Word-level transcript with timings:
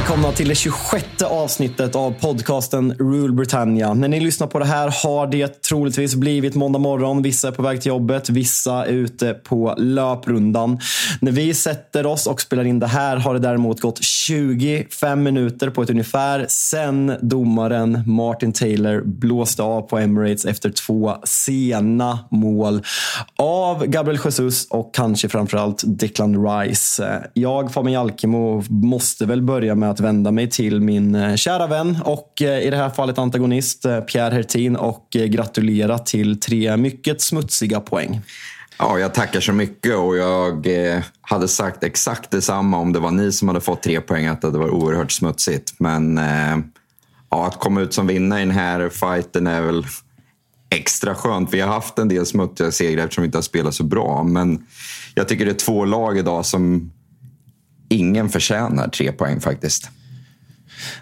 Välkomna 0.00 0.32
till 0.32 0.48
det 0.48 0.54
26 0.54 1.22
avsnittet 1.22 1.96
av 1.96 2.10
podcasten 2.20 2.94
Rule 2.98 3.32
Britannia. 3.32 3.94
När 3.94 4.08
ni 4.08 4.20
lyssnar 4.20 4.46
på 4.46 4.58
det 4.58 4.64
här 4.64 4.94
har 5.04 5.26
det 5.26 5.62
troligtvis 5.62 6.14
blivit 6.14 6.54
måndag 6.54 6.78
morgon. 6.78 7.22
Vissa 7.22 7.48
är 7.48 7.52
på 7.52 7.62
väg 7.62 7.82
till 7.82 7.88
jobbet, 7.88 8.30
vissa 8.30 8.86
är 8.86 8.92
ute 8.92 9.34
på 9.34 9.74
löprundan. 9.78 10.80
När 11.20 11.32
vi 11.32 11.54
sätter 11.54 12.06
oss 12.06 12.26
och 12.26 12.40
spelar 12.40 12.64
in 12.64 12.78
det 12.78 12.86
här 12.86 13.16
har 13.16 13.34
det 13.34 13.40
däremot 13.40 13.80
gått 13.80 14.04
25 14.04 15.22
minuter 15.22 15.70
på 15.70 15.82
ett 15.82 15.90
ungefär 15.90 16.46
sen 16.48 17.12
domaren 17.20 18.02
Martin 18.06 18.52
Taylor 18.52 19.02
blåste 19.04 19.62
av 19.62 19.82
på 19.82 19.98
Emirates 19.98 20.44
efter 20.44 20.70
två 20.70 21.16
sena 21.24 22.18
mål 22.30 22.82
av 23.36 23.86
Gabriel 23.86 24.20
Jesus 24.24 24.66
och 24.70 24.94
kanske 24.94 25.28
framförallt 25.28 25.82
Declan 25.86 26.46
Rice. 26.48 27.28
Jag, 27.32 27.72
Fabian 27.72 27.92
Jalkemo, 27.92 28.64
måste 28.68 29.26
väl 29.26 29.42
börja 29.42 29.74
med 29.74 29.89
att 29.90 30.00
vända 30.00 30.30
mig 30.30 30.50
till 30.50 30.80
min 30.80 31.14
eh, 31.14 31.36
kära 31.36 31.66
vän 31.66 31.98
och 32.04 32.42
eh, 32.42 32.60
i 32.60 32.70
det 32.70 32.76
här 32.76 32.90
fallet 32.90 33.18
antagonist 33.18 33.84
eh, 33.84 34.00
Pierre 34.00 34.34
Hertin 34.34 34.76
och 34.76 35.06
gratulera 35.10 35.98
till 35.98 36.40
tre 36.40 36.76
mycket 36.76 37.20
smutsiga 37.20 37.80
poäng. 37.80 38.20
Ja, 38.78 38.98
jag 38.98 39.14
tackar 39.14 39.40
så 39.40 39.52
mycket 39.52 39.96
och 39.96 40.16
jag 40.16 40.66
hade 41.20 41.48
sagt 41.48 41.84
exakt 41.84 42.30
detsamma 42.30 42.78
om 42.78 42.92
det 42.92 42.98
var 42.98 43.10
ni 43.10 43.32
som 43.32 43.48
hade 43.48 43.60
fått 43.60 43.82
tre 43.82 44.00
poäng, 44.00 44.26
att 44.26 44.40
det 44.40 44.50
var 44.50 44.70
oerhört 44.70 45.12
smutsigt. 45.12 45.74
Men 45.78 46.20
ja, 47.30 47.46
att 47.46 47.58
komma 47.58 47.80
ut 47.80 47.94
som 47.94 48.06
vinnare 48.06 48.40
i 48.40 48.44
den 48.44 48.54
här 48.54 48.88
fighten 48.88 49.46
är 49.46 49.60
väl 49.60 49.86
extra 50.70 51.14
skönt. 51.14 51.54
Vi 51.54 51.60
har 51.60 51.68
haft 51.68 51.98
en 51.98 52.08
del 52.08 52.26
smutsiga 52.26 52.70
segrar 52.70 53.04
eftersom 53.04 53.22
vi 53.22 53.26
inte 53.26 53.38
har 53.38 53.42
spelat 53.42 53.74
så 53.74 53.84
bra. 53.84 54.22
Men 54.22 54.66
jag 55.14 55.28
tycker 55.28 55.44
det 55.44 55.50
är 55.50 55.54
två 55.54 55.84
lag 55.84 56.18
idag 56.18 56.46
som 56.46 56.92
ingen 57.90 58.28
förtjänar 58.28 58.88
tre 58.88 59.12
poäng 59.12 59.40
faktiskt. 59.40 59.90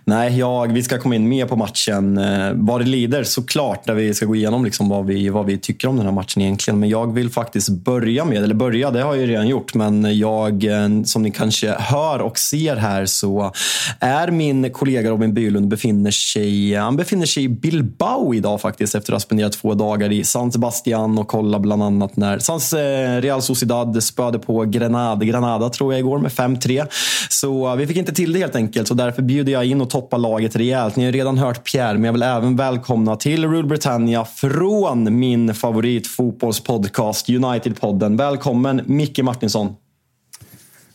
Nej, 0.04 0.38
jag, 0.38 0.72
vi 0.72 0.82
ska 0.82 0.98
komma 0.98 1.14
in 1.14 1.28
mer 1.28 1.46
på 1.46 1.56
matchen 1.56 2.18
eh, 2.18 2.50
vad 2.54 2.80
det 2.80 2.86
lider 2.86 3.24
såklart. 3.24 3.86
Där 3.86 3.94
vi 3.94 4.14
ska 4.14 4.26
gå 4.26 4.34
igenom 4.34 4.64
liksom 4.64 4.88
vad, 4.88 5.06
vi, 5.06 5.28
vad 5.28 5.46
vi 5.46 5.58
tycker 5.58 5.88
om 5.88 5.96
den 5.96 6.06
här 6.06 6.12
matchen 6.12 6.42
egentligen. 6.42 6.80
Men 6.80 6.88
jag 6.88 7.14
vill 7.14 7.30
faktiskt 7.30 7.68
börja 7.68 8.24
med, 8.24 8.44
eller 8.44 8.54
börja, 8.54 8.90
det 8.90 9.02
har 9.02 9.14
jag 9.14 9.20
ju 9.20 9.26
redan 9.26 9.48
gjort. 9.48 9.74
Men 9.74 10.18
jag, 10.18 10.64
eh, 10.64 11.02
som 11.04 11.22
ni 11.22 11.30
kanske 11.30 11.74
hör 11.78 12.18
och 12.18 12.38
ser 12.38 12.76
här 12.76 13.06
så 13.06 13.52
är 14.00 14.30
min 14.30 14.72
kollega 14.72 15.10
Robin 15.10 15.34
Bylund 15.34 15.68
befinner 15.68 16.10
sig, 16.10 16.74
eh, 16.74 16.82
han 16.82 16.96
befinner 16.96 17.26
sig 17.26 17.44
i 17.44 17.48
Bilbao 17.48 18.34
idag 18.34 18.60
faktiskt. 18.60 18.94
Efter 18.94 19.12
att 19.12 19.14
ha 19.14 19.20
spenderat 19.20 19.52
två 19.52 19.74
dagar 19.74 20.12
i 20.12 20.24
San 20.24 20.52
Sebastian 20.52 21.18
och 21.18 21.28
kolla 21.28 21.58
bland 21.58 21.82
annat 21.82 22.16
när 22.16 22.38
Sans 22.38 22.74
Real 23.20 23.42
Sociedad 23.42 24.02
spöade 24.02 24.38
på 24.38 24.64
Granada, 24.64 25.24
Granada 25.24 25.68
tror 25.68 25.92
jag 25.92 26.00
igår 26.00 26.18
med 26.18 26.30
5-3. 26.30 26.86
Så 27.28 27.74
vi 27.74 27.86
fick 27.86 27.96
inte 27.96 28.14
till 28.14 28.32
det 28.32 28.38
helt 28.38 28.56
enkelt. 28.56 28.88
Så 28.88 28.94
därför 28.94 29.22
bjuder 29.22 29.52
jag 29.52 29.64
in 29.68 29.80
och 29.80 29.90
toppa 29.90 30.16
laget 30.16 30.56
rejält. 30.56 30.96
Ni 30.96 31.04
har 31.04 31.12
redan 31.12 31.38
hört 31.38 31.64
Pierre, 31.72 31.94
men 31.94 32.04
jag 32.04 32.12
vill 32.12 32.22
även 32.22 32.56
välkomna 32.56 33.16
till 33.16 33.44
Rule 33.48 33.68
Britannia 33.68 34.24
från 34.24 35.18
min 35.18 35.54
favoritfotbollspodcast 35.54 37.28
United-podden. 37.28 38.18
Välkommen 38.18 38.80
Micke 38.86 39.18
Martinsson. 39.22 39.74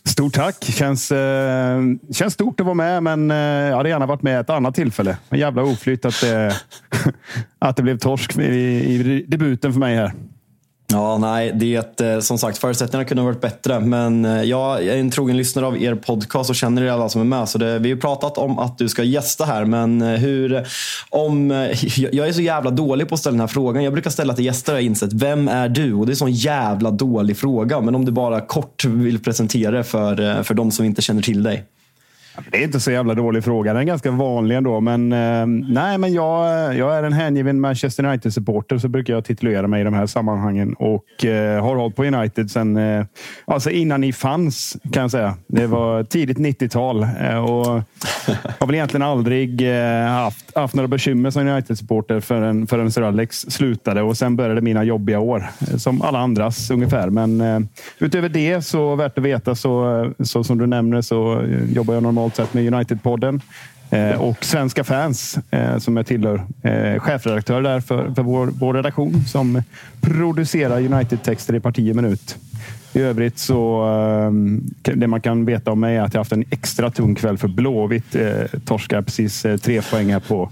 Stort 0.08 0.34
tack. 0.34 0.64
Känns, 0.64 1.12
eh, 1.12 1.80
känns 2.12 2.34
stort 2.34 2.60
att 2.60 2.66
vara 2.66 2.74
med, 2.74 3.02
men 3.02 3.30
eh, 3.30 3.36
jag 3.36 3.76
hade 3.76 3.88
gärna 3.88 4.06
varit 4.06 4.22
med 4.22 4.40
ett 4.40 4.50
annat 4.50 4.74
tillfälle. 4.74 5.16
En 5.28 5.38
jävla 5.38 5.62
oflyt 5.62 6.04
att, 6.04 6.20
det- 6.20 6.46
eh, 6.46 6.52
att 7.58 7.76
det 7.76 7.82
blev 7.82 7.98
torsk 7.98 8.38
i, 8.38 8.42
i 8.42 9.24
debuten 9.28 9.72
för 9.72 9.80
mig 9.80 9.96
här. 9.96 10.12
Ja, 10.94 11.18
nej, 11.18 11.52
det 11.54 12.00
är 12.00 12.20
som 12.20 12.38
sagt, 12.38 12.58
förutsättningarna 12.58 13.08
kunde 13.08 13.22
ha 13.22 13.26
varit 13.26 13.40
bättre. 13.40 13.80
Men 13.80 14.24
eh, 14.24 14.42
jag 14.42 14.86
är 14.86 14.96
en 14.96 15.10
trogen 15.10 15.36
lyssnare 15.36 15.66
av 15.66 15.82
er 15.82 15.94
podcast 15.94 16.50
och 16.50 16.56
känner 16.56 16.82
er 16.82 16.90
alla 16.90 17.08
som 17.08 17.20
är 17.20 17.24
med. 17.24 17.48
Så 17.48 17.58
det, 17.58 17.78
vi 17.78 17.90
har 17.90 17.98
pratat 17.98 18.38
om 18.38 18.58
att 18.58 18.78
du 18.78 18.88
ska 18.88 19.02
gästa 19.02 19.44
här, 19.44 19.64
men 19.64 20.02
eh, 20.02 20.08
hur... 20.08 20.66
Om, 21.10 21.50
jag 21.96 22.28
är 22.28 22.32
så 22.32 22.40
jävla 22.40 22.70
dålig 22.70 23.08
på 23.08 23.14
att 23.14 23.20
ställa 23.20 23.32
den 23.32 23.40
här 23.40 23.46
frågan. 23.46 23.84
Jag 23.84 23.92
brukar 23.92 24.10
ställa 24.10 24.34
till 24.34 24.44
gäster 24.44 24.72
har 24.72 24.78
jag 24.78 24.86
insett. 24.86 25.12
Vem 25.12 25.48
är 25.48 25.68
du? 25.68 25.94
Och 25.94 26.06
det 26.06 26.10
är 26.10 26.14
en 26.14 26.16
sån 26.16 26.32
jävla 26.32 26.90
dålig 26.90 27.36
fråga. 27.36 27.80
Men 27.80 27.94
om 27.94 28.04
du 28.04 28.12
bara 28.12 28.40
kort 28.40 28.84
vill 28.84 29.22
presentera 29.22 29.70
dig 29.70 29.82
för, 29.82 30.42
för 30.42 30.54
de 30.54 30.70
som 30.70 30.84
inte 30.84 31.02
känner 31.02 31.22
till 31.22 31.42
dig. 31.42 31.64
Det 32.50 32.58
är 32.58 32.62
inte 32.64 32.80
så 32.80 32.90
jävla 32.90 33.14
dålig 33.14 33.44
fråga. 33.44 33.72
Den 33.72 33.82
är 33.82 33.86
ganska 33.86 34.10
vanlig 34.10 34.56
ändå. 34.56 34.80
Men, 34.80 35.12
eh, 35.12 35.46
nej, 35.74 35.98
men 35.98 36.12
jag, 36.12 36.74
jag 36.76 36.96
är 36.96 37.02
en 37.02 37.12
hängiven 37.12 37.60
Manchester 37.60 38.04
United-supporter, 38.04 38.78
så 38.78 38.88
brukar 38.88 39.14
jag 39.14 39.24
titulera 39.24 39.66
mig 39.66 39.80
i 39.80 39.84
de 39.84 39.94
här 39.94 40.06
sammanhangen. 40.06 40.74
Och 40.74 41.24
eh, 41.24 41.62
har 41.64 41.76
hållit 41.76 41.96
på 41.96 42.04
United 42.04 42.50
sen 42.50 42.76
eh, 42.76 43.04
alltså 43.44 43.70
innan 43.70 44.00
ni 44.00 44.12
fanns, 44.12 44.76
kan 44.92 45.02
jag 45.02 45.10
säga. 45.10 45.36
Det 45.46 45.66
var 45.66 46.04
tidigt 46.04 46.38
90-tal. 46.38 47.02
Eh, 47.02 47.44
och 47.44 47.66
har 48.58 48.66
väl 48.66 48.74
egentligen 48.74 49.02
aldrig 49.02 49.60
eh, 49.60 50.06
haft, 50.06 50.56
haft 50.56 50.74
några 50.74 50.88
bekymmer 50.88 51.30
som 51.30 51.48
United-supporter 51.48 52.20
förrän, 52.20 52.66
förrän 52.66 52.92
Sir 52.92 53.02
Alex 53.02 53.40
slutade. 53.48 54.02
Och 54.02 54.16
sen 54.16 54.36
började 54.36 54.60
mina 54.60 54.84
jobbiga 54.84 55.20
år, 55.20 55.50
eh, 55.60 55.76
som 55.76 56.02
alla 56.02 56.18
andras 56.18 56.70
ungefär. 56.70 57.10
Men 57.10 57.40
eh, 57.40 57.60
utöver 57.98 58.28
det, 58.28 58.62
så 58.62 58.96
värt 58.96 59.18
att 59.18 59.24
veta, 59.24 59.54
så, 59.54 60.02
eh, 60.02 60.24
så 60.24 60.44
som 60.44 60.58
du 60.58 60.66
nämner, 60.66 61.02
så 61.02 61.40
eh, 61.40 61.72
jobbar 61.72 61.94
jag 61.94 62.02
normalt 62.02 62.23
normalt 62.24 62.36
sett 62.36 62.54
med 62.54 62.72
United-podden. 62.72 63.40
Eh, 63.90 64.20
och 64.20 64.44
Svenska 64.44 64.84
fans 64.84 65.38
eh, 65.50 65.78
som 65.78 65.96
jag 65.96 66.06
tillhör. 66.06 66.42
Eh, 66.62 67.00
chefredaktör 67.00 67.62
där 67.62 67.80
för, 67.80 68.14
för 68.14 68.22
vår, 68.22 68.46
vår 68.46 68.74
redaktion 68.74 69.24
som 69.24 69.62
producerar 70.00 70.80
United-texter 70.80 71.54
i 71.54 71.60
parti 71.60 71.90
och 71.92 71.96
minut. 71.96 72.36
I 72.92 73.00
övrigt 73.00 73.38
så 73.38 73.86
eh, 74.84 74.94
det 74.94 75.06
man 75.06 75.20
kan 75.20 75.44
veta 75.44 75.70
om 75.72 75.80
mig 75.80 75.96
är 75.96 76.02
att 76.02 76.14
jag 76.14 76.20
haft 76.20 76.32
en 76.32 76.44
extra 76.50 76.90
tung 76.90 77.14
kväll 77.14 77.38
för 77.38 77.48
Blåvitt. 77.48 78.14
Eh, 78.14 78.60
torskar 78.64 79.02
precis 79.02 79.44
eh, 79.44 79.56
tre 79.56 79.82
poäng 79.82 80.12
här 80.12 80.20
på 80.20 80.50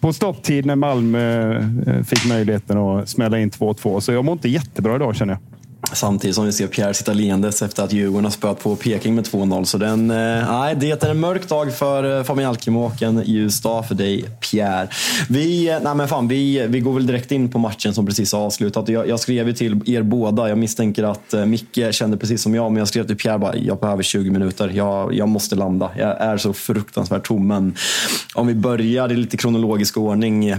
på 0.00 0.12
stopptid 0.12 0.66
när 0.66 0.76
Malmö 0.76 1.56
eh, 1.86 2.02
fick 2.02 2.28
möjligheten 2.28 2.78
att 2.78 3.08
smälla 3.08 3.38
in 3.38 3.50
2-2. 3.50 4.00
Så 4.00 4.12
jag 4.12 4.24
mår 4.24 4.32
inte 4.32 4.48
jättebra 4.48 4.96
idag 4.96 5.16
känner 5.16 5.32
jag. 5.32 5.57
Samtidigt 5.92 6.34
som 6.34 6.46
vi 6.46 6.52
ser 6.52 6.66
Pierre 6.66 6.94
sitta 6.94 7.12
leendes 7.12 7.62
efter 7.62 7.82
att 7.82 7.92
Djurgården 7.92 8.24
har 8.24 8.30
spöat 8.30 8.62
på 8.62 8.76
Peking 8.76 9.14
med 9.14 9.24
2-0. 9.24 9.64
Så 9.64 9.78
den, 9.78 10.10
eh, 10.10 10.78
det 10.78 11.04
är 11.04 11.10
en 11.10 11.20
mörk 11.20 11.48
dag 11.48 11.74
för 11.74 12.18
eh, 12.18 12.24
Fabian 12.24 12.50
Alkemo 12.50 12.84
och 12.84 13.02
en 13.02 13.22
ljus 13.24 13.60
dag 13.60 13.88
för 13.88 13.94
dig 13.94 14.22
Pierre. 14.22 14.88
Vi, 15.28 15.68
eh, 15.68 15.78
nej 15.82 15.94
men 15.94 16.08
fan, 16.08 16.28
vi, 16.28 16.60
eh, 16.60 16.66
vi 16.66 16.80
går 16.80 16.92
väl 16.92 17.06
direkt 17.06 17.32
in 17.32 17.50
på 17.50 17.58
matchen 17.58 17.94
som 17.94 18.06
precis 18.06 18.32
har 18.32 18.40
avslutat. 18.40 18.88
Jag, 18.88 19.08
jag 19.08 19.20
skrev 19.20 19.46
ju 19.46 19.52
till 19.52 19.94
er 19.94 20.02
båda, 20.02 20.48
jag 20.48 20.58
misstänker 20.58 21.04
att 21.04 21.34
Micke 21.46 21.94
kände 21.94 22.16
precis 22.16 22.42
som 22.42 22.54
jag, 22.54 22.72
men 22.72 22.78
jag 22.78 22.88
skrev 22.88 23.06
till 23.06 23.16
Pierre 23.16 23.38
bara, 23.38 23.56
jag 23.56 23.78
behöver 23.80 24.02
20 24.02 24.30
minuter. 24.30 24.70
Jag, 24.74 25.14
jag 25.14 25.28
måste 25.28 25.56
landa. 25.56 25.90
Jag 25.98 26.20
är 26.20 26.36
så 26.36 26.52
fruktansvärt 26.52 27.26
tom. 27.26 27.46
Men 27.46 27.74
om 28.34 28.46
vi 28.46 28.54
börjar 28.54 29.12
i 29.12 29.16
lite 29.16 29.36
kronologisk 29.36 29.96
ordning. 29.96 30.54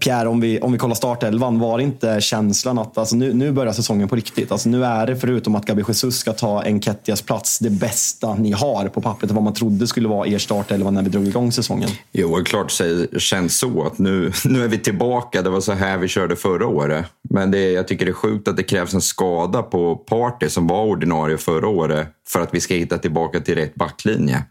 Pierre, 0.00 0.28
om 0.28 0.40
vi, 0.40 0.60
om 0.60 0.72
vi 0.72 0.78
kollar 0.78 0.94
startelvan, 0.94 1.58
var 1.58 1.78
inte 1.78 2.20
känslan 2.20 2.78
att 2.78 2.98
alltså 2.98 3.16
nu, 3.16 3.34
nu 3.34 3.52
börjar 3.52 3.72
säsongen 3.72 4.08
på 4.08 4.16
riktigt? 4.16 4.52
Alltså 4.52 4.68
nu 4.68 4.84
är 4.84 5.06
det, 5.06 5.16
förutom 5.16 5.54
att 5.54 5.66
Gabi 5.66 5.84
Jesus 5.88 6.18
ska 6.18 6.32
ta 6.32 6.62
Enketias 6.62 7.22
plats, 7.22 7.58
det 7.58 7.70
bästa 7.70 8.34
ni 8.34 8.52
har 8.52 8.88
på 8.88 9.00
pappret 9.00 9.30
vad 9.30 9.42
man 9.42 9.54
trodde 9.54 9.86
skulle 9.86 10.08
vara 10.08 10.26
er 10.26 10.38
startelva 10.38 10.90
när 10.90 11.02
vi 11.02 11.08
drog 11.08 11.28
igång 11.28 11.52
säsongen. 11.52 11.90
Jo, 12.12 12.38
det 12.38 12.44
klart 12.44 12.78
det 12.78 13.20
känns 13.20 13.58
så. 13.58 13.86
att 13.86 13.98
nu, 13.98 14.32
nu 14.44 14.64
är 14.64 14.68
vi 14.68 14.78
tillbaka. 14.78 15.42
Det 15.42 15.50
var 15.50 15.60
så 15.60 15.72
här 15.72 15.98
vi 15.98 16.08
körde 16.08 16.36
förra 16.36 16.66
året. 16.66 17.06
Men 17.30 17.50
det, 17.50 17.70
jag 17.70 17.88
tycker 17.88 18.04
det 18.04 18.10
är 18.10 18.14
sjukt 18.14 18.48
att 18.48 18.56
det 18.56 18.62
krävs 18.62 18.94
en 18.94 19.00
skada 19.00 19.62
på 19.62 19.96
Party 19.96 20.48
som 20.48 20.66
var 20.66 20.84
ordinarie 20.84 21.38
förra 21.38 21.68
året 21.68 22.08
för 22.28 22.40
att 22.40 22.54
vi 22.54 22.60
ska 22.60 22.74
hitta 22.74 22.98
tillbaka 22.98 23.40
till 23.40 23.54
rätt 23.54 23.74
backlinje. 23.74 24.44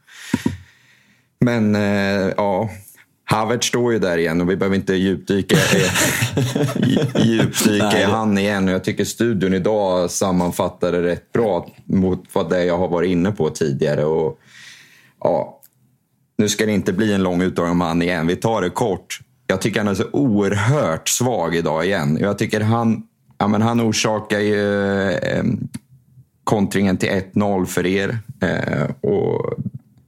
Men 1.39 1.75
eh, 1.75 2.33
ja, 2.37 2.69
Havert 3.31 3.63
står 3.63 3.93
ju 3.93 3.99
där 3.99 4.17
igen 4.17 4.41
och 4.41 4.49
vi 4.49 4.55
behöver 4.55 4.75
inte 4.75 4.93
djupdyka, 4.93 5.57
djupdyka 7.19 7.99
i 7.99 8.03
han 8.03 8.37
igen. 8.37 8.67
Jag 8.67 8.83
tycker 8.83 9.05
studion 9.05 9.53
idag 9.53 10.11
sammanfattar 10.11 10.91
det 10.91 11.03
rätt 11.03 11.31
bra 11.31 11.67
mot 11.85 12.23
vad 12.33 12.49
det 12.49 12.65
jag 12.65 12.77
har 12.77 12.87
varit 12.87 13.09
inne 13.11 13.31
på 13.31 13.49
tidigare. 13.49 14.05
Och, 14.05 14.39
ja, 15.19 15.61
nu 16.37 16.49
ska 16.49 16.65
det 16.65 16.71
inte 16.71 16.93
bli 16.93 17.13
en 17.13 17.23
lång 17.23 17.41
utdragning 17.41 17.71
om 17.71 17.81
han 17.81 18.01
igen. 18.01 18.27
Vi 18.27 18.35
tar 18.35 18.61
det 18.61 18.69
kort. 18.69 19.19
Jag 19.47 19.61
tycker 19.61 19.79
han 19.79 19.87
är 19.87 19.93
så 19.93 20.09
oerhört 20.11 21.07
svag 21.09 21.55
idag 21.55 21.85
igen. 21.85 22.17
Jag 22.21 22.37
tycker 22.37 22.61
han, 22.61 23.03
ja, 23.37 23.47
men 23.47 23.61
han 23.61 23.81
orsakar 23.81 24.39
ju 24.39 24.71
eh, 25.11 25.43
kontringen 26.43 26.97
till 26.97 27.09
1-0 27.09 27.65
för 27.65 27.85
er. 27.85 28.19
Eh, 28.41 29.11
och 29.11 29.53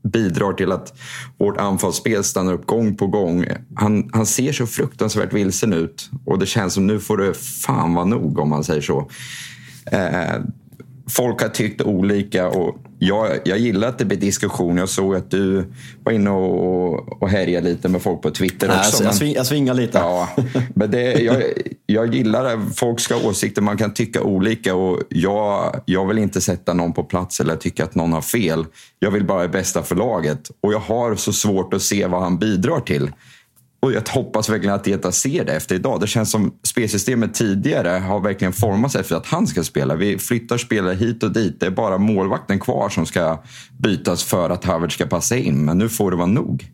bidrar 0.03 0.53
till 0.53 0.71
att 0.71 0.93
vårt 1.37 1.57
anfallsspel 1.57 2.23
stannar 2.23 2.53
upp 2.53 2.67
gång 2.67 2.97
på 2.97 3.07
gång. 3.07 3.45
Han, 3.75 4.09
han 4.13 4.25
ser 4.25 4.51
så 4.51 4.67
fruktansvärt 4.67 5.33
vilsen 5.33 5.73
ut 5.73 6.09
och 6.25 6.39
det 6.39 6.45
känns 6.45 6.73
som 6.73 6.87
nu 6.87 6.99
får 6.99 7.17
det 7.17 7.33
fan 7.37 7.93
vara 7.93 8.05
nog 8.05 8.39
om 8.39 8.49
man 8.49 8.63
säger 8.63 8.81
så. 8.81 9.09
Eh, 9.85 10.35
folk 11.11 11.41
har 11.41 11.49
tyckt 11.49 11.81
olika 11.81 12.47
och 12.47 12.77
jag, 12.99 13.39
jag 13.45 13.57
gillar 13.57 13.87
att 13.87 13.97
det 13.97 14.05
blir 14.05 14.17
diskussion. 14.17 14.77
Jag 14.77 14.89
såg 14.89 15.15
att 15.15 15.31
du 15.31 15.65
var 16.03 16.11
inne 16.11 16.29
och, 16.29 17.21
och 17.21 17.29
härjade 17.29 17.69
lite 17.69 17.89
med 17.89 18.01
folk 18.01 18.21
på 18.21 18.31
Twitter 18.31 18.67
Nej, 18.67 18.77
också. 18.77 19.03
Jag, 19.03 19.15
sving, 19.15 19.33
jag 19.33 19.45
svingar 19.45 19.73
lite. 19.73 19.97
Ja, 19.97 20.29
men 20.75 20.91
det, 20.91 21.13
jag, 21.13 21.43
jag 21.85 22.15
gillar 22.15 22.43
det. 22.43 22.73
Folk 22.75 22.99
ska 22.99 23.15
ha 23.15 23.29
åsikter, 23.29 23.61
man 23.61 23.77
kan 23.77 23.93
tycka 23.93 24.21
olika. 24.21 24.75
och 24.75 24.99
jag, 25.09 25.81
jag 25.85 26.07
vill 26.07 26.17
inte 26.17 26.41
sätta 26.41 26.73
någon 26.73 26.93
på 26.93 27.03
plats 27.03 27.39
eller 27.39 27.55
tycka 27.55 27.83
att 27.83 27.95
någon 27.95 28.13
har 28.13 28.21
fel. 28.21 28.65
Jag 28.99 29.11
vill 29.11 29.25
bara 29.25 29.41
det 29.41 29.49
bästa 29.49 29.83
för 29.83 29.95
laget. 29.95 30.51
Och 30.61 30.73
jag 30.73 30.79
har 30.79 31.15
så 31.15 31.33
svårt 31.33 31.73
att 31.73 31.81
se 31.81 32.05
vad 32.05 32.21
han 32.21 32.37
bidrar 32.37 32.79
till. 32.79 33.11
Och 33.81 33.93
jag 33.93 34.09
hoppas 34.09 34.49
verkligen 34.49 34.75
att 34.75 34.83
Dieta 34.83 35.11
ser 35.11 35.45
det 35.45 35.53
efter 35.53 35.75
idag. 35.75 35.99
Det 35.99 36.07
känns 36.07 36.31
som 36.31 36.53
spelsystemet 36.63 37.33
tidigare 37.33 37.89
har 37.89 38.19
verkligen 38.19 38.53
formats 38.53 38.95
efter 38.95 39.15
att 39.15 39.25
han 39.25 39.47
ska 39.47 39.63
spela. 39.63 39.95
Vi 39.95 40.17
flyttar 40.17 40.57
spelare 40.57 40.95
hit 40.95 41.23
och 41.23 41.31
dit. 41.31 41.59
Det 41.59 41.65
är 41.65 41.71
bara 41.71 41.97
målvakten 41.97 42.59
kvar 42.59 42.89
som 42.89 43.05
ska 43.05 43.43
bytas 43.77 44.23
för 44.23 44.49
att 44.49 44.63
Havertz 44.63 44.93
ska 44.93 45.05
passa 45.05 45.37
in. 45.37 45.65
Men 45.65 45.77
nu 45.77 45.89
får 45.89 46.11
det 46.11 46.17
vara 46.17 46.27
nog. 46.27 46.71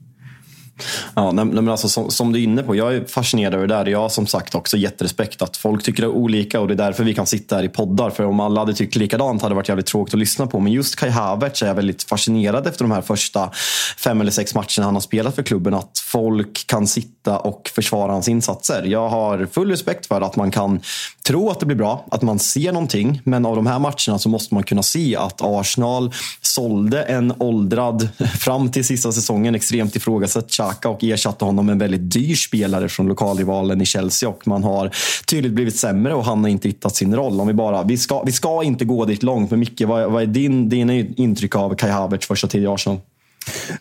Ja, 1.16 1.32
men 1.32 1.70
alltså, 1.70 1.90
som, 1.90 2.12
som, 2.12 2.34
du 2.34 2.40
är 2.40 2.44
inne 2.44 2.64
på, 2.64 2.76
jag 2.76 2.96
är 2.96 3.06
fascinerad 3.06 3.54
över 3.54 3.68
det 3.68 3.76
där. 3.76 3.86
Jag 3.86 4.00
har 4.00 4.10
som 4.10 4.28
sagt 4.28 4.56
också 4.56 4.78
jätterespekt 4.78 5.42
att 5.42 5.58
folk 5.58 5.84
tycker 5.84 6.02
det 6.02 6.08
är 6.08 6.12
olika 6.12 6.60
och 6.60 6.68
det 6.68 6.74
är 6.74 6.76
därför 6.76 7.04
vi 7.04 7.14
kan 7.14 7.26
sitta 7.26 7.56
här 7.56 7.64
i 7.64 7.70
poddar. 7.70 8.10
För 8.10 8.26
om 8.26 8.40
alla 8.40 8.62
hade 8.62 8.74
tyckt 8.74 8.96
likadant 8.96 9.42
hade 9.42 9.52
det 9.52 9.56
varit 9.56 9.70
jävligt 9.70 9.86
tråkigt 9.86 10.14
att 10.14 10.20
lyssna 10.20 10.48
på. 10.48 10.60
Men 10.60 10.74
just 10.74 10.96
Kai 10.96 11.10
Havertz 11.10 11.62
är 11.62 11.68
jag 11.68 11.76
väldigt 11.76 12.04
fascinerad 12.04 12.68
efter 12.68 12.84
de 12.84 12.92
här 12.92 13.02
första 13.02 13.52
fem 13.98 14.22
eller 14.22 14.32
sex 14.32 14.56
matcherna 14.56 14.86
han 14.86 14.94
har 14.94 15.02
spelat 15.02 15.36
för 15.36 15.44
klubben. 15.44 15.74
Att 15.74 16.00
folk 16.00 16.68
kan 16.68 16.88
sitta 16.88 17.40
och 17.40 17.72
försvara 17.74 18.12
hans 18.12 18.28
insatser. 18.28 18.84
Jag 18.84 19.10
har 19.10 19.48
full 19.52 19.70
respekt 19.70 20.06
för 20.06 20.22
att 20.22 20.36
man 20.36 20.52
kan 20.52 20.82
tro 21.28 21.50
att 21.50 21.60
det 21.60 21.66
blir 21.66 21.78
bra, 21.78 22.06
att 22.12 22.22
man 22.22 22.40
ser 22.40 22.72
någonting. 22.72 23.22
Men 23.24 23.46
av 23.46 23.56
de 23.56 23.68
här 23.68 23.80
matcherna 23.80 24.20
så 24.20 24.30
måste 24.30 24.54
man 24.54 24.64
kunna 24.64 24.84
se 24.84 25.16
att 25.16 25.42
Arsenal 25.42 26.14
sålde 26.42 27.04
en 27.04 27.34
åldrad, 27.40 28.10
fram 28.40 28.72
till 28.72 28.86
sista 28.86 29.12
säsongen, 29.12 29.56
extremt 29.56 29.96
ifrågasatt 29.96 30.50
Xhaka 30.50 30.90
och 30.90 31.04
ersatte 31.04 31.46
honom 31.46 31.66
med 31.66 31.74
en 31.74 31.80
väldigt 31.80 32.12
dyr 32.12 32.36
spelare 32.36 32.90
från 32.90 33.08
lokalrivalen 33.08 33.82
i 33.82 33.86
Chelsea. 33.86 34.30
Och 34.30 34.48
man 34.48 34.64
har 34.64 34.92
tydligt 35.28 35.52
blivit 35.54 35.76
sämre 35.76 36.14
och 36.14 36.26
han 36.26 36.44
har 36.44 36.50
inte 36.50 36.68
hittat 36.68 36.96
sin 36.96 37.16
roll. 37.16 37.42
Om 37.42 37.48
vi, 37.48 37.54
bara, 37.54 37.84
vi, 37.84 37.98
ska, 37.98 38.24
vi 38.24 38.32
ska 38.32 38.64
inte 38.64 38.86
gå 38.86 39.06
dit 39.06 39.24
långt, 39.24 39.52
men 39.52 39.60
Micke, 39.60 39.82
vad, 39.82 40.12
vad 40.12 40.22
är 40.22 40.28
din, 40.28 40.70
dina 40.70 40.94
intryck 40.94 41.56
av 41.56 41.76
Kai 41.76 41.90
Havertz 41.90 42.28
första 42.28 42.48
tid 42.48 42.64
i 42.64 42.68
Arsenal? 42.68 43.00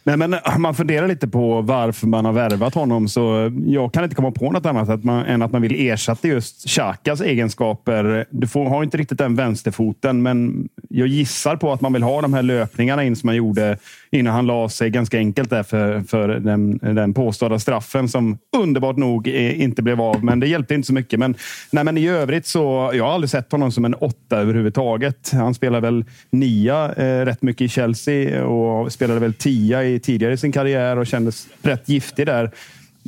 Nej, 0.04 0.16
men 0.16 0.34
eh, 0.34 0.58
man 0.58 0.74
funderar 0.74 1.08
lite 1.08 1.28
på 1.28 1.60
varför 1.60 2.06
man 2.06 2.24
har 2.24 2.32
värvat 2.32 2.74
honom. 2.74 3.08
Så 3.08 3.52
jag 3.66 3.92
kan 3.92 4.04
inte 4.04 4.16
komma 4.16 4.30
på 4.30 4.50
något 4.50 4.66
annat 4.66 4.88
att 4.88 5.04
man, 5.04 5.24
än 5.24 5.42
att 5.42 5.52
man 5.52 5.62
vill 5.62 5.88
ersätta 5.90 6.28
just 6.28 6.68
Xhakas 6.68 7.20
egenskaper. 7.20 8.26
Du 8.30 8.46
får, 8.46 8.68
har 8.68 8.82
inte 8.82 8.96
riktigt 8.96 9.18
den 9.18 9.36
vänsterfoten, 9.36 10.22
men 10.22 10.68
jag 10.88 11.08
gissar 11.08 11.56
på 11.56 11.72
att 11.72 11.80
man 11.80 11.92
vill 11.92 12.02
ha 12.02 12.20
de 12.20 12.34
här 12.34 12.42
löpningarna 12.42 13.04
in 13.04 13.16
som 13.16 13.26
man 13.26 13.36
gjorde 13.36 13.78
innan 14.20 14.34
han 14.34 14.46
la 14.46 14.68
sig 14.68 14.90
ganska 14.90 15.18
enkelt 15.18 15.50
där 15.50 15.62
för, 15.62 16.00
för 16.00 16.28
den, 16.28 16.78
den 16.78 17.14
påstådda 17.14 17.58
straffen 17.58 18.08
som 18.08 18.38
underbart 18.56 18.96
nog 18.96 19.28
eh, 19.28 19.60
inte 19.60 19.82
blev 19.82 20.00
av. 20.00 20.24
Men 20.24 20.40
det 20.40 20.46
hjälpte 20.46 20.74
inte 20.74 20.86
så 20.86 20.94
mycket. 20.94 21.18
Men, 21.18 21.34
nej, 21.70 21.84
men 21.84 21.98
i 21.98 22.08
övrigt 22.08 22.46
så 22.46 22.90
jag 22.94 23.04
har 23.04 23.12
aldrig 23.12 23.30
sett 23.30 23.52
honom 23.52 23.72
som 23.72 23.84
en 23.84 23.94
åtta 23.94 24.36
överhuvudtaget. 24.36 25.30
Han 25.32 25.54
spelar 25.54 25.80
väl 25.80 26.04
nia 26.30 26.92
eh, 26.92 27.24
rätt 27.24 27.42
mycket 27.42 27.64
i 27.64 27.68
Chelsea 27.68 28.46
och 28.46 28.92
spelade 28.92 29.20
väl 29.20 29.34
tia 29.34 29.84
i, 29.84 30.00
tidigare 30.00 30.32
i 30.32 30.36
sin 30.36 30.52
karriär 30.52 30.98
och 30.98 31.06
kändes 31.06 31.48
rätt 31.62 31.88
giftig 31.88 32.26
där. 32.26 32.50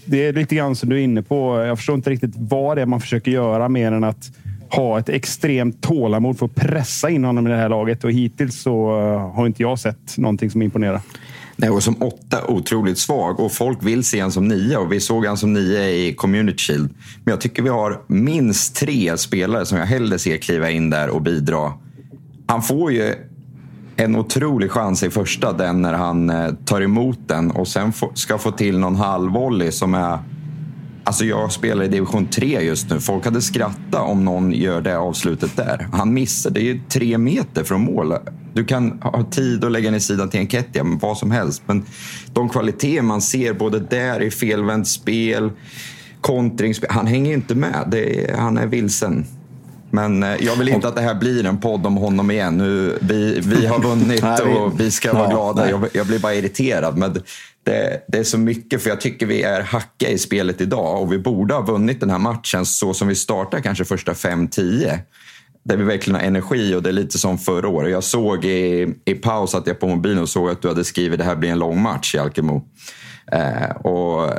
Det 0.04 0.26
är 0.26 0.32
lite 0.32 0.54
grann 0.54 0.76
som 0.76 0.88
du 0.88 0.96
är 0.96 1.00
inne 1.00 1.22
på. 1.22 1.64
Jag 1.64 1.78
förstår 1.78 1.94
inte 1.94 2.10
riktigt 2.10 2.32
vad 2.34 2.76
det 2.76 2.82
är 2.82 2.86
man 2.86 3.00
försöker 3.00 3.30
göra 3.30 3.68
mer 3.68 3.92
än 3.92 4.04
att 4.04 4.30
ha 4.70 4.98
ett 4.98 5.08
extremt 5.08 5.82
tålamod 5.82 6.38
för 6.38 6.46
att 6.46 6.54
pressa 6.54 7.10
in 7.10 7.24
honom 7.24 7.46
i 7.46 7.50
det 7.50 7.56
här 7.56 7.68
laget. 7.68 8.04
Och 8.04 8.12
hittills 8.12 8.62
så 8.62 9.00
eh, 9.00 9.34
har 9.34 9.46
inte 9.46 9.62
jag 9.62 9.78
sett 9.78 10.18
någonting 10.18 10.50
som 10.50 10.62
imponerar. 10.62 11.00
Nej, 11.56 11.70
och 11.70 11.82
som 11.82 12.02
åtta 12.02 12.46
otroligt 12.46 12.98
svag 12.98 13.40
och 13.40 13.52
folk 13.52 13.78
vill 13.82 14.04
se 14.04 14.20
honom 14.20 14.32
som 14.32 14.48
nio 14.48 14.76
och 14.76 14.92
vi 14.92 15.00
såg 15.00 15.24
honom 15.24 15.36
som 15.36 15.52
nio 15.52 15.90
i 15.90 16.14
Community 16.14 16.58
Shield. 16.58 16.90
Men 17.24 17.32
jag 17.32 17.40
tycker 17.40 17.62
vi 17.62 17.68
har 17.68 18.00
minst 18.06 18.76
tre 18.76 19.16
spelare 19.16 19.66
som 19.66 19.78
jag 19.78 19.86
hellre 19.86 20.18
ser 20.18 20.36
kliva 20.36 20.70
in 20.70 20.90
där 20.90 21.08
och 21.08 21.22
bidra. 21.22 21.72
Han 22.46 22.62
får 22.62 22.92
ju 22.92 23.14
en 23.96 24.16
otrolig 24.16 24.70
chans 24.70 25.02
i 25.02 25.10
första, 25.10 25.52
den 25.52 25.82
när 25.82 25.92
han 25.92 26.30
eh, 26.30 26.52
tar 26.64 26.80
emot 26.80 27.18
den 27.26 27.50
och 27.50 27.68
sen 27.68 27.92
ska 28.14 28.38
få 28.38 28.50
till 28.50 28.78
någon 28.78 28.96
halvvolley 28.96 29.72
som 29.72 29.94
är 29.94 30.18
Alltså 31.08 31.24
jag 31.24 31.52
spelar 31.52 31.84
i 31.84 31.88
division 31.88 32.26
3 32.26 32.60
just 32.60 32.90
nu. 32.90 33.00
Folk 33.00 33.24
hade 33.24 33.42
skrattat 33.42 34.08
om 34.08 34.24
någon 34.24 34.52
gör 34.52 34.80
det 34.80 34.98
avslutet 34.98 35.56
där. 35.56 35.88
Han 35.92 36.14
missar. 36.14 36.50
Det 36.50 36.60
är 36.60 36.64
ju 36.64 36.80
tre 36.88 37.18
meter 37.18 37.64
från 37.64 37.80
mål. 37.80 38.14
Du 38.52 38.64
kan 38.64 38.98
ha 39.02 39.24
tid 39.30 39.64
att 39.64 39.72
lägga 39.72 39.90
ner 39.90 39.98
sidan 39.98 40.30
till 40.30 40.40
en 40.40 40.48
Kettia, 40.48 40.82
vad 40.84 41.18
som 41.18 41.30
helst. 41.30 41.62
Men 41.66 41.84
de 42.32 42.48
kvaliteter 42.48 43.02
man 43.02 43.20
ser 43.22 43.52
både 43.52 43.80
där 43.80 44.22
i 44.22 44.30
felvänt 44.30 44.88
spel, 44.88 45.50
kontringsspel. 46.20 46.90
Han 46.90 47.06
hänger 47.06 47.34
inte 47.34 47.54
med. 47.54 47.94
Är, 47.94 48.36
han 48.36 48.58
är 48.58 48.66
vilsen. 48.66 49.26
Men 49.90 50.22
eh, 50.22 50.36
jag 50.40 50.56
vill 50.56 50.68
inte 50.68 50.88
att 50.88 50.96
det 50.96 51.02
här 51.02 51.14
blir 51.14 51.46
en 51.46 51.60
podd 51.60 51.86
om 51.86 51.96
honom 51.96 52.30
igen. 52.30 52.58
Nu, 52.58 52.98
vi, 53.00 53.40
vi 53.40 53.66
har 53.66 53.82
vunnit 53.82 54.24
och 54.58 54.80
vi 54.80 54.90
ska 54.90 55.12
vara 55.12 55.28
glada. 55.30 55.70
Jag, 55.70 55.88
jag 55.92 56.06
blir 56.06 56.18
bara 56.18 56.34
irriterad. 56.34 56.98
Men 56.98 57.22
det, 57.68 58.00
det, 58.08 58.18
är 58.18 58.24
så 58.24 58.38
mycket, 58.38 58.82
för 58.82 58.90
jag 58.90 59.00
tycker 59.00 59.26
vi 59.26 59.42
är 59.42 59.62
hacka 59.62 60.08
i 60.08 60.18
spelet 60.18 60.60
idag 60.60 61.02
och 61.02 61.12
vi 61.12 61.18
borde 61.18 61.54
ha 61.54 61.60
vunnit 61.60 62.00
den 62.00 62.10
här 62.10 62.18
matchen 62.18 62.66
så 62.66 62.94
som 62.94 63.08
vi 63.08 63.14
startar 63.14 63.60
kanske 63.60 63.84
första 63.84 64.12
5-10. 64.12 64.98
Där 65.62 65.76
vi 65.76 65.84
verkligen 65.84 66.20
har 66.20 66.26
energi 66.26 66.74
och 66.74 66.82
det 66.82 66.88
är 66.88 66.92
lite 66.92 67.18
som 67.18 67.38
förra 67.38 67.68
året. 67.68 67.90
Jag 67.90 68.04
såg 68.04 68.44
i, 68.44 68.94
i 69.04 69.14
paus 69.14 69.54
att 69.54 69.66
jag 69.66 69.80
på 69.80 69.88
mobilen 69.88 70.18
och 70.18 70.28
såg 70.28 70.50
att 70.50 70.62
du 70.62 70.68
hade 70.68 70.84
skrivit 70.84 71.18
det 71.18 71.24
här 71.24 71.36
blir 71.36 71.50
en 71.50 71.58
lång 71.58 71.82
match 71.82 72.14
i 72.14 72.18
Alkemo. 72.18 72.64
Eh, 73.32 73.70
och 73.70 74.30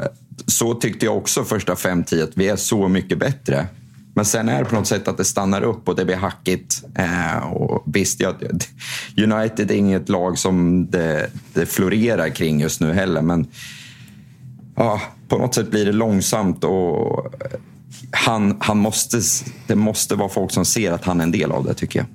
så 0.48 0.74
tyckte 0.74 1.06
jag 1.06 1.18
också 1.18 1.44
första 1.44 1.74
5-10 1.74 2.24
att 2.24 2.38
vi 2.38 2.48
är 2.48 2.56
så 2.56 2.88
mycket 2.88 3.18
bättre. 3.18 3.68
Men 4.20 4.26
sen 4.26 4.50
är 4.50 4.60
det 4.60 4.66
på 4.66 4.76
något 4.76 4.88
sätt 4.88 5.08
att 5.08 5.18
det 5.18 5.26
stannar 5.26 5.62
upp 5.62 5.90
och 5.90 5.96
det 5.96 6.06
blir 6.06 6.16
hackigt. 6.16 6.84
Eh, 6.96 7.38
och 7.38 7.84
visst, 7.86 8.20
jag, 8.20 8.36
United 9.18 9.72
är 9.72 9.76
inget 9.76 10.10
lag 10.10 10.38
som 10.38 10.86
det, 10.90 11.30
det 11.54 11.66
florerar 11.66 12.30
kring 12.30 12.60
just 12.60 12.82
nu 12.82 12.94
heller. 12.94 13.22
Men 13.22 13.48
ja, 14.76 15.02
på 15.28 15.38
något 15.38 15.56
sätt 15.56 15.72
blir 15.72 15.86
det 15.86 15.92
långsamt 15.92 16.64
och 16.64 17.34
han, 18.12 18.58
han 18.60 18.78
måste, 18.78 19.22
det 19.68 19.76
måste 19.76 20.16
vara 20.16 20.30
folk 20.30 20.52
som 20.52 20.66
ser 20.66 20.92
att 20.92 21.06
han 21.06 21.20
är 21.20 21.24
en 21.24 21.32
del 21.32 21.52
av 21.52 21.66
det 21.66 21.74
tycker 21.74 22.00
jag. 22.00 22.08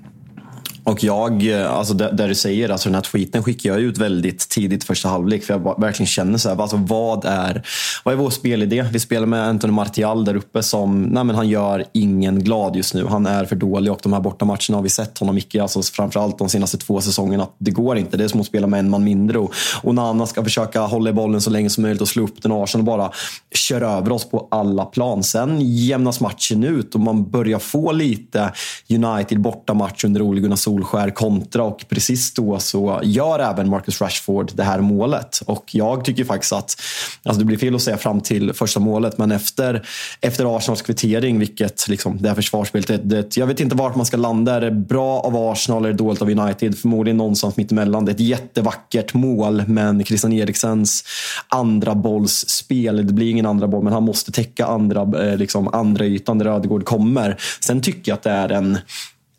Och 0.85 1.05
jag, 1.05 1.47
eh, 1.47 1.73
alltså 1.73 1.95
där, 1.95 2.12
där, 2.12 2.29
du 2.29 2.35
säger, 2.35 2.69
alltså 2.69 2.88
den 2.88 2.95
här 2.95 3.03
tweeten 3.03 3.43
skickar 3.43 3.71
jag 3.71 3.81
ut 3.81 3.99
väldigt 3.99 4.49
tidigt 4.49 4.85
första 4.85 5.09
halvlek. 5.09 5.45
För 5.45 5.55
jag 5.55 5.81
verkligen 5.81 6.07
känner 6.07 6.38
så 6.38 6.49
här, 6.49 6.62
alltså 6.62 6.76
vad 6.76 7.25
är, 7.25 7.67
vad 8.05 8.14
är 8.14 8.19
vår 8.19 8.31
spelidé? 8.31 8.87
Vi 8.93 9.00
spelar 9.00 9.26
med 9.26 9.49
Anthony 9.49 9.73
Martial 9.73 10.25
där 10.25 10.37
uppe 10.37 10.62
som, 10.62 11.03
nej 11.03 11.25
men 11.25 11.37
han 11.37 11.49
gör 11.49 11.85
ingen 11.93 12.45
glad 12.45 12.76
just 12.76 12.95
nu. 12.95 13.07
Han 13.07 13.26
är 13.26 13.45
för 13.45 13.57
dålig 13.57 13.93
och 13.93 13.99
de 14.03 14.12
här 14.12 14.21
bortamatcherna 14.21 14.76
har 14.76 14.83
vi 14.83 14.88
sett 14.88 15.19
honom 15.19 15.35
mycket, 15.35 15.62
alltså 15.62 15.83
framförallt 15.83 16.38
de 16.38 16.49
senaste 16.49 16.79
två 16.79 17.00
säsongerna, 17.00 17.43
att 17.43 17.57
det 17.59 17.71
går 17.71 17.99
inte. 17.99 18.17
Det 18.17 18.25
är 18.25 18.29
som 18.29 18.41
att 18.41 18.47
spela 18.47 18.67
med 18.67 18.81
en 18.81 18.91
man 18.91 19.05
mindre. 19.05 19.38
Och, 19.38 19.55
och 19.83 19.95
Nana 19.95 20.26
ska 20.26 20.45
försöka 20.45 20.81
hålla 20.81 21.11
i 21.11 21.12
bollen 21.12 21.41
så 21.41 21.50
länge 21.50 21.71
som 21.71 21.83
möjligt 21.83 22.03
och 22.03 22.09
slå 22.09 22.25
upp 22.25 22.43
den 22.43 22.53
och 22.53 22.62
Arsenal 22.62 22.85
bara 22.85 23.11
kör 23.55 23.81
över 23.81 24.12
oss 24.12 24.31
på 24.31 24.49
alla 24.50 24.85
plan. 24.85 25.23
Sen 25.23 25.61
jämnas 25.61 26.21
matchen 26.21 26.64
ut 26.64 26.95
och 26.95 27.00
man 27.00 27.31
börjar 27.31 27.59
få 27.59 27.93
lite 27.93 28.53
United 28.91 29.41
bortamatch 29.41 30.05
under 30.05 30.23
Ole 30.23 30.41
Gunnar 30.41 30.57
Solskär 30.75 31.11
kontra 31.11 31.62
och 31.62 31.85
precis 31.88 32.35
då 32.35 32.59
så 32.59 33.00
gör 33.02 33.38
även 33.38 33.71
Marcus 33.71 34.00
Rashford 34.00 34.50
det 34.54 34.62
här 34.62 34.81
målet. 34.81 35.43
Och 35.47 35.64
jag 35.73 36.04
tycker 36.04 36.25
faktiskt 36.25 36.52
att, 36.52 36.76
alltså 37.23 37.38
det 37.38 37.45
blir 37.45 37.59
fel 37.59 37.75
att 37.75 37.83
säga 37.83 37.97
fram 37.97 38.21
till 38.21 38.52
första 38.52 38.81
målet, 38.81 39.19
men 39.19 39.33
efter, 39.33 39.87
efter 40.21 40.57
Arsenals 40.57 40.83
kvittering, 40.83 41.38
vilket 41.38 41.88
liksom, 41.88 42.19
det 42.21 42.28
här 42.28 42.35
försvarsspelet, 42.35 43.00
det, 43.11 43.37
jag 43.37 43.47
vet 43.47 43.61
inte 43.61 43.76
vart 43.76 43.97
man 43.97 44.07
ska 44.07 44.16
landa. 44.16 44.54
Är 44.54 44.61
det 44.61 44.71
bra 44.71 45.21
av 45.21 45.37
Arsenal 45.37 45.85
eller 45.85 45.95
dåligt 45.95 46.23
av 46.23 46.31
United? 46.31 46.78
Förmodligen 46.78 47.16
någonstans 47.16 47.57
mittemellan. 47.57 48.04
Det 48.04 48.11
är 48.11 48.14
ett 48.14 48.21
jättevackert 48.21 49.14
mål, 49.14 49.62
men 49.66 50.04
Christian 50.04 50.33
Eriksens 50.33 51.04
andra 51.49 51.95
bollsspel, 51.95 53.07
det 53.07 53.12
blir 53.12 53.31
ingen 53.31 53.47
andra 53.47 53.69
boll, 53.69 53.85
men 53.85 53.93
han 53.93 54.02
måste 54.02 54.33
täcka 54.33 54.66
andra, 54.66 55.28
eh, 55.28 55.37
liksom, 55.37 55.69
andra 55.69 56.04
ytan 56.04 56.38
där 56.38 56.47
Ödegård 56.47 56.85
kommer. 56.85 57.37
Sen 57.61 57.81
tycker 57.81 58.12
jag 58.12 58.16
att 58.16 58.23
det 58.23 58.31
är 58.31 58.49
en 58.49 58.78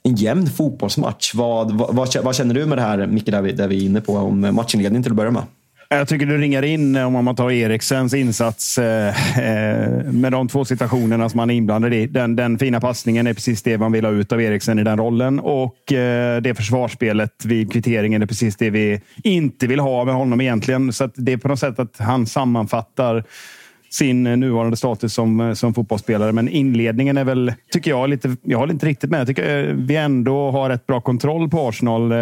en 0.06 0.16
jämn 0.16 0.48
fotbollsmatch. 0.48 1.34
Vad, 1.34 1.72
vad, 1.72 2.16
vad, 2.24 2.36
känner 2.36 2.54
du 2.54 2.66
med 2.66 2.78
det 2.78 2.82
här, 2.82 3.08
Micke, 3.08 3.26
där 3.26 3.42
vi, 3.42 3.52
där 3.52 3.68
vi 3.68 3.78
är 3.78 3.86
inne 3.86 4.02
på 4.02 4.18
om 4.18 4.56
matchinledning 4.56 5.04
till 5.04 5.12
att 5.12 5.16
börja 5.16 5.32
med? 5.32 5.44
Jag 5.90 6.08
tycker 6.08 6.26
du 6.26 6.38
ringar 6.38 6.64
in, 6.64 6.96
eh, 6.96 7.16
om 7.16 7.26
man 7.26 7.36
tar 7.36 7.52
Eriksens 7.52 8.14
insats 8.14 8.78
eh, 8.78 9.40
eh, 9.40 10.04
med 10.04 10.32
de 10.32 10.48
två 10.48 10.66
situationerna 10.66 11.30
som 11.30 11.40
han 11.40 11.50
är 11.50 11.54
inblandad 11.54 11.94
i. 11.94 12.08
Den, 12.08 12.36
den, 12.36 12.60
fina 12.60 12.82
passningen 12.82 13.28
är 13.28 13.34
precis 13.34 13.64
det 13.64 13.78
man 13.78 13.92
vill 13.92 14.06
ha 14.06 14.12
ut 14.12 14.32
av 14.32 14.42
Eriksen 14.42 14.80
i 14.80 14.84
den 14.84 14.98
rollen. 14.98 15.40
Och 15.40 15.94
eh, 15.94 16.42
det 16.42 16.56
försvarsspelet 16.56 17.46
vid 17.46 17.72
kvitteringen 17.72 18.22
är 18.22 18.26
precis 18.26 18.56
det 18.56 18.70
vi 18.70 19.02
inte 19.24 19.68
vill 19.68 19.80
ha 19.80 20.06
med 20.06 20.14
honom 20.14 20.42
egentligen. 20.42 20.94
Så 20.94 21.10
det 21.16 21.34
är 21.34 21.38
på 21.38 21.48
något 21.48 21.60
sätt 21.60 21.80
att 21.80 21.98
han 21.98 22.26
sammanfattar 22.26 23.24
sin 23.90 24.28
eh, 24.28 24.38
nuvarande 24.38 24.78
status 24.78 25.14
som, 25.14 25.42
eh, 25.42 25.54
som 25.54 25.74
fotbollsspelare. 25.74 26.32
Men 26.32 26.50
inledningen 26.50 27.18
är 27.18 27.24
väl, 27.24 27.54
tycker 27.72 27.92
jag, 27.92 28.10
lite, 28.10 28.36
jag 28.44 28.58
håller 28.58 28.74
inte 28.74 28.86
riktigt 28.86 29.10
med. 29.10 29.20
Jag 29.20 29.28
tycker 29.28 29.70
eh, 29.70 29.74
vi 29.74 29.96
ändå 29.96 30.52
har 30.52 30.70
rätt 30.70 30.88
bra 30.88 31.02
kontroll 31.02 31.50
på 31.50 31.68
Arsenal. 31.68 32.14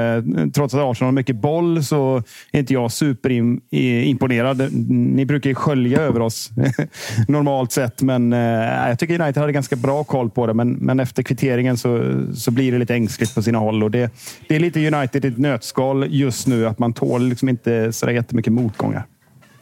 Trots 0.54 0.74
att 0.74 0.80
Arsenal 0.80 1.08
har 1.08 1.12
mycket 1.12 1.36
boll 1.36 1.84
så 1.84 2.24
är 2.52 2.60
inte 2.60 2.74
jag 2.74 2.92
superimponerad. 2.92 4.74
Ni 4.90 5.26
brukar 5.26 5.50
ju 5.50 5.56
skölja 5.56 6.02
över 6.02 6.20
oss 6.20 6.50
normalt 7.28 7.72
sett, 7.72 8.02
men 8.02 8.32
jag 8.32 9.00
tycker 9.00 9.22
United 9.22 9.42
hade 9.42 9.54
ganska 9.54 9.76
bra 9.76 10.04
koll 10.04 10.30
på 10.30 10.48
det. 10.48 10.54
Men, 10.54 10.74
men 10.74 11.00
efter 11.00 11.24
kvitteringen 11.24 11.78
så, 11.78 12.22
så 12.36 12.52
blir 12.52 12.72
det 12.72 12.78
lite 12.78 12.94
ängsligt 12.94 13.36
på 13.36 13.42
sina 13.42 13.58
håll. 13.58 13.84
Och 13.84 13.92
det, 13.92 14.12
det 14.48 14.56
är 14.56 14.60
lite 14.60 14.88
United 14.88 15.26
i 15.26 15.28
ett 15.28 15.38
nötskal 15.38 16.08
just 16.10 16.48
nu, 16.48 16.68
att 16.68 16.80
man 16.80 16.94
tål 16.94 17.30
liksom 17.30 17.50
inte 17.50 17.94
så 17.94 18.12
jättemycket 18.12 18.54
motgångar. 18.54 19.06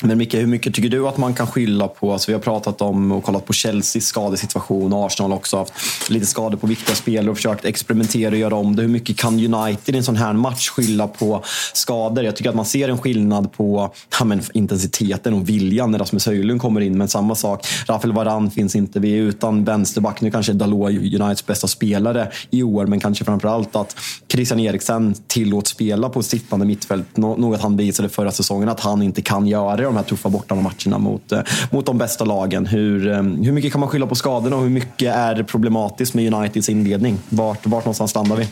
Men 0.03 0.17
Micke, 0.17 0.33
hur 0.33 0.47
mycket 0.47 0.73
tycker 0.73 0.89
du 0.89 1.07
att 1.07 1.17
man 1.17 1.33
kan 1.33 1.47
skylla 1.47 1.87
på? 1.87 2.13
Alltså 2.13 2.31
vi 2.31 2.33
har 2.33 2.41
pratat 2.41 2.81
om 2.81 3.11
och 3.11 3.23
kollat 3.23 3.45
på 3.45 3.53
Chelseas 3.53 4.05
skadesituation. 4.05 4.93
och 4.93 5.05
Arsenal 5.05 5.33
också 5.33 5.57
haft 5.57 5.73
lite 6.09 6.25
skador 6.25 6.57
på 6.57 6.67
viktiga 6.67 6.95
spelare 6.95 7.31
och 7.31 7.37
försökt 7.37 7.65
experimentera 7.65 8.31
och 8.31 8.37
göra 8.37 8.55
om 8.55 8.75
det. 8.75 8.81
Hur 8.81 8.89
mycket 8.89 9.17
kan 9.17 9.53
United 9.53 9.95
i 9.95 9.97
en 9.97 10.03
sån 10.03 10.15
här 10.15 10.33
match 10.33 10.69
skylla 10.69 11.07
på 11.07 11.43
skador? 11.73 12.23
Jag 12.23 12.35
tycker 12.35 12.49
att 12.49 12.55
man 12.55 12.65
ser 12.65 12.89
en 12.89 12.97
skillnad 12.97 13.53
på 13.53 13.93
ja, 14.19 14.25
men, 14.25 14.41
intensiteten 14.53 15.33
och 15.33 15.49
viljan 15.49 15.91
när 15.91 15.99
Rasmus 15.99 16.25
Höjlund 16.25 16.61
kommer 16.61 16.81
in. 16.81 16.97
Men 16.97 17.07
samma 17.07 17.35
sak, 17.35 17.67
Rafael 17.87 18.13
Varan 18.13 18.51
finns 18.51 18.75
inte. 18.75 18.99
Vi 18.99 19.17
är 19.17 19.21
utan 19.21 19.63
vänsterback. 19.63 20.21
Nu 20.21 20.31
kanske 20.31 20.53
Dalot 20.53 20.89
är 20.89 20.97
Uniteds 20.97 21.45
bästa 21.45 21.67
spelare 21.67 22.31
i 22.49 22.63
år, 22.63 22.85
men 22.85 22.99
kanske 22.99 23.25
framförallt 23.25 23.75
att 23.75 23.95
Christian 24.27 24.59
Eriksen 24.59 25.15
tillåts 25.27 25.71
spela 25.71 26.09
på 26.09 26.23
sittande 26.23 26.65
mittfält. 26.65 27.17
Något 27.17 27.61
han 27.61 27.77
visade 27.77 28.09
förra 28.09 28.31
säsongen 28.31 28.69
att 28.69 28.79
han 28.79 29.01
inte 29.01 29.21
kan 29.21 29.47
göra 29.47 29.90
de 29.91 29.97
här 29.97 30.03
tuffa 30.03 30.29
bortamatcherna 30.29 30.97
mot, 30.97 31.31
eh, 31.31 31.39
mot 31.71 31.85
de 31.85 31.97
bästa 31.97 32.25
lagen. 32.25 32.65
Hur, 32.65 33.07
eh, 33.07 33.21
hur 33.21 33.51
mycket 33.51 33.71
kan 33.71 33.79
man 33.79 33.89
skylla 33.89 34.07
på 34.07 34.15
skadorna 34.15 34.55
och 34.55 34.63
hur 34.63 34.69
mycket 34.69 35.15
är 35.15 35.43
problematiskt 35.43 36.13
med 36.13 36.33
Uniteds 36.33 36.69
inledning? 36.69 37.17
Vart, 37.29 37.65
vart 37.65 37.85
någonstans 37.85 38.15
landar 38.15 38.35
vi? 38.35 38.47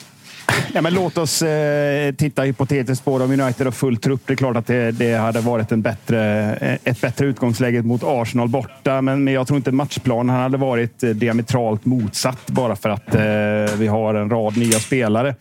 Ja, 0.73 0.81
men 0.81 0.93
låt 0.93 1.17
oss 1.17 1.41
eh, 1.41 2.13
titta 2.13 2.41
hypotetiskt 2.41 3.05
på 3.05 3.15
om 3.15 3.41
United 3.41 3.67
har 3.67 3.71
full 3.71 3.97
trupp. 3.97 4.21
Det 4.25 4.33
är 4.33 4.37
klart 4.37 4.55
att 4.57 4.67
det, 4.67 4.91
det 4.91 5.13
hade 5.13 5.39
varit 5.39 5.71
en 5.71 5.81
bättre, 5.81 6.53
eh, 6.55 6.77
ett 6.83 7.01
bättre 7.01 7.25
utgångsläge 7.25 7.81
mot 7.81 8.01
Arsenal 8.03 8.47
borta. 8.47 9.01
Men, 9.01 9.23
men 9.23 9.33
jag 9.33 9.47
tror 9.47 9.57
inte 9.57 9.71
matchplanen 9.71 10.35
hade 10.35 10.57
varit 10.57 10.99
diametralt 10.99 11.85
motsatt 11.85 12.47
bara 12.47 12.75
för 12.75 12.89
att 12.89 13.15
eh, 13.15 13.77
vi 13.77 13.87
har 13.87 14.13
en 14.13 14.29
rad 14.29 14.57
nya 14.57 14.79
spelare. 14.79 15.35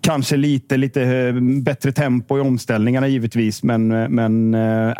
Kanske 0.00 0.36
lite, 0.36 0.76
lite 0.76 1.02
eh, 1.02 1.34
bättre 1.40 1.92
tempo 1.92 2.38
i 2.38 2.40
omställningarna 2.40 3.08
givetvis, 3.08 3.62
men, 3.62 3.92
eh, 3.92 4.08
men 4.08 4.54
eh, 4.54 4.88
äh, 4.88 4.94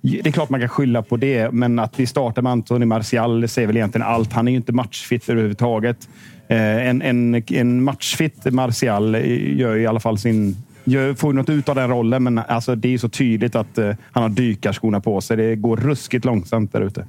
det 0.00 0.26
är 0.26 0.32
klart 0.32 0.50
man 0.50 0.60
kan 0.60 0.68
skylla 0.68 1.02
på 1.02 1.16
det, 1.16 1.52
men 1.52 1.78
att 1.78 2.00
vi 2.00 2.06
startar 2.06 2.42
med 2.42 2.52
Anthony 2.52 2.86
Martial 2.86 3.48
säger 3.48 3.66
väl 3.66 3.76
egentligen 3.76 4.06
allt. 4.06 4.32
Han 4.32 4.48
är 4.48 4.52
ju 4.52 4.56
inte 4.56 4.72
matchfit 4.72 5.28
överhuvudtaget. 5.28 6.08
En, 6.48 7.02
en, 7.02 7.42
en 7.48 7.82
matchfit 7.82 8.44
Martial 8.44 9.14
gör 9.58 9.76
i 9.76 9.86
alla 9.86 10.00
fall 10.00 10.18
sin 10.18 10.56
gör, 10.86 11.14
får 11.14 11.32
något 11.32 11.48
ut 11.48 11.68
av 11.68 11.74
den 11.74 11.90
rollen, 11.90 12.22
men 12.22 12.38
alltså, 12.38 12.74
det 12.74 12.94
är 12.94 12.98
så 12.98 13.08
tydligt 13.08 13.56
att 13.56 13.78
uh, 13.78 13.92
han 14.12 14.22
har 14.22 14.30
dykarskorna 14.30 15.00
på 15.00 15.20
sig. 15.20 15.36
Det 15.36 15.56
går 15.56 15.76
ruskigt 15.76 16.24
långsamt 16.24 16.72
där 16.72 16.80
ute. 16.80 17.06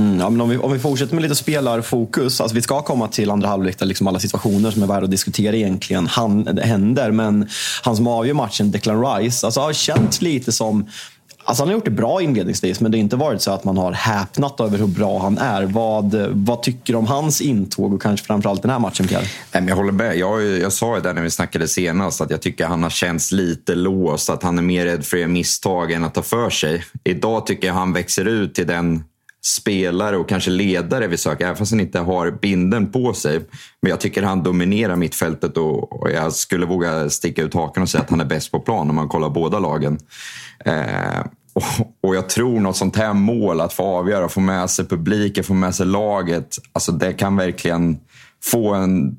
Mm, 0.00 0.20
ja, 0.20 0.30
men 0.30 0.40
om, 0.40 0.48
vi, 0.48 0.56
om 0.56 0.72
vi 0.72 0.78
fortsätter 0.78 1.14
med 1.14 1.22
lite 1.22 1.34
spelarfokus. 1.34 2.40
Alltså 2.40 2.54
vi 2.54 2.62
ska 2.62 2.82
komma 2.82 3.08
till 3.08 3.30
andra 3.30 3.48
halvlek 3.48 3.78
där 3.78 3.86
liksom 3.86 4.06
alla 4.06 4.18
situationer 4.18 4.70
som 4.70 4.82
är 4.82 4.86
värda 4.86 5.04
att 5.04 5.10
diskutera 5.10 5.56
egentligen 5.56 6.06
han, 6.06 6.58
händer. 6.62 7.10
Men 7.10 7.48
han 7.82 7.96
som 7.96 8.06
avgör 8.06 8.34
matchen, 8.34 8.70
Declan 8.70 9.04
Rice, 9.04 9.46
alltså 9.46 9.60
har 9.60 9.72
känt 9.72 10.22
lite 10.22 10.52
som 10.52 10.86
Alltså 11.44 11.62
han 11.62 11.68
har 11.68 11.74
gjort 11.74 11.84
det 11.84 11.90
bra 11.90 12.22
inledningsvis, 12.22 12.80
men 12.80 12.92
det 12.92 12.98
har 12.98 13.00
inte 13.00 13.16
varit 13.16 13.42
så 13.42 13.50
att 13.50 13.64
man 13.64 13.78
har 13.78 13.92
häpnat 13.92 14.60
över 14.60 14.78
hur 14.78 14.86
bra 14.86 15.18
han 15.18 15.38
är. 15.38 15.62
Vad, 15.62 16.14
vad 16.30 16.62
tycker 16.62 16.92
du 16.92 16.98
om 16.98 17.06
hans 17.06 17.40
intåg 17.40 17.94
och 17.94 18.02
kanske 18.02 18.26
framförallt 18.26 18.62
den 18.62 18.70
här 18.70 18.78
matchen, 18.78 19.06
Pierre? 19.06 19.24
Jag 19.52 19.76
håller 19.76 19.92
med. 19.92 20.16
Jag, 20.16 20.42
jag 20.42 20.72
sa 20.72 20.96
ju 20.96 21.02
det 21.02 21.12
när 21.12 21.22
vi 21.22 21.30
snackade 21.30 21.68
senast, 21.68 22.20
att 22.20 22.30
jag 22.30 22.42
tycker 22.42 22.66
han 22.66 22.82
har 22.82 22.90
känts 22.90 23.32
lite 23.32 23.74
låst. 23.74 24.30
Att 24.30 24.42
han 24.42 24.58
är 24.58 24.62
mer 24.62 24.84
rädd 24.84 25.04
för 25.04 25.16
att 25.16 25.20
göra 25.20 25.30
misstag 25.30 25.92
än 25.92 26.04
att 26.04 26.14
ta 26.14 26.22
för 26.22 26.50
sig. 26.50 26.84
Idag 27.04 27.46
tycker 27.46 27.66
jag 27.66 27.74
han 27.74 27.92
växer 27.92 28.24
ut 28.24 28.54
till 28.54 28.66
den 28.66 29.04
spelare 29.42 30.16
och 30.16 30.28
kanske 30.28 30.50
ledare 30.50 31.06
vi 31.06 31.16
söker, 31.16 31.44
även 31.44 31.56
fast 31.56 31.72
han 31.72 31.80
inte 31.80 31.98
har 31.98 32.30
binden 32.30 32.92
på 32.92 33.12
sig. 33.12 33.40
Men 33.82 33.90
jag 33.90 34.00
tycker 34.00 34.22
han 34.22 34.42
dominerar 34.42 34.96
mittfältet 34.96 35.56
och, 35.56 36.02
och 36.02 36.10
jag 36.10 36.32
skulle 36.32 36.66
våga 36.66 37.10
sticka 37.10 37.42
ut 37.42 37.54
hakan 37.54 37.82
och 37.82 37.88
säga 37.88 38.02
att 38.02 38.10
han 38.10 38.20
är 38.20 38.24
bäst 38.24 38.50
på 38.50 38.60
plan 38.60 38.90
om 38.90 38.96
man 38.96 39.08
kollar 39.08 39.30
båda 39.30 39.58
lagen. 39.58 39.98
Eh, 40.64 41.20
och, 41.52 41.62
och, 42.00 42.16
jag 42.16 42.28
tror 42.28 42.60
något 42.60 42.76
sånt 42.76 42.96
här 42.96 43.12
mål, 43.12 43.60
att 43.60 43.72
få 43.72 43.82
avgöra, 43.82 44.28
få 44.28 44.40
med 44.40 44.70
sig 44.70 44.86
publiken, 44.86 45.44
få 45.44 45.54
med 45.54 45.74
sig 45.74 45.86
laget. 45.86 46.58
Alltså 46.72 46.92
det 46.92 47.12
kan 47.12 47.36
verkligen 47.36 47.98
få 48.42 48.74
en... 48.74 49.18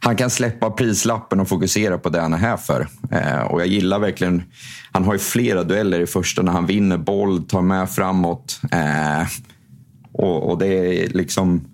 Han 0.00 0.16
kan 0.16 0.30
släppa 0.30 0.70
prislappen 0.70 1.40
och 1.40 1.48
fokusera 1.48 1.98
på 1.98 2.08
det 2.08 2.20
han 2.20 2.34
är 2.34 2.38
här 2.38 2.56
för. 2.56 2.88
Eh, 3.10 3.40
och 3.40 3.60
jag 3.60 3.66
gillar 3.66 3.98
verkligen... 3.98 4.42
Han 4.92 5.04
har 5.04 5.12
ju 5.12 5.18
flera 5.18 5.62
dueller 5.62 6.00
i 6.00 6.06
första 6.06 6.42
när 6.42 6.52
han 6.52 6.66
vinner 6.66 6.96
boll, 6.96 7.42
tar 7.42 7.62
med 7.62 7.90
framåt. 7.90 8.60
Eh, 8.72 9.26
och, 10.12 10.50
och, 10.50 10.58
det 10.58 10.66
är 10.66 11.08
liksom... 11.08 11.64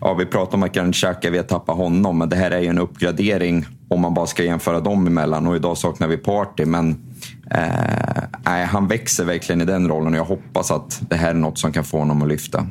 Ja, 0.00 0.14
vi 0.14 0.26
pratar 0.26 0.54
om 0.54 0.62
att 0.62 0.74
Granit 0.74 1.04
vi 1.22 1.36
har 1.36 1.44
tappat 1.44 1.76
honom, 1.76 2.18
men 2.18 2.28
det 2.28 2.36
här 2.36 2.50
är 2.50 2.60
ju 2.60 2.66
en 2.66 2.78
uppgradering 2.78 3.66
om 3.88 4.00
man 4.00 4.14
bara 4.14 4.26
ska 4.26 4.44
jämföra 4.44 4.80
dem 4.80 5.06
emellan. 5.06 5.46
Och 5.46 5.56
idag 5.56 5.78
saknar 5.78 6.08
vi 6.08 6.16
Party, 6.16 6.64
men 6.64 6.96
eh, 7.50 8.66
han 8.66 8.88
växer 8.88 9.24
verkligen 9.24 9.60
i 9.60 9.64
den 9.64 9.88
rollen 9.88 10.12
och 10.12 10.18
jag 10.18 10.24
hoppas 10.24 10.70
att 10.70 11.02
det 11.08 11.16
här 11.16 11.30
är 11.30 11.34
något 11.34 11.58
som 11.58 11.72
kan 11.72 11.84
få 11.84 11.98
honom 11.98 12.22
att 12.22 12.28
lyfta. 12.28 12.66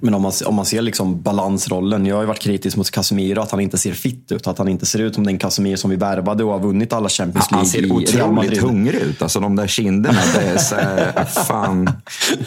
Men 0.00 0.14
om 0.14 0.22
man, 0.22 0.32
om 0.46 0.54
man 0.54 0.64
ser 0.64 0.82
liksom 0.82 1.22
balansrollen. 1.22 2.06
Jag 2.06 2.16
har 2.16 2.22
ju 2.22 2.26
varit 2.26 2.38
kritisk 2.38 2.76
mot 2.76 2.90
Casemiro, 2.90 3.40
att 3.40 3.50
han 3.50 3.60
inte 3.60 3.78
ser 3.78 3.92
fit 3.92 4.32
ut. 4.32 4.46
Att 4.46 4.58
han 4.58 4.68
inte 4.68 4.86
ser 4.86 4.98
ut 4.98 5.14
som 5.14 5.26
den 5.26 5.38
Casemiro 5.38 5.76
som 5.76 5.90
vi 5.90 5.96
värvade 5.96 6.44
och 6.44 6.52
har 6.52 6.60
vunnit 6.60 6.92
alla 6.92 7.08
Champions 7.08 7.50
League 7.50 7.58
Han 7.58 7.66
ser 7.66 7.92
otroligt 7.92 8.62
hungrig 8.62 9.00
ut. 9.00 9.22
Alltså 9.22 9.40
de 9.40 9.56
där 9.56 9.66
kinderna, 9.66 10.18
det 10.34 10.40
är 10.40 10.58
så 10.58 10.74
här, 10.74 11.24
fan, 11.46 11.90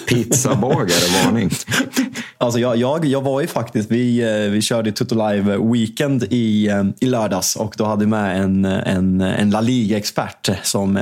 pizzabagare, 0.08 1.24
varning. 1.24 1.50
Alltså 2.38 2.60
jag, 2.60 2.78
jag, 2.78 3.06
jag 3.06 3.22
var 3.22 3.42
ju 3.42 3.48
faktiskt, 3.48 3.92
vi, 3.92 4.22
eh, 4.22 4.52
vi 4.52 4.62
körde 4.62 4.92
Tutto 4.92 5.30
Live 5.30 5.58
Weekend 5.58 6.24
i, 6.30 6.68
eh, 6.68 6.84
i 7.00 7.06
lördags 7.06 7.56
och 7.56 7.74
då 7.78 7.86
hade 7.86 8.06
vi 8.06 8.08
med 8.08 8.42
en, 8.44 8.66
en, 8.66 9.22
en 9.22 9.50
La 9.50 9.62
Liga-expert 9.62 10.50
som 10.64 11.00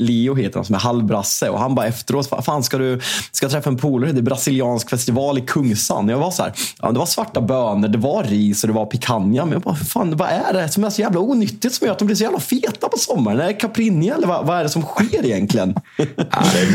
Leo 0.00 0.34
heter 0.34 0.56
han, 0.56 0.64
som 0.64 0.74
är 0.74 0.78
halvbrasse. 0.78 1.48
Och 1.48 1.60
han 1.60 1.74
bara 1.74 1.86
efteråt, 1.86 2.44
fan 2.44 2.62
ska 2.62 2.78
du 2.78 3.00
ska 3.32 3.48
träffa 3.48 3.70
en 3.70 3.76
polare? 3.76 4.12
Det 4.12 4.20
är 4.20 4.22
brasiliansk 4.22 4.90
festival 4.90 5.38
i 5.38 5.40
Kungs 5.40 5.89
pizzan. 5.90 6.08
Jag 6.08 6.18
var 6.18 6.30
så 6.30 6.42
här, 6.42 6.52
ja, 6.82 6.92
det 6.92 6.98
var 6.98 7.06
svarta 7.06 7.40
bönor, 7.40 7.88
det 7.88 7.98
var 7.98 8.24
ris 8.24 8.64
och 8.64 8.68
det 8.68 8.74
var 8.74 8.86
picanha. 8.86 9.44
Men 9.44 9.52
jag 9.52 9.62
bara, 9.62 9.74
fan, 9.74 10.16
vad 10.16 10.28
är 10.28 10.52
det 10.52 10.68
som 10.68 10.84
är 10.84 10.90
så 10.90 11.00
jävla 11.00 11.20
onyttigt 11.20 11.74
som 11.74 11.86
gör 11.86 11.92
att 11.92 11.98
de 11.98 12.04
blir 12.04 12.16
så 12.16 12.24
jävla 12.24 12.40
feta 12.40 12.88
på 12.88 12.98
sommaren? 12.98 13.40
Är 13.40 13.46
det 13.46 13.52
caprinja 13.52 14.14
eller 14.14 14.26
vad, 14.26 14.46
vad 14.46 14.58
är 14.58 14.62
det 14.62 14.68
som 14.68 14.82
sker 14.82 15.24
egentligen? 15.24 15.74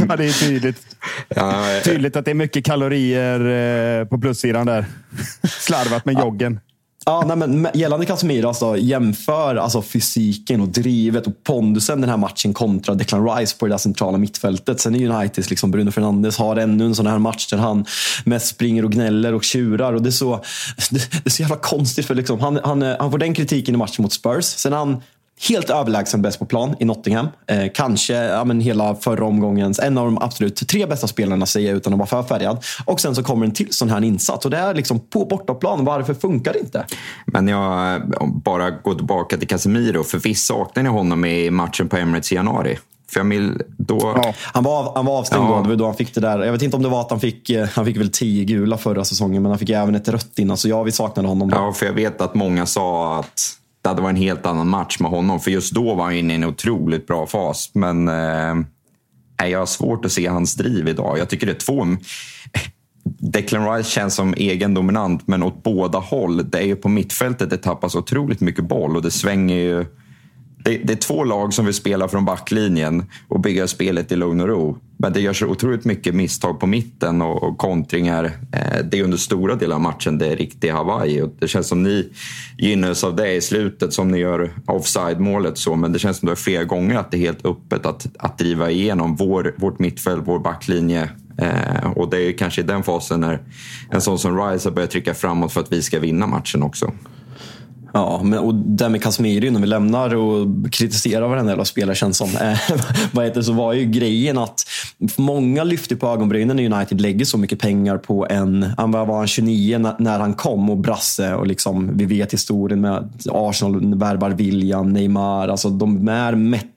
ja, 0.08 0.16
det 0.18 0.26
är 0.26 0.48
tydligt. 0.48 0.82
Ja, 1.28 1.64
tydligt 1.84 2.16
att 2.16 2.26
det 2.26 2.32
är 2.32 2.36
mycket 2.36 2.66
kalorier 2.66 3.40
eh, 4.02 4.08
på 4.08 4.18
plussidan 4.18 4.66
där. 4.66 4.86
Slarvat 5.60 6.06
med 6.06 6.20
joggen. 6.20 6.60
Ja, 7.08 7.24
nej, 7.28 7.38
men 7.38 7.68
gällande 7.74 8.06
Casemiro, 8.06 8.48
alltså, 8.48 8.78
jämför 8.78 9.56
alltså, 9.56 9.82
fysiken 9.82 10.62
och 10.62 10.68
drivet 10.68 11.28
och 11.28 11.44
pondusen 11.44 12.02
den 12.02 12.10
här 12.10 12.18
matchen 12.18 12.54
kontra 12.54 12.96
Declan 12.96 13.30
Rice 13.30 13.58
på 13.58 13.66
det 13.66 13.74
där 13.74 13.78
centrala 13.78 14.18
mittfältet. 14.18 14.80
Sen 14.80 14.96
är 14.96 15.10
Uniteds 15.10 15.50
liksom 15.50 15.72
Bruno 15.72 15.92
Fernandes 15.92 16.38
har 16.38 16.56
ännu 16.56 16.86
en 16.86 16.96
sån 16.96 17.08
här 17.08 17.20
match 17.20 17.48
där 17.48 17.58
han 17.58 17.86
mest 18.24 18.48
springer 18.48 18.86
och 18.86 18.92
gnäller 18.92 19.34
och 19.34 19.44
tjurar. 19.44 19.94
Och 19.94 20.02
det, 20.02 20.10
är 20.10 20.12
så, 20.12 20.44
det, 20.90 21.12
det 21.12 21.26
är 21.26 21.30
så 21.30 21.42
jävla 21.42 21.58
konstigt, 21.58 22.06
för 22.06 22.16
liksom, 22.16 22.40
han, 22.40 22.60
han, 22.64 22.82
han 22.82 23.12
får 23.12 23.18
den 23.18 23.34
kritiken 23.34 23.76
i 23.76 23.78
matchen 23.78 24.02
mot 24.04 24.14
Spurs. 24.14 24.46
Sen 24.46 24.74
han 24.74 25.02
Helt 25.42 25.70
överlägsen 25.70 26.22
bäst 26.22 26.40
på 26.40 26.46
plan 26.46 26.76
i 26.80 26.86
Nottingham. 26.86 27.28
Eh, 27.48 27.72
kanske 27.74 28.14
ja, 28.14 28.44
men 28.44 28.62
hela 28.62 28.96
förra 28.96 29.26
omgångens, 29.26 29.80
en 29.80 29.98
av 29.98 30.06
de 30.06 30.18
absolut 30.18 30.68
tre 30.68 30.86
bästa 30.86 31.08
spelarna 31.08 31.46
säger 31.46 31.68
jag 31.68 31.78
utan 31.78 31.94
att 31.94 32.00
vara 32.00 32.24
för 32.24 32.24
färgad. 32.24 32.64
Och 32.86 33.00
sen 33.02 33.16
så 33.16 33.24
kommer 33.24 33.46
en 33.46 33.52
till 33.52 33.74
sån 33.74 33.90
här 33.90 34.04
insats 34.04 34.46
och 34.46 34.52
det 34.52 34.58
är 34.58 34.74
liksom 34.74 35.00
på 35.00 35.26
bortaplan. 35.26 35.86
Varför 35.86 36.14
funkar 36.14 36.54
det 36.54 36.60
inte? 36.60 36.86
Men 37.26 37.48
jag 37.48 38.02
bara 38.44 38.70
går 38.70 38.96
tillbaka 38.96 39.38
till 39.38 39.48
Casemiro. 39.48 40.04
För 40.04 40.18
visst 40.18 40.48
saknade 40.48 40.90
ni 40.90 40.96
honom 40.96 41.26
i 41.26 41.50
matchen 41.50 41.90
på 41.90 41.98
Emirates 41.98 42.32
i 42.32 42.36
januari? 42.36 42.78
Vill, 43.24 43.62
då... 43.78 44.14
Ja, 44.16 44.34
han, 44.54 44.64
var, 44.64 44.92
han 44.96 45.06
var 45.06 45.20
avstängd 45.20 45.44
ja. 45.44 45.56
då. 45.56 45.62
Det 45.62 45.70
var 45.70 45.76
då 45.76 45.86
han 45.86 45.96
fick 45.96 46.16
det 46.16 46.22
där. 46.22 46.40
Jag 46.40 46.52
vet 46.52 46.62
inte 46.62 46.78
om 46.78 46.84
det 46.84 46.90
var 46.90 47.02
att 47.02 47.10
han 47.10 47.20
fick, 47.20 47.50
eh, 47.50 47.68
han 47.74 47.86
fick 47.86 47.98
väl 47.98 48.10
tio 48.10 48.46
gula 48.46 48.78
förra 48.78 49.06
säsongen, 49.06 49.42
men 49.42 49.50
han 49.50 49.60
fick 49.60 49.70
även 49.70 49.96
ett 49.96 50.08
rött 50.08 50.40
innan. 50.40 50.58
Så 50.58 50.70
ja, 50.70 50.84
vi 50.84 50.92
saknade 50.92 51.28
honom. 51.28 51.50
Då. 51.50 51.58
Ja, 51.58 51.74
för 51.74 51.86
jag 51.86 51.94
vet 51.94 52.22
att 52.22 52.36
många 52.36 52.66
sa 52.66 53.20
att 53.20 53.58
det 53.86 53.90
hade 53.90 54.02
varit 54.02 54.16
en 54.16 54.22
helt 54.22 54.46
annan 54.46 54.70
match 54.70 55.00
med 55.00 55.12
honom. 55.12 55.40
För 55.40 55.52
just 55.52 55.74
då 55.74 55.96
var 55.96 56.04
han 56.04 56.14
inne 56.14 56.34
i 56.34 56.36
en 56.36 56.44
otroligt 56.44 57.08
bra 57.08 57.28
fas. 57.28 57.72
Men 57.74 58.08
eh, 58.08 59.50
jag 59.50 59.60
har 59.60 59.66
svårt 59.66 60.06
att 60.06 60.12
se 60.12 60.28
hans 60.28 60.56
driv 60.56 60.88
idag. 60.88 61.20
Jag 61.20 61.30
tycker 61.30 61.48
det 61.48 61.54
är 61.54 61.60
två... 61.60 61.86
Declan 63.20 63.74
Rice 63.74 63.90
känns 63.90 64.16
som 64.16 64.34
egen 64.34 64.74
dominant, 64.74 65.28
men 65.28 65.44
åt 65.44 65.64
båda 65.64 66.00
håll. 66.00 66.50
Det 66.50 66.58
är 66.58 66.66
ju 66.66 66.76
på 66.76 66.90
mittfältet 66.90 67.50
det 67.50 67.58
tappas 67.58 67.96
otroligt 67.96 68.42
mycket 68.42 68.66
boll 68.66 68.96
och 68.96 69.02
det 69.02 69.12
svänger 69.12 69.56
ju 69.56 69.86
det, 70.66 70.78
det, 70.78 70.94
är 70.94 70.98
två 70.98 71.24
lag 71.24 71.54
som 71.54 71.66
vill 71.66 71.74
spela 71.74 72.08
från 72.08 72.26
backlinjen 72.26 73.06
och 73.28 73.40
bygga 73.40 73.68
spelet 73.68 74.12
i 74.12 74.16
lugn 74.16 74.42
och 74.42 74.48
ro. 74.48 74.78
Men 74.98 75.14
det 75.14 75.22
görs 75.22 75.44
otroligt 75.44 75.86
mycket 75.86 76.16
misstag 76.16 76.60
på 76.60 76.68
mitten 76.68 77.22
och, 77.22 77.44
och 77.44 77.58
kontringar. 77.58 78.26
Eh, 78.52 78.86
det 78.92 79.00
är 79.00 79.04
under 79.04 79.18
stora 79.18 79.56
delar 79.56 79.76
av 79.76 79.82
matchen 79.82 80.18
det 80.18 80.28
är 80.28 80.36
riktig 80.36 80.70
Hawaii. 80.70 81.22
Och 81.22 81.30
det 81.40 81.48
känns 81.48 81.68
som 81.68 81.84
ni 81.84 82.10
gynnas 82.58 83.04
av 83.04 83.16
det 83.16 83.34
i 83.34 83.42
slutet 83.42 83.94
som 83.94 84.08
ni 84.08 84.18
gör 84.18 84.52
offside-målet. 84.66 85.58
Så, 85.58 85.76
men 85.76 85.92
det 85.92 86.00
känns 86.00 86.18
som 86.18 86.26
det 86.26 86.34
är 86.34 86.36
flera 86.36 86.64
gånger 86.64 86.98
att 86.98 87.12
det 87.12 87.18
är 87.18 87.20
helt 87.20 87.46
öppet 87.46 87.86
att, 87.86 88.08
att 88.20 88.38
driva 88.38 88.72
igenom 88.72 89.16
vår, 89.16 89.56
vårt 89.58 89.80
mittfält, 89.80 90.22
vår 90.26 90.40
backlinje. 90.40 91.10
Eh, 91.38 91.92
och 91.96 92.10
det 92.10 92.22
är 92.22 92.38
kanske 92.38 92.62
i 92.62 92.64
den 92.64 92.84
fasen 92.84 93.20
när 93.20 93.42
en 93.90 94.02
sån 94.02 94.20
som 94.20 94.38
Rice 94.38 94.70
har 94.70 94.76
börjat 94.76 94.92
trycka 94.92 95.14
framåt 95.14 95.54
för 95.54 95.62
att 95.62 95.72
vi 95.72 95.82
ska 95.82 96.00
vinna 96.00 96.28
matchen 96.28 96.64
också. 96.64 96.92
Ja, 97.96 98.22
men, 98.24 98.40
och 98.40 98.56
det 98.56 98.90
med 98.90 99.04
Casemiro 99.04 99.52
när 99.52 99.60
vi 99.60 99.68
lämnar 99.68 100.16
och 100.16 100.48
kritiserar 100.72 101.28
varenda 101.28 101.52
jävla 101.52 101.66
spelare 101.66 101.96
känns 101.96 102.18
som. 102.18 102.30
Eh, 102.30 102.60
vad 103.12 103.26
heter, 103.26 103.42
så 103.42 103.54
var 103.54 103.74
ju 103.74 103.86
grejen 103.86 104.38
att 104.38 104.64
många 105.18 105.64
lyfte 105.64 105.96
på 105.96 106.08
ögonbrynen 106.08 106.56
när 106.56 106.74
United 106.74 107.02
lägger 107.02 107.26
så 107.26 107.38
mycket 107.38 107.60
pengar 107.60 107.98
på 107.98 108.28
en, 108.30 108.66
han 108.78 108.92
var 108.92 109.06
han 109.06 109.28
29 109.28 109.78
när, 109.78 109.96
när 110.00 110.20
han 110.20 110.34
kom 110.34 110.70
och 110.70 110.78
Brasse 110.78 111.34
och 111.34 111.48
liksom, 111.48 111.98
vi 111.98 112.06
vet 112.06 112.34
historien 112.34 112.82
med 112.82 113.10
Arsenal 113.32 113.96
värvar 113.96 114.30
William, 114.30 114.94
Neymar, 114.94 115.48
alltså 115.48 115.70
de 115.70 116.08
är 116.08 116.36
mätt 116.36 116.75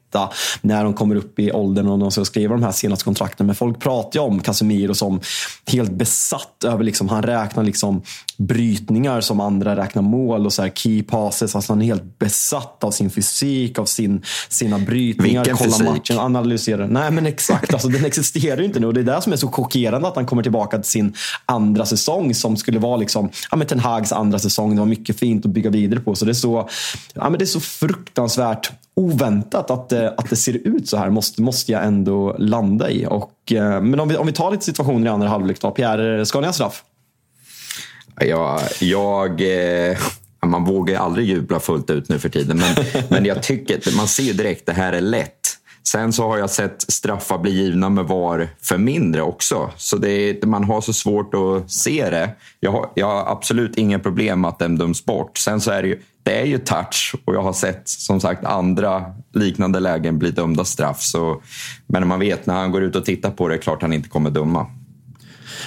när 0.60 0.84
de 0.84 0.94
kommer 0.94 1.16
upp 1.16 1.38
i 1.38 1.52
åldern 1.52 1.88
och 1.88 1.98
de 1.98 2.10
ska 2.10 2.24
skriva 2.24 2.54
de 2.54 2.62
här 2.62 2.72
senaste 2.72 3.04
kontrakten. 3.04 3.46
Men 3.46 3.54
folk 3.54 3.80
pratar 3.80 4.20
ju 4.20 4.26
om 4.26 4.40
Casemiro 4.40 4.94
som 4.94 5.20
helt 5.66 5.92
besatt 5.92 6.64
över, 6.64 6.84
liksom, 6.84 7.08
han 7.08 7.22
räknar 7.22 7.64
liksom 7.64 8.02
brytningar 8.36 9.20
som 9.20 9.40
andra 9.40 9.76
räknar 9.76 10.02
mål 10.02 10.46
och 10.46 10.52
så 10.52 10.62
här 10.62 10.70
key 10.70 11.02
passes. 11.02 11.54
Alltså 11.54 11.72
han 11.72 11.82
är 11.82 11.86
helt 11.86 12.18
besatt 12.18 12.84
av 12.84 12.90
sin 12.90 13.10
fysik, 13.10 13.78
av 13.78 13.84
sin, 13.84 14.22
sina 14.48 14.78
brytningar. 14.78 15.44
Vilken 15.44 15.56
kolla 15.56 15.70
fysik? 15.70 15.88
matchen, 15.88 16.18
analysera. 16.18 16.86
Nej 16.86 17.10
men 17.10 17.26
exakt, 17.26 17.72
alltså, 17.72 17.88
den 17.88 18.04
existerar 18.04 18.58
ju 18.58 18.64
inte 18.64 18.80
nu. 18.80 18.86
Och 18.86 18.94
det 18.94 19.00
är 19.00 19.04
det 19.04 19.22
som 19.22 19.32
är 19.32 19.36
så 19.36 19.48
chockerande 19.48 20.08
att 20.08 20.16
han 20.16 20.26
kommer 20.26 20.42
tillbaka 20.42 20.78
till 20.78 20.90
sin 20.90 21.14
andra 21.46 21.86
säsong 21.86 22.34
som 22.34 22.56
skulle 22.56 22.78
vara 22.78 22.96
liksom, 22.96 23.30
ja, 23.50 23.56
men 23.56 23.66
Ten 23.66 23.80
Hags 23.80 24.12
andra 24.12 24.38
säsong. 24.38 24.74
Det 24.74 24.80
var 24.80 24.86
mycket 24.86 25.18
fint 25.18 25.46
att 25.46 25.52
bygga 25.52 25.70
vidare 25.70 26.00
på. 26.00 26.14
Så 26.14 26.24
det 26.24 26.30
är 26.30 26.34
så, 26.34 26.68
ja, 27.14 27.30
men 27.30 27.38
det 27.38 27.44
är 27.44 27.46
så 27.46 27.60
fruktansvärt 27.60 28.72
oväntat 28.98 29.70
att 29.70 29.88
det, 29.88 30.14
att 30.16 30.30
det 30.30 30.36
ser 30.36 30.66
ut 30.66 30.88
så 30.88 30.96
här 30.96 31.10
måste, 31.10 31.42
måste 31.42 31.72
jag 31.72 31.84
ändå 31.84 32.36
landa 32.38 32.90
i. 32.90 33.06
Och, 33.06 33.52
eh, 33.52 33.80
men 33.82 34.00
om 34.00 34.08
vi, 34.08 34.16
om 34.16 34.26
vi 34.26 34.32
tar 34.32 34.50
lite 34.50 34.64
situationer 34.64 35.06
i 35.06 35.08
andra 35.08 35.28
halvlek 35.28 35.60
då. 35.60 35.70
Pierre, 35.70 36.26
ska 36.26 36.40
ni 36.40 36.46
ha 36.46 36.52
straff? 36.52 36.84
Ja, 38.20 38.60
jag... 38.80 39.40
Eh, 39.90 39.98
man 40.46 40.64
vågar 40.64 41.00
aldrig 41.00 41.28
jubla 41.28 41.60
fullt 41.60 41.90
ut 41.90 42.08
nu 42.08 42.18
för 42.18 42.28
tiden. 42.28 42.58
Men, 42.58 42.84
men 43.08 43.24
jag 43.24 43.42
tycker, 43.42 43.96
man 43.96 44.08
ser 44.08 44.32
direkt 44.32 44.60
att 44.60 44.66
det 44.66 44.82
här 44.82 44.92
är 44.92 45.00
lätt. 45.00 45.58
Sen 45.88 46.12
så 46.12 46.28
har 46.28 46.38
jag 46.38 46.50
sett 46.50 46.82
straffar 46.92 47.38
bli 47.38 47.50
givna 47.50 47.88
med 47.88 48.04
VAR 48.04 48.48
för 48.62 48.78
mindre 48.78 49.22
också. 49.22 49.70
Så 49.76 49.96
det 49.96 50.44
man 50.44 50.64
har 50.64 50.80
så 50.80 50.92
svårt 50.92 51.34
att 51.34 51.70
se 51.70 52.10
det. 52.10 52.30
Jag 52.60 52.72
har, 52.72 52.90
jag 52.94 53.06
har 53.06 53.32
absolut 53.32 53.78
inga 53.78 53.98
problem 53.98 54.40
med 54.40 54.48
att 54.48 54.58
den 54.58 54.78
döms 54.78 55.04
bort. 55.04 55.38
Sen 55.38 55.60
så 55.60 55.70
är 55.70 55.82
det 55.82 55.88
ju, 55.88 56.00
det 56.28 56.40
är 56.40 56.44
ju 56.44 56.58
touch 56.58 57.14
och 57.24 57.34
jag 57.34 57.42
har 57.42 57.52
sett 57.52 57.88
som 57.88 58.20
sagt 58.20 58.44
andra 58.44 59.04
liknande 59.34 59.80
lägen 59.80 60.18
bli 60.18 60.30
dömda 60.30 60.64
straff. 60.64 61.00
Så, 61.00 61.42
men 61.86 62.08
man 62.08 62.20
vet 62.20 62.46
när 62.46 62.54
han 62.54 62.72
går 62.72 62.82
ut 62.82 62.96
och 62.96 63.04
tittar 63.04 63.30
på 63.30 63.48
det, 63.48 63.54
är 63.54 63.58
klart 63.58 63.82
han 63.82 63.92
inte 63.92 64.08
kommer 64.08 64.30
döma. 64.30 64.66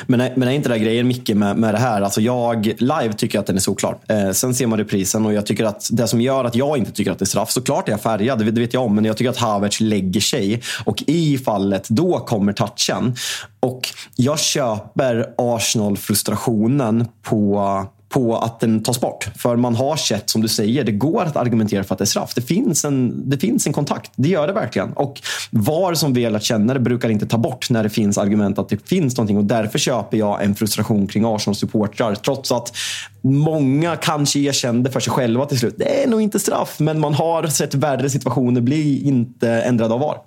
Men, 0.06 0.21
är, 0.21 0.34
men 0.36 0.47
är 0.47 0.52
inte 0.52 0.69
det 0.69 0.80
grejen 0.80 1.08
Micke 1.08 1.30
med, 1.30 1.58
med 1.58 1.74
det 1.74 1.78
här? 1.78 2.02
Alltså 2.02 2.21
jag 2.21 2.65
live 2.65 3.13
tycker 3.13 3.39
att 3.39 3.45
den 3.45 3.56
är 3.56 3.60
solklar. 3.60 3.97
Eh, 4.08 4.32
sen 4.32 4.56
ser 4.56 4.67
man 4.67 4.80
reprisen 4.80 5.26
och 5.26 5.34
jag 5.34 5.45
tycker 5.45 5.65
att 5.65 5.89
det 5.91 6.08
som 6.08 6.21
gör 6.21 6.45
att 6.45 6.56
jag 6.56 6.78
inte 6.78 6.91
tycker 6.91 7.12
att 7.12 7.19
det 7.19 7.24
är 7.24 7.28
straff, 7.28 7.52
såklart 7.52 7.88
är 7.88 7.91
jag 7.91 8.02
färgad, 8.02 8.39
det, 8.39 8.52
det 8.52 8.62
vet 8.62 8.74
jag 8.74 8.84
om, 8.84 8.95
men 8.95 9.06
jag 9.06 9.17
tycker 9.17 9.30
att 9.30 9.38
Havertz 9.38 9.80
lägger 9.80 10.21
sig. 10.21 10.62
Och 10.86 11.04
i 11.08 11.38
fallet, 11.38 11.89
då 11.89 12.19
kommer 12.19 12.54
touchen. 12.54 13.15
Och 13.60 13.82
jag 14.15 14.39
köper 14.39 15.34
Arsenal-frustrationen 15.38 17.08
på 17.21 17.62
på 18.13 18.38
att 18.38 18.60
den 18.60 18.84
tas 18.84 19.02
bort. 19.02 19.30
För 19.36 19.56
man 19.56 19.76
har 19.76 19.95
sett, 19.95 20.30
som 20.30 20.41
du 20.41 20.47
säger, 20.47 20.84
det 20.84 20.91
går 20.91 21.24
att 21.24 21.36
argumentera 21.36 21.84
för 21.84 21.95
att 21.95 22.00
det 22.00 22.04
är 22.04 22.06
straff. 22.06 22.34
Det 22.36 22.41
finns 22.41 22.86
en, 22.86 23.30
det 23.30 23.38
finns 23.38 23.67
en 23.67 23.74
kontakt. 23.74 24.12
Det 24.15 24.30
gör 24.30 24.47
det 24.47 24.54
verkligen. 24.54 24.93
Och 24.93 25.21
VAR 25.50 25.93
som 25.93 26.13
väl 26.13 26.36
att 26.36 26.43
känna 26.43 26.74
det 26.74 26.80
brukar 26.80 27.10
inte 27.10 27.26
ta 27.26 27.38
bort 27.38 27.69
när 27.69 27.84
det 27.84 27.89
finns 27.89 28.17
argument 28.17 28.60
att 28.60 28.69
det 28.69 28.89
finns 28.89 29.17
någonting. 29.17 29.38
Och 29.38 29.43
därför 29.43 29.80
köper 29.80 30.17
jag 30.17 30.43
en 30.43 30.56
frustration 30.56 31.08
kring 31.08 31.24
Arsenal-supportrar. 31.26 32.15
Trots 32.15 32.52
att 32.52 32.76
många 33.21 33.95
kanske 33.95 34.39
erkände 34.39 34.91
för 34.91 35.00
sig 35.00 35.13
själva 35.13 35.45
till 35.45 35.60
slut. 35.60 35.76
Det 35.78 36.04
är 36.04 36.08
nog 36.08 36.21
inte 36.21 36.39
straff, 36.39 36.80
men 36.80 37.00
man 37.00 37.13
har 37.13 37.47
sett 37.47 37.76
värre 37.76 38.10
situationer 38.10 38.62
bli 38.62 39.08
inte 39.08 39.50
ändrade 39.50 39.93
av 39.93 40.00
VAR. 40.00 40.17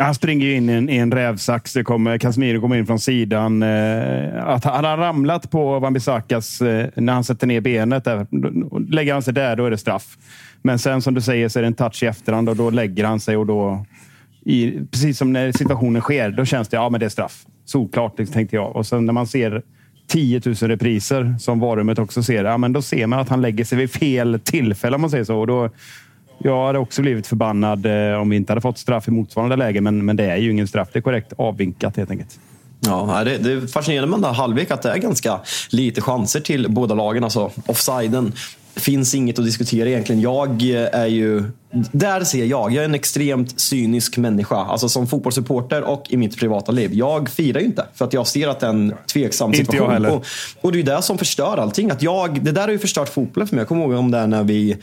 Han 0.00 0.14
springer 0.14 0.46
in 0.46 0.70
i 0.70 0.72
en, 0.72 0.88
i 0.88 0.96
en 0.96 1.12
rävsax. 1.12 1.72
Det 1.72 1.84
kommer, 1.84 2.18
Casemiro 2.18 2.60
kommer 2.60 2.76
in 2.76 2.86
från 2.86 2.98
sidan. 2.98 3.62
Eh, 3.62 4.46
att 4.46 4.64
han 4.64 4.84
har 4.84 4.96
ramlat 4.96 5.50
på 5.50 5.80
Wan-Bissakas 5.80 6.66
eh, 6.66 6.88
när 6.94 7.12
han 7.12 7.24
sätter 7.24 7.46
ner 7.46 7.60
benet. 7.60 8.04
Där, 8.04 8.26
lägger 8.92 9.12
han 9.12 9.22
sig 9.22 9.34
där, 9.34 9.56
då 9.56 9.66
är 9.66 9.70
det 9.70 9.78
straff. 9.78 10.18
Men 10.62 10.78
sen 10.78 11.02
som 11.02 11.14
du 11.14 11.20
säger 11.20 11.48
så 11.48 11.58
är 11.58 11.62
det 11.62 11.66
en 11.66 11.74
touch 11.74 12.02
i 12.02 12.06
efterhand 12.06 12.48
och 12.48 12.56
då 12.56 12.70
lägger 12.70 13.04
han 13.04 13.20
sig 13.20 13.36
och 13.36 13.46
då... 13.46 13.86
I, 14.44 14.80
precis 14.90 15.18
som 15.18 15.32
när 15.32 15.52
situationen 15.52 16.02
sker, 16.02 16.30
då 16.30 16.44
känns 16.44 16.68
det 16.68 16.76
ja, 16.76 16.88
men 16.90 17.00
det 17.00 17.06
är 17.06 17.10
straff. 17.10 17.46
Solklart, 17.64 18.16
tänkte 18.16 18.56
jag. 18.56 18.76
Och 18.76 18.86
sen 18.86 19.06
när 19.06 19.12
man 19.12 19.26
ser 19.26 19.62
10 20.08 20.40
000 20.44 20.54
repriser 20.54 21.34
som 21.38 21.60
varumet 21.60 21.98
också 21.98 22.22
ser, 22.22 22.44
ja, 22.44 22.58
men 22.58 22.72
då 22.72 22.82
ser 22.82 23.06
man 23.06 23.18
att 23.18 23.28
han 23.28 23.40
lägger 23.40 23.64
sig 23.64 23.78
vid 23.78 23.90
fel 23.90 24.40
tillfälle 24.44 24.94
om 24.94 25.00
man 25.00 25.10
säger 25.10 25.24
så. 25.24 25.38
Och 25.38 25.46
då, 25.46 25.70
jag 26.42 26.66
hade 26.66 26.78
också 26.78 27.02
blivit 27.02 27.26
förbannad 27.26 27.86
eh, 27.86 28.20
om 28.20 28.30
vi 28.30 28.36
inte 28.36 28.52
hade 28.52 28.60
fått 28.60 28.78
straff 28.78 29.08
i 29.08 29.10
motsvarande 29.10 29.56
läge, 29.56 29.80
men, 29.80 30.04
men 30.04 30.16
det 30.16 30.24
är 30.24 30.36
ju 30.36 30.50
ingen 30.50 30.68
straff. 30.68 30.88
Det 30.92 30.98
är 30.98 31.02
korrekt 31.02 31.32
avvinkat 31.36 31.96
helt 31.96 32.10
enkelt. 32.10 32.38
Ja, 32.80 33.22
det, 33.24 33.38
det 33.38 33.52
är 33.52 33.66
fascinerande 33.66 34.10
med 34.10 34.16
den 34.16 34.30
där 34.30 34.38
halvlek 34.38 34.70
att 34.70 34.82
det 34.82 34.90
är 34.90 34.98
ganska 34.98 35.40
lite 35.70 36.00
chanser 36.00 36.40
till 36.40 36.70
båda 36.70 36.94
lagen. 36.94 37.24
Alltså 37.24 37.50
offsiden 37.66 38.32
finns 38.74 39.14
inget 39.14 39.38
att 39.38 39.44
diskutera 39.44 39.88
egentligen. 39.88 40.20
Jag 40.20 40.62
eh, 40.62 41.00
är 41.00 41.06
ju 41.06 41.44
där 41.72 42.24
ser 42.24 42.44
jag, 42.44 42.72
jag 42.72 42.82
är 42.82 42.84
en 42.84 42.94
extremt 42.94 43.60
cynisk 43.60 44.16
människa. 44.16 44.56
Alltså 44.56 44.88
som 44.88 45.06
fotbollssupporter 45.06 45.82
och 45.82 46.06
i 46.08 46.16
mitt 46.16 46.36
privata 46.36 46.72
liv. 46.72 46.90
Jag 46.94 47.28
firar 47.28 47.60
ju 47.60 47.66
inte 47.66 47.84
för 47.94 48.04
att 48.04 48.12
jag 48.12 48.26
ser 48.26 48.48
att 48.48 48.60
det 48.60 48.66
är 48.66 48.70
en 48.70 48.94
tveksam 49.12 49.54
situation. 49.54 50.06
Och, 50.06 50.24
och 50.60 50.72
det 50.72 50.76
är 50.76 50.80
ju 50.80 50.82
det 50.82 51.02
som 51.02 51.18
förstör 51.18 51.56
allting. 51.56 51.90
Att 51.90 52.02
jag, 52.02 52.44
det 52.44 52.52
där 52.52 52.62
har 52.62 52.68
ju 52.68 52.78
förstört 52.78 53.08
fotbollen 53.08 53.48
för 53.48 53.56
mig. 53.56 53.60
Jag 53.60 53.68
kommer 53.68 53.82
ihåg 53.82 53.92
om 53.92 54.10
det 54.10 54.26
när 54.26 54.42
vi, 54.42 54.76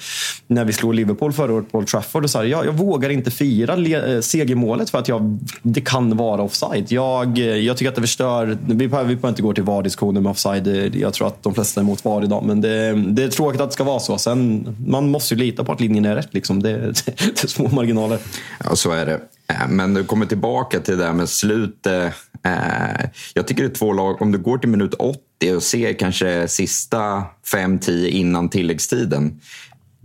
när 0.48 0.66
vi 0.66 0.74
slog 0.74 0.94
Liverpool 0.94 1.34
förra 1.34 1.54
året 1.54 1.72
på 1.72 1.78
Old 1.78 1.88
Trafford. 1.88 2.24
Och 2.24 2.30
så 2.30 2.38
här, 2.38 2.46
jag, 2.46 2.66
jag 2.66 2.74
vågar 2.74 3.10
inte 3.10 3.32
fira 3.32 3.76
le, 3.76 4.16
eh, 4.16 4.22
segermålet 4.22 4.90
för 4.90 4.98
att 4.98 5.08
jag, 5.08 5.40
det 5.62 5.82
kan 5.82 6.18
vara 6.18 6.42
offside. 6.42 6.92
Jag, 6.92 7.40
eh, 7.40 7.46
jag 7.46 7.78
tycker 7.78 7.90
att 7.90 7.96
det 7.96 8.02
förstör. 8.02 8.58
Vi 8.68 8.88
behöver, 8.88 9.10
vi 9.10 9.16
behöver 9.16 9.30
inte 9.30 9.42
gå 9.42 9.54
till 9.54 9.64
VAR-diskussioner 9.64 10.22
med 10.22 10.30
offside. 10.30 10.96
Jag 10.96 11.14
tror 11.14 11.28
att 11.28 11.44
de 11.44 11.54
flesta 11.54 11.82
är 11.82 11.84
emot 11.84 12.06
VAR 12.06 12.24
idag. 12.24 12.44
Men 12.46 12.62
det, 12.62 12.94
det 12.94 13.24
är 13.24 13.28
tråkigt 13.30 13.62
att 13.62 13.70
det 13.70 13.74
ska 13.74 13.84
vara 13.84 14.00
så. 14.00 14.18
Sen, 14.18 14.68
man 14.88 15.10
måste 15.10 15.34
ju 15.34 15.40
lita 15.40 15.64
på 15.64 15.72
att 15.72 15.82
linjen 15.82 16.06
är 16.06 16.16
rätt. 16.16 16.34
Liksom. 16.34 16.64
Det, 16.64 16.77
det 16.78 17.08
eh, 17.08 17.44
är 17.44 17.48
små 17.48 17.70
marginaler. 17.70 18.20
Ja, 18.64 18.76
så 18.76 18.92
är 18.92 19.06
det. 19.06 19.22
Eh, 19.48 19.68
men 19.70 19.94
du 19.94 20.04
kommer 20.04 20.26
tillbaka 20.26 20.80
till 20.80 20.98
det 20.98 21.04
där 21.04 21.14
med 21.14 21.30
slutet. 21.30 22.14
Eh, 22.44 23.10
jag 23.34 23.48
tycker 23.48 23.64
det 23.64 23.70
är 23.70 23.76
två 23.76 23.94
lag. 23.94 24.22
Om 24.22 24.32
du 24.32 24.38
går 24.38 24.58
till 24.58 24.70
minut 24.70 24.94
80 24.94 25.56
och 25.56 25.64
ser 25.64 25.94
kanske 25.94 26.48
sista 26.48 27.24
5-10 27.54 28.08
innan 28.08 28.50
tilläggstiden. 28.50 29.40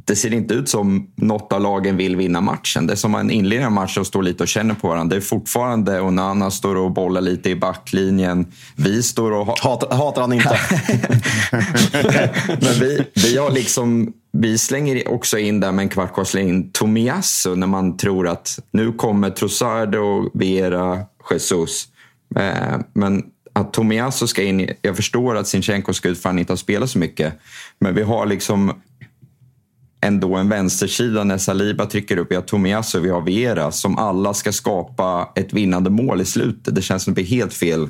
Det 0.05 0.17
ser 0.17 0.33
inte 0.33 0.55
ut 0.55 0.69
som 0.69 1.11
något 1.17 1.53
av 1.53 1.61
lagen 1.61 1.97
vill 1.97 2.17
vinna 2.17 2.41
matchen. 2.41 2.87
Det 2.87 2.93
är 2.93 2.97
som 2.97 3.11
man 3.11 3.31
inleder 3.31 3.65
en 3.65 3.73
match 3.73 3.99
och 3.99 4.07
står 4.07 4.23
lite 4.23 4.43
och 4.43 4.49
känner 4.49 4.75
på 4.75 4.89
varandra. 4.89 5.15
Det 5.17 5.21
är 5.21 5.25
fortfarande 5.25 6.01
Onana 6.01 6.51
står 6.51 6.77
och 6.77 6.93
bollar 6.93 7.21
lite 7.21 7.51
i 7.51 7.57
backlinjen. 7.57 8.47
Vi 8.77 9.03
står 9.03 9.33
och 9.33 9.47
har... 9.47 9.57
Hatar, 9.63 9.97
hatar 9.97 10.21
han 10.21 10.33
inte. 10.33 10.59
Men 12.61 12.81
vi, 12.81 13.05
vi, 13.15 13.37
har 13.37 13.51
liksom, 13.51 14.13
vi 14.33 14.59
slänger 14.59 15.09
också 15.09 15.39
in 15.39 15.61
där 15.61 15.73
med 15.73 15.83
en 15.83 15.89
kvart 15.89 16.15
kvar, 16.15 16.25
slänger 16.25 16.49
in 16.49 16.73
Tomiyasu 16.73 17.57
när 17.57 17.67
man 17.67 17.97
tror 17.97 18.29
att 18.29 18.59
nu 18.71 18.93
kommer 18.93 19.31
Trossard 19.31 19.95
och 19.95 20.31
Vera, 20.35 20.99
Jesus. 21.31 21.89
Eh, 22.37 22.79
Men 22.95 23.23
att 23.53 23.73
Tomiyasu 23.73 24.27
ska 24.27 24.43
in, 24.43 24.71
jag 24.83 24.97
förstår 24.97 25.37
att 25.37 25.49
Sinchenko 25.49 25.93
ska 25.93 26.09
ut 26.09 26.23
för 26.23 26.29
han 26.29 26.39
inte 26.39 26.53
har 26.53 26.57
spelat 26.57 26.91
så 26.91 26.99
mycket. 26.99 27.35
Men 27.79 27.95
vi 27.95 28.03
har 28.03 28.27
liksom 28.27 28.73
ändå 30.03 30.37
en 30.37 30.49
vänstersida 30.49 31.25
när 31.25 31.39
Saliba 31.39 31.87
trycker 31.87 32.17
upp. 32.17 32.31
Vi 32.31 32.35
har 32.35 32.43
Tomiyasu, 32.43 33.01
vi 33.01 33.09
har 33.09 33.21
Vera 33.21 33.73
som 33.73 33.99
alla 33.99 34.35
ska 34.35 34.53
skapa 34.53 35.29
ett 35.35 35.53
vinnande 35.53 35.91
mål 35.91 36.21
i 36.21 36.25
slutet. 36.25 36.75
Det 36.75 36.83
känns 36.83 37.03
som 37.03 37.11
att 37.13 37.17
det 37.17 37.23
blir 37.23 37.37
helt 37.37 37.55
fel. 37.55 37.89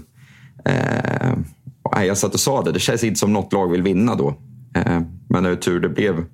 Eh, 0.64 2.04
jag 2.06 2.18
satt 2.18 2.34
och 2.34 2.40
sa 2.40 2.62
det, 2.62 2.72
det 2.72 2.80
känns 2.80 3.04
inte 3.04 3.18
som 3.18 3.32
något 3.32 3.52
lag 3.52 3.70
vill 3.70 3.82
vinna 3.82 4.14
då. 4.14 4.28
Eh, 4.76 5.00
men 5.28 5.44
det 5.44 5.50
är 5.50 5.56
tur 5.56 5.80
det 5.80 5.88
blev 5.88 6.24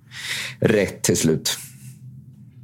rätt 0.60 1.02
till 1.02 1.16
slut. 1.16 1.58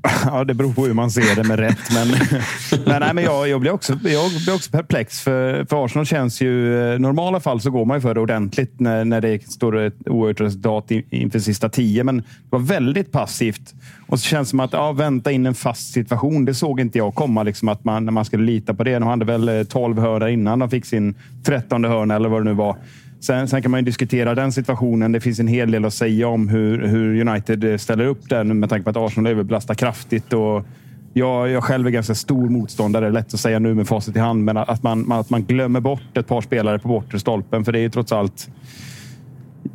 Ja, 0.27 0.45
det 0.45 0.55
beror 0.55 0.73
på 0.73 0.87
hur 0.87 0.95
man 0.95 1.11
ser 1.11 1.37
det 1.37 1.45
med 1.45 1.59
rätt. 1.59 1.79
Men, 1.95 2.09
men, 2.87 3.01
nej, 3.01 3.15
men 3.15 3.25
jag, 3.25 3.49
jag, 3.49 3.61
blir 3.61 3.73
också, 3.73 3.93
jag 3.93 4.31
blir 4.45 4.55
också 4.55 4.71
perplex. 4.71 5.21
För, 5.21 5.65
för 5.65 5.85
Arsenal 5.85 6.07
känns 6.07 6.41
ju... 6.41 6.75
I 6.95 6.99
normala 6.99 7.41
fall 7.41 7.61
så 7.61 7.71
går 7.71 7.85
man 7.85 7.97
ju 7.97 8.01
för 8.01 8.15
det 8.15 8.21
ordentligt 8.21 8.81
när, 8.81 9.05
när 9.05 9.21
det 9.21 9.49
står 9.53 9.77
ett 9.79 10.09
oerhört 10.09 10.41
resultat 10.41 10.91
in- 10.91 11.05
inför 11.11 11.39
sista 11.39 11.69
tio. 11.69 12.05
Men 12.05 12.17
det 12.17 12.25
var 12.51 12.59
väldigt 12.59 13.13
passivt. 13.13 13.75
Och 14.07 14.21
så 14.21 14.27
känns 14.27 14.49
det 14.49 14.51
som 14.51 14.61
att 14.61 14.73
ja, 14.73 14.93
vänta 14.93 15.33
in 15.33 15.47
en 15.47 15.55
fast 15.55 15.93
situation. 15.93 16.45
Det 16.45 16.55
såg 16.55 16.81
inte 16.81 16.99
jag 16.99 17.15
komma. 17.15 17.43
Liksom, 17.43 17.69
att 17.69 17.85
man, 17.85 18.05
när 18.05 18.13
man 18.13 18.25
skulle 18.25 18.45
lita 18.45 18.75
på 18.75 18.85
det. 18.85 18.99
De 18.99 19.03
hade 19.09 19.25
väl 19.25 19.49
eh, 19.49 19.63
12 19.63 19.99
hörna 19.99 20.31
innan 20.31 20.59
de 20.59 20.71
fick 20.71 20.87
sin 20.87 21.15
trettonde 21.45 21.89
hörna 21.89 22.15
eller 22.15 22.29
vad 22.29 22.41
det 22.41 22.45
nu 22.45 22.55
var. 22.55 22.77
Sen, 23.25 23.49
sen 23.49 23.63
kan 23.63 23.71
man 23.71 23.81
ju 23.81 23.85
diskutera 23.85 24.35
den 24.35 24.53
situationen. 24.53 25.13
Det 25.13 25.21
finns 25.21 25.41
en 25.41 25.49
hel 25.49 25.71
del 25.71 25.85
att 25.85 25.95
säga 25.95 26.29
om 26.29 26.49
hur, 26.49 26.87
hur 26.87 27.29
United 27.29 27.65
eh, 27.65 27.77
ställer 27.77 28.07
upp 28.07 28.29
den 28.29 28.59
med 28.61 28.69
tanke 28.69 28.85
på 28.85 28.91
att 28.91 28.97
Arsenal 28.97 29.33
överbelastar 29.33 29.75
kraftigt. 29.75 30.33
Och 30.33 30.67
jag, 31.13 31.49
jag 31.49 31.65
själv 31.65 31.87
är 31.87 31.91
ganska 31.91 32.15
stor 32.15 32.49
motståndare. 32.49 33.11
Lätt 33.11 33.35
att 33.35 33.41
säga 33.41 33.59
nu 33.59 33.75
med 33.75 33.89
facit 33.89 34.17
i 34.17 34.19
hand, 34.19 34.45
men 34.45 34.57
att 34.57 34.83
man, 34.83 35.13
att 35.13 35.31
man 35.31 35.45
glömmer 35.45 35.81
bort 35.81 36.17
ett 36.17 36.27
par 36.27 36.41
spelare 36.41 36.79
på 36.79 36.89
bortre 36.89 37.21
stolpen. 37.21 37.65
För 37.65 37.73
det 37.73 37.79
är 37.79 37.83
ju 37.83 37.91
trots 37.91 38.13
allt 38.13 38.49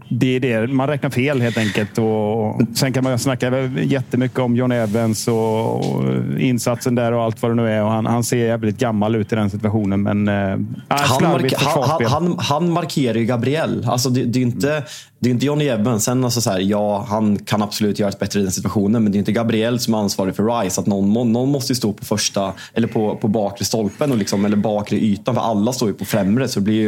det 0.10 0.36
är 0.36 0.40
det. 0.40 0.68
Man 0.68 0.88
räknar 0.88 1.10
fel 1.10 1.42
helt 1.42 1.58
enkelt. 1.58 1.98
Och 1.98 2.62
sen 2.76 2.94
kan 2.94 3.04
man 3.04 3.20
snacka 3.20 3.70
jättemycket 3.84 4.40
om 4.40 4.56
John 4.56 4.72
Evans 4.72 5.28
och, 5.28 5.84
insatsen 6.40 6.96
där 6.96 7.12
och 7.12 7.24
allt 7.24 7.42
vad 7.42 7.52
det 7.52 7.56
nu 7.56 7.70
är. 7.70 7.84
Och 7.84 7.92
han, 7.92 8.06
han 8.06 8.24
ser 8.24 8.38
jävligt 8.38 8.78
gammal 8.78 9.16
ut 9.16 9.32
i 9.32 9.36
den 9.36 9.50
situationen. 9.50 10.04
Men 10.04 10.28
äh, 10.28 10.34
Han, 10.88 11.24
mark 11.24 11.54
han, 11.58 12.06
han, 12.06 12.36
han, 12.40 12.72
markerar 12.72 13.18
ju 13.18 13.26
Gabriel. 13.26 13.86
Alltså 13.88 14.10
det, 14.10 14.24
det 14.24 14.40
är 14.40 14.44
inte, 14.44 14.84
det 15.22 15.30
är 15.30 15.32
inte 15.32 15.46
Johnny 15.46 15.66
Evans. 15.66 16.04
Sen 16.04 16.24
alltså 16.24 16.42
så 16.42 16.50
här, 16.50 16.60
ja, 16.60 17.06
han 17.10 17.38
kan 17.38 17.62
absolut 17.62 18.00
göra 18.00 18.10
ett 18.10 18.20
bättre 18.20 18.40
i 18.40 18.44
den 18.44 18.52
situationen. 18.52 19.04
Men 19.04 19.12
det 19.12 19.18
är 19.18 19.20
inte 19.20 19.32
Gabriel 19.32 19.80
som 19.80 19.94
är 19.94 19.98
ansvarig 19.98 20.36
för 20.36 20.62
Rice. 20.62 20.82
Att 20.82 20.88
någon, 20.88 21.34
någon 21.34 21.50
måste 21.50 21.72
ju 21.72 21.76
stå 21.76 21.94
på 21.94 22.06
första 22.06 22.54
eller 22.74 22.88
på, 22.88 23.16
på 23.16 23.28
bakre 23.28 23.66
stolpen 23.66 24.12
och 24.12 24.18
liksom, 24.18 24.46
eller 24.46 24.58
bakre 24.58 24.98
ytan. 24.98 25.36
För 25.36 25.42
alla 25.42 25.74
står 25.74 25.88
ju 25.90 25.94
på 25.94 26.06
främre. 26.06 26.48
Så 26.48 26.60
det 26.60 26.64
blir 26.64 26.76
ju 26.76 26.88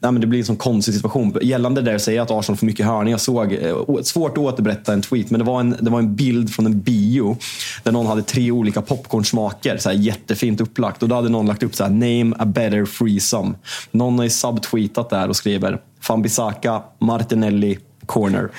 nej, 0.00 0.12
men 0.12 0.20
det 0.20 0.26
blir 0.26 0.38
en 0.38 0.44
sån 0.44 0.56
konstig 0.56 0.94
situation. 0.94 1.38
Gällande 1.42 1.80
det 1.80 1.90
där 1.90 1.94
att 1.94 2.02
säga 2.02 2.22
att 2.22 2.30
Arsenal 2.30 2.56
får 2.56 2.66
mycket 2.66 2.86
hörning. 2.86 3.10
Jag 3.10 3.20
såg, 3.20 3.52
eh, 3.52 4.02
svårt 4.02 4.32
att 4.32 4.38
återberätta 4.38 4.92
en 4.92 5.02
tweet, 5.02 5.30
men 5.30 5.38
det 5.38 5.44
var 5.44 5.60
en, 5.60 5.76
det 5.80 5.90
var 5.90 5.98
en 5.98 6.14
bild 6.14 6.50
från 6.50 6.66
en 6.66 6.80
bio. 6.80 7.36
Där 7.82 7.92
någon 7.92 8.06
hade 8.06 8.22
tre 8.22 8.50
olika 8.50 8.82
popcornsmaker. 8.82 9.78
Så 9.78 9.88
här, 9.88 9.96
jättefint 9.96 10.60
upplagt. 10.60 11.02
Och 11.02 11.08
då 11.08 11.14
hade 11.14 11.28
någon 11.28 11.46
lagt 11.46 11.62
upp 11.62 11.74
så 11.74 11.84
här, 11.84 11.90
name 11.90 12.36
a 12.38 12.44
better 12.46 12.86
threesome. 12.98 13.54
Någon 13.90 14.18
har 14.18 14.24
ju 14.24 14.30
subtweetat 14.30 15.10
där 15.10 15.28
och 15.28 15.36
skriver 15.36 15.80
Fambisaka, 16.02 16.82
Martinelli, 16.98 17.78
corner. 18.06 18.50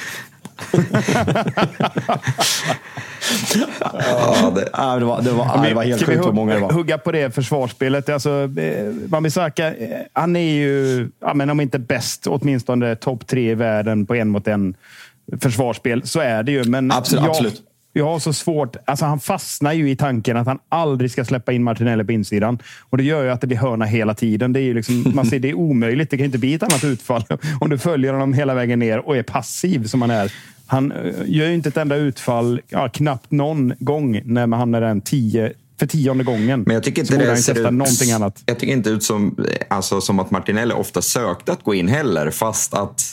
Ja, 3.92 4.52
det, 4.56 4.70
Ja, 4.74 4.96
det, 5.00 5.06
var, 5.06 5.22
det, 5.22 5.32
var, 5.32 5.68
det 5.68 5.74
var 5.74 5.84
helt 5.84 6.06
sjukt 6.06 6.26
hur 6.26 6.32
många 6.32 6.54
det 6.54 6.60
var. 6.60 6.72
hugga 6.72 6.98
på 6.98 7.12
det 7.12 7.36
försvarsspelet? 7.36 8.10
Alltså, 8.10 8.30
eh, 8.30 8.86
Wan-Bissaka, 9.08 9.76
eh, 9.76 10.00
han 10.14 10.36
är 10.36 10.54
ju, 10.54 11.10
ja, 11.20 11.34
men 11.34 11.50
om 11.50 11.60
inte 11.60 11.80
bäst, 11.80 12.28
åtminstone 12.28 12.96
topp 12.96 13.28
tre 13.28 13.52
i 13.52 13.56
världen 13.56 14.06
på 14.06 14.16
en 14.16 14.30
mot 14.30 14.48
en 14.48 14.76
försvarsspel. 15.42 16.08
Så 16.08 16.20
är 16.20 16.44
det 16.44 16.52
ju. 16.52 16.64
Men 16.64 16.92
Absolut, 16.92 17.24
jag, 17.24 17.30
absolut. 17.30 17.62
Jag 17.94 18.06
har 18.06 18.20
så 18.20 18.34
svårt. 18.34 18.76
Alltså 18.86 19.06
han 19.06 19.20
fastnar 19.20 19.74
ju 19.74 19.90
i 19.90 19.96
tanken 19.96 20.38
att 20.38 20.48
han 20.48 20.60
aldrig 20.70 21.12
ska 21.12 21.26
släppa 21.26 21.52
in 21.52 21.64
Martinelli 21.64 22.04
på 22.04 22.12
insidan. 22.12 22.60
Och 22.90 22.98
Det 22.98 23.04
gör 23.04 23.24
ju 23.24 23.30
att 23.30 23.42
det 23.42 23.48
blir 23.48 23.58
hörna 23.58 23.86
hela 23.86 24.14
tiden. 24.14 24.54
Det 24.54 24.60
är, 24.60 24.64
ju 24.64 24.74
liksom, 24.74 25.12
man 25.16 25.26
ser, 25.26 25.40
det 25.40 25.50
är 25.50 25.54
omöjligt. 25.54 26.10
Det 26.10 26.18
kan 26.18 26.26
inte 26.26 26.38
bli 26.38 26.54
ett 26.54 26.64
annat 26.64 26.84
utfall 26.84 27.24
om 27.60 27.70
du 27.70 27.78
följer 27.78 28.14
honom 28.14 28.34
hela 28.34 28.54
vägen 28.54 28.80
ner 28.80 29.00
och 29.00 29.18
är 29.18 29.24
passiv 29.24 29.86
som 29.88 30.02
han 30.02 30.12
är. 30.12 30.32
Han 30.66 30.92
eh, 30.92 31.14
gör 31.26 31.48
ju 31.48 31.54
inte 31.54 31.70
ett 31.70 31.78
enda 31.78 31.96
utfall, 31.96 32.62
ja, 32.70 32.90
knappt 32.90 33.32
någon 33.32 33.74
gång, 33.80 34.22
när 34.26 34.48
man 34.48 34.60
hamnar 34.60 34.82
den 34.82 35.02
tio, 35.02 35.54
för 35.80 35.88
tionde 35.88 36.24
gången. 36.24 36.64
Men 36.68 36.74
jag 36.74 36.84
tycker 36.84 37.02
inte 37.02 37.18
det 37.18 37.38
ser 37.38 37.60
ut, 37.60 37.74
någonting 37.74 38.12
annat. 38.12 38.44
Jag 38.46 38.60
tycker 38.60 38.74
inte 38.74 38.90
ut 38.90 39.04
som, 39.04 39.46
alltså, 39.68 40.02
som 40.02 40.20
att 40.20 40.32
Martinelli 40.32 40.74
ofta 40.74 41.02
sökte 41.02 41.52
att 41.52 41.64
gå 41.64 41.74
in 41.74 41.88
heller. 41.88 42.32
Fast 42.32 42.74
att 42.74 43.13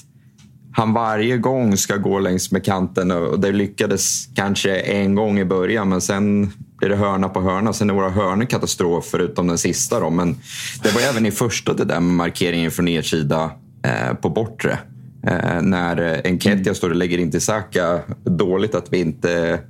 han 0.72 0.92
varje 0.92 1.38
gång 1.38 1.76
ska 1.76 1.96
gå 1.96 2.18
längs 2.18 2.52
med 2.52 2.64
kanten. 2.64 3.11
Och 3.11 3.40
det 3.40 3.52
lyckades 3.52 4.28
kanske 4.35 4.76
en 4.76 5.14
gång 5.14 5.38
i 5.38 5.44
början, 5.44 5.88
men 5.88 6.00
sen 6.00 6.52
blir 6.78 6.88
det 6.88 6.96
hörna 6.96 7.28
på 7.28 7.40
hörna. 7.40 7.72
Sen 7.72 7.90
är 7.90 7.94
våra 7.94 8.11
hörnor 8.11 8.44
katastrof, 8.44 9.04
förutom 9.11 9.46
den 9.46 9.59
sista. 9.59 10.00
Då. 10.00 10.11
Men 10.11 10.37
det 10.83 10.94
var 10.94 11.00
även 11.00 11.26
i 11.26 11.30
första 11.30 11.74
det 11.74 11.85
där 11.85 12.00
med 12.00 12.14
markeringen 12.14 12.70
från 12.70 12.88
er 12.88 13.02
sida 13.02 13.50
eh, 13.83 14.14
på 14.14 14.28
bortre. 14.28 14.78
Eh, 15.26 15.62
när 15.62 16.26
Enketia 16.26 16.74
står 16.74 16.90
och 16.90 16.96
lägger 16.96 17.18
in 17.18 17.30
till 17.30 17.40
Saka. 17.40 18.00
Dåligt 18.24 18.74
att 18.74 18.92
vi 18.92 19.00
inte 19.00 19.61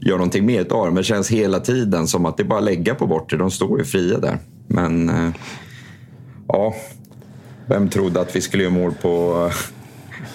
gör 0.00 0.16
någonting 0.16 0.46
mer 0.46 0.72
av 0.72 0.84
det. 0.84 0.90
Men 0.90 0.94
det 0.94 1.04
känns 1.04 1.30
hela 1.30 1.60
tiden 1.60 2.06
som 2.06 2.26
att 2.26 2.36
det 2.36 2.42
är 2.42 2.48
bara 2.48 2.58
att 2.58 2.64
lägga 2.64 2.94
på 2.94 3.06
bortre. 3.06 3.36
De 3.36 3.50
står 3.50 3.78
ju 3.78 3.84
fria 3.84 4.18
där. 4.18 4.38
Men 4.66 5.08
eh, 5.08 5.30
ja, 6.48 6.74
vem 7.66 7.88
trodde 7.88 8.20
att 8.20 8.36
vi 8.36 8.40
skulle 8.40 8.62
göra 8.62 8.74
mål 8.74 8.92
på 9.02 9.50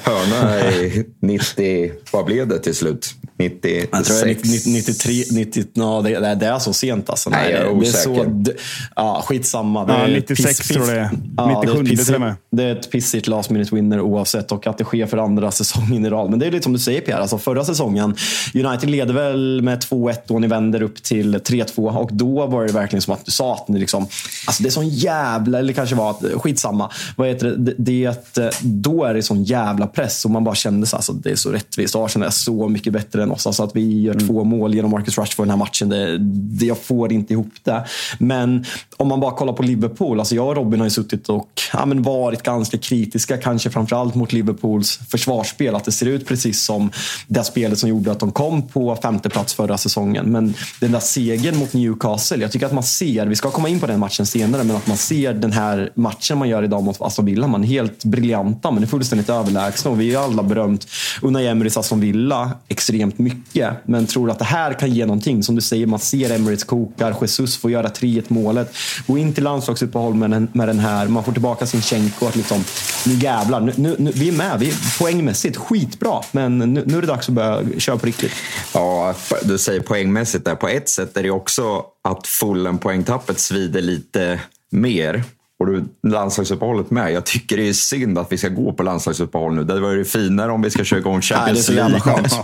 hörna 0.04 0.72
i 0.72 1.06
90... 1.20 1.92
Vad 2.12 2.26
blev 2.26 2.48
det 2.48 2.60
till 2.60 2.76
slut? 2.76 3.16
96? 3.50 3.90
Jag 3.92 4.06
tror 4.06 4.26
det 4.26 4.32
är 4.32 4.36
90, 4.36 4.72
93, 4.72 5.14
90, 5.32 5.66
no, 5.74 6.02
det, 6.02 6.20
det, 6.20 6.36
det 6.36 6.46
är 6.46 6.60
så 6.60 6.74
sent 6.74 7.10
alltså. 7.10 7.30
Nej, 7.30 7.52
jag 7.52 7.62
är 7.62 7.66
det, 7.74 7.80
det 7.80 7.88
är 7.88 7.92
så, 7.92 8.12
osäker. 8.12 8.30
det, 8.30 8.54
ja, 8.96 9.24
skitsamma. 9.26 9.86
Det 9.86 9.94
Ja, 9.94 10.00
är 10.00 10.12
96 10.12 10.68
tror 10.68 10.86
jag 10.88 10.96
det 10.96 11.00
är. 11.02 11.10
Ja, 11.38 11.62
97 11.62 11.64
det, 11.64 11.70
är 11.70 11.72
ett 11.72 11.72
till 11.72 11.82
och 11.82 11.86
pissigt, 11.98 12.20
med. 12.20 12.36
det 12.52 12.64
är 12.64 12.76
ett 12.76 12.92
pissigt 12.92 13.28
last 13.28 13.50
minute 13.50 13.76
winner 13.76 14.02
oavsett 14.02 14.52
och 14.52 14.68
att 14.68 14.78
det 14.78 14.84
sker 14.84 15.06
för 15.06 15.18
andra 15.18 15.52
säsongen 15.52 16.06
i 16.06 16.10
rad. 16.10 16.30
Men 16.30 16.40
det 16.40 16.48
är 16.48 16.52
lite 16.52 16.64
som 16.64 16.74
du 16.74 16.80
säger 16.80 17.02
Pierre, 17.02 17.22
alltså 17.22 17.38
förra 17.38 17.66
säsongen. 17.66 18.16
United 18.54 18.90
leder 18.90 19.14
väl 19.14 19.62
med 19.62 19.80
2-1 19.80 20.16
och 20.28 20.42
ni 20.42 20.48
vänder 20.48 20.82
upp 20.82 21.04
till 21.04 21.36
3-2 21.36 21.98
och 21.98 22.10
då 22.14 22.46
var 22.46 22.66
det 22.66 22.74
verkligen 22.74 23.02
som 23.02 23.14
att 23.14 23.26
du 23.26 23.32
sa 23.32 23.54
att 23.54 23.68
ni 23.68 23.80
liksom, 23.80 24.08
alltså 24.48 24.64
det 24.64 24.70
är 24.70 24.72
sån 24.72 24.90
jävla, 24.90 25.60
eller 25.60 25.74
kanske 25.74 25.96
var 25.96 26.10
att, 26.10 26.24
skitsamma. 26.42 26.92
Vad 27.16 27.28
heter 27.28 27.48
det? 27.48 27.56
Det, 27.56 27.74
det 27.78 28.06
är 28.06 28.10
att, 28.10 28.38
eh, 28.38 28.48
då 28.62 29.04
är 29.04 29.14
det 29.14 29.24
sån 29.24 29.44
jävla 29.44 29.88
press 29.88 30.26
och 30.26 30.32
man 30.32 30.44
bara 30.44 30.56
kände 30.56 30.88
så 30.88 30.96
alltså, 30.96 31.14
det 31.14 31.32
är 31.32 31.36
så 31.36 31.50
rättvist. 31.52 31.96
Arsenal 31.96 32.28
är 32.28 32.32
så 32.32 32.68
mycket 32.70 32.94
bättre 32.94 33.24
än 33.24 33.31
oss. 33.32 33.48
Alltså 33.48 33.64
att 33.64 33.76
vi 33.76 34.02
gör 34.02 34.14
mm. 34.14 34.28
två 34.28 34.44
mål 34.44 34.76
genom 34.76 34.92
Marcus 34.92 35.18
Rashford 35.18 35.46
den 35.46 35.50
här 35.50 35.58
matchen. 35.58 35.90
Det, 35.90 36.18
det, 36.20 36.66
jag 36.66 36.78
får 36.78 37.14
inte 37.14 37.34
ihop 37.34 37.54
det. 37.64 37.86
Men 38.18 38.66
om 38.98 39.08
man 39.08 39.20
bara 39.20 39.32
kollar 39.32 39.54
på 39.54 39.64
Liverpool. 39.64 40.20
Alltså 40.20 40.36
jag 40.36 40.48
och 40.48 40.56
Robin 40.56 40.80
har 40.80 40.88
ju 40.88 40.92
suttit 40.92 41.30
och 41.30 41.62
ja, 41.74 41.86
men 41.86 42.02
varit 42.02 42.44
ganska 42.44 42.78
kritiska, 42.78 43.38
kanske 43.38 43.70
framförallt 43.70 44.16
mot 44.16 44.34
Liverpools 44.34 45.00
försvarsspel. 45.10 45.76
Att 45.76 45.86
det 45.86 45.92
ser 45.92 46.06
ut 46.06 46.28
precis 46.28 46.62
som 46.62 46.92
det 47.28 47.44
spelet 47.44 47.80
som 47.80 47.90
gjorde 47.90 48.12
att 48.12 48.20
de 48.20 48.32
kom 48.32 48.68
på 48.68 48.96
femte 48.96 49.30
plats 49.30 49.54
förra 49.54 49.78
säsongen. 49.78 50.26
Men 50.32 50.54
den 50.80 50.92
där 50.92 51.00
segern 51.00 51.58
mot 51.58 51.74
Newcastle, 51.74 52.38
jag 52.38 52.52
tycker 52.52 52.66
att 52.66 52.74
man 52.74 52.84
ser, 52.84 53.26
vi 53.26 53.36
ska 53.36 53.52
komma 53.52 53.70
in 53.70 53.80
på 53.80 53.88
den 53.88 54.00
matchen 54.00 54.26
senare, 54.26 54.64
men 54.64 54.76
att 54.76 54.88
man 54.88 54.98
ser 54.98 55.34
den 55.34 55.52
här 55.52 55.92
matchen 55.96 56.38
man 56.38 56.50
gör 56.50 56.64
idag 56.64 56.84
mot 56.84 57.02
Aston 57.02 57.26
Villa. 57.26 57.48
Man 57.48 57.64
är 57.64 57.68
helt 57.68 58.04
briljanta, 58.04 58.72
men 58.72 58.84
är 58.84 58.88
fullständigt 58.88 59.30
överlägsna. 59.30 59.92
Och 59.92 60.02
vi 60.02 60.16
har 60.16 60.24
alla 60.24 60.44
berömt 60.44 60.88
Unai 61.22 61.48
Emerys 61.48 61.78
Aston 61.78 62.00
Villa 62.00 62.52
extremt 62.68 63.20
mycket. 63.22 63.74
Men 63.86 64.08
tror 64.08 64.32
att 64.32 64.40
det 64.40 64.46
här 64.46 64.74
kan 64.74 64.92
ge 64.92 65.06
någonting. 65.06 65.44
Som 65.44 65.56
du 65.56 65.62
säger, 65.62 65.88
man 65.88 66.00
ser 66.00 66.36
Emirates 66.36 66.64
kokar. 66.64 67.16
Jesus 67.22 67.58
får 67.58 67.72
göra 67.72 67.88
3-1 67.88 68.24
målet. 68.28 68.76
Gå 69.08 69.18
in 69.18 69.34
till 69.34 69.44
landslagsuppehåll 69.44 70.14
med 70.14 70.30
den, 70.32 70.48
med 70.54 70.68
den 70.68 70.80
här. 70.80 71.08
Man 71.08 71.24
får 71.24 71.32
tillbaka 71.32 71.66
sin 71.66 71.82
Sinchenko. 71.82 72.26
Att 72.26 72.36
liksom, 72.36 72.64
nu 73.06 73.14
jävlar, 73.14 73.60
nu, 73.60 73.74
nu, 73.76 73.96
nu, 74.00 74.12
vi 74.16 74.28
är 74.28 74.34
med. 74.34 74.60
Vi 74.60 74.70
är 74.70 75.00
poängmässigt 75.00 75.58
skitbra. 75.58 76.22
Men 76.32 76.58
nu, 76.58 76.84
nu 76.86 76.98
är 76.98 77.02
det 77.02 77.08
dags 77.08 77.30
att 77.30 77.36
börja 77.36 77.80
köra 77.80 77.98
på 77.98 78.06
riktigt. 78.06 78.32
Ja, 78.74 79.16
du 79.44 79.58
säger 79.58 79.80
poängmässigt 79.80 80.46
där. 80.46 80.56
På 80.56 80.68
ett 80.68 80.90
sätt 80.90 81.18
är 81.18 81.24
det 81.24 81.32
också 81.32 81.84
att 82.04 82.28
fullen 82.28 82.78
poängtappet 82.78 83.40
svider 83.40 83.82
lite 83.82 84.40
mer 84.70 85.24
och 85.62 85.68
du 85.68 85.84
landslagsuppehållet 86.08 86.92
med. 86.92 87.12
Jag 87.12 87.26
tycker 87.26 87.58
det 87.58 87.70
är 87.70 87.74
synd 87.74 88.18
att 88.18 88.32
vi 88.32 88.38
ska 88.38 88.50
gå 88.50 88.74
på 88.74 88.84
landslagsuppehåll 88.84 89.54
nu. 89.54 89.64
Det 89.64 89.80
var 89.80 89.92
ju 89.92 90.06
finare 90.06 90.52
om 90.52 90.62
vi 90.62 90.70
ska 90.70 90.84
köra 90.84 91.00
igång 91.00 91.22
Champions 91.22 91.70
Nej, 91.70 91.78
det 91.78 91.82
är 91.82 91.90
så 91.90 91.90
League. 91.90 92.00
Skönt. 92.00 92.36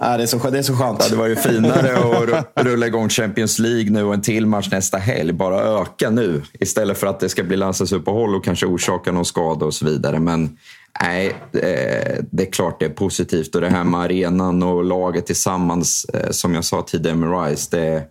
Nej, 0.00 0.18
det, 0.18 0.22
är 0.22 0.26
så, 0.26 0.50
det 0.50 0.58
är 0.58 0.62
så 0.62 0.76
skönt. 0.76 1.10
Det 1.10 1.16
var 1.16 1.26
ju 1.26 1.36
finare 1.36 1.98
att 2.54 2.66
rulla 2.66 2.86
igång 2.86 3.08
Champions 3.08 3.58
League 3.58 3.90
nu 3.90 4.04
och 4.04 4.14
en 4.14 4.22
till 4.22 4.46
match 4.46 4.68
nästa 4.70 4.98
helg. 4.98 5.32
Bara 5.32 5.82
öka 5.82 6.10
nu 6.10 6.42
istället 6.52 6.98
för 6.98 7.06
att 7.06 7.20
det 7.20 7.28
ska 7.28 7.42
bli 7.44 7.56
landslagsuppehåll 7.56 8.34
och 8.34 8.44
kanske 8.44 8.66
orsaka 8.66 9.12
någon 9.12 9.24
skada 9.24 9.66
och 9.66 9.74
så 9.74 9.84
vidare. 9.84 10.18
Men 10.20 10.56
nej, 11.02 11.36
det 12.30 12.42
är 12.42 12.52
klart 12.52 12.80
det 12.80 12.86
är 12.86 12.90
positivt. 12.90 13.54
Och 13.54 13.60
det 13.60 13.70
här 13.70 13.84
med 13.84 14.00
arenan 14.00 14.62
och 14.62 14.84
laget 14.84 15.26
tillsammans, 15.26 16.04
eh, 16.04 16.30
som 16.30 16.54
jag 16.54 16.64
sa 16.64 16.82
tidigare 16.82 17.16
med 17.16 17.44
Rice, 17.44 17.76
det, 17.76 18.02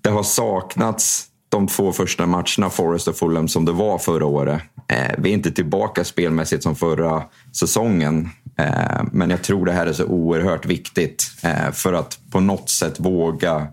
det 0.00 0.10
har 0.10 0.22
saknats 0.22 1.28
de 1.52 1.66
två 1.66 1.92
första 1.92 2.26
matcherna, 2.26 2.70
Forest 2.70 3.08
och 3.08 3.16
Fulham, 3.16 3.48
som 3.48 3.64
det 3.64 3.72
var 3.72 3.98
förra 3.98 4.26
året. 4.26 4.62
Eh, 4.88 5.14
vi 5.18 5.30
är 5.30 5.34
inte 5.34 5.50
tillbaka 5.50 6.04
spelmässigt 6.04 6.62
som 6.62 6.76
förra 6.76 7.22
säsongen. 7.52 8.30
Eh, 8.58 9.02
men 9.12 9.30
jag 9.30 9.42
tror 9.42 9.66
det 9.66 9.72
här 9.72 9.86
är 9.86 9.92
så 9.92 10.04
oerhört 10.04 10.66
viktigt 10.66 11.30
eh, 11.42 11.70
för 11.72 11.92
att 11.92 12.18
på 12.30 12.40
något 12.40 12.70
sätt 12.70 13.00
våga, 13.00 13.66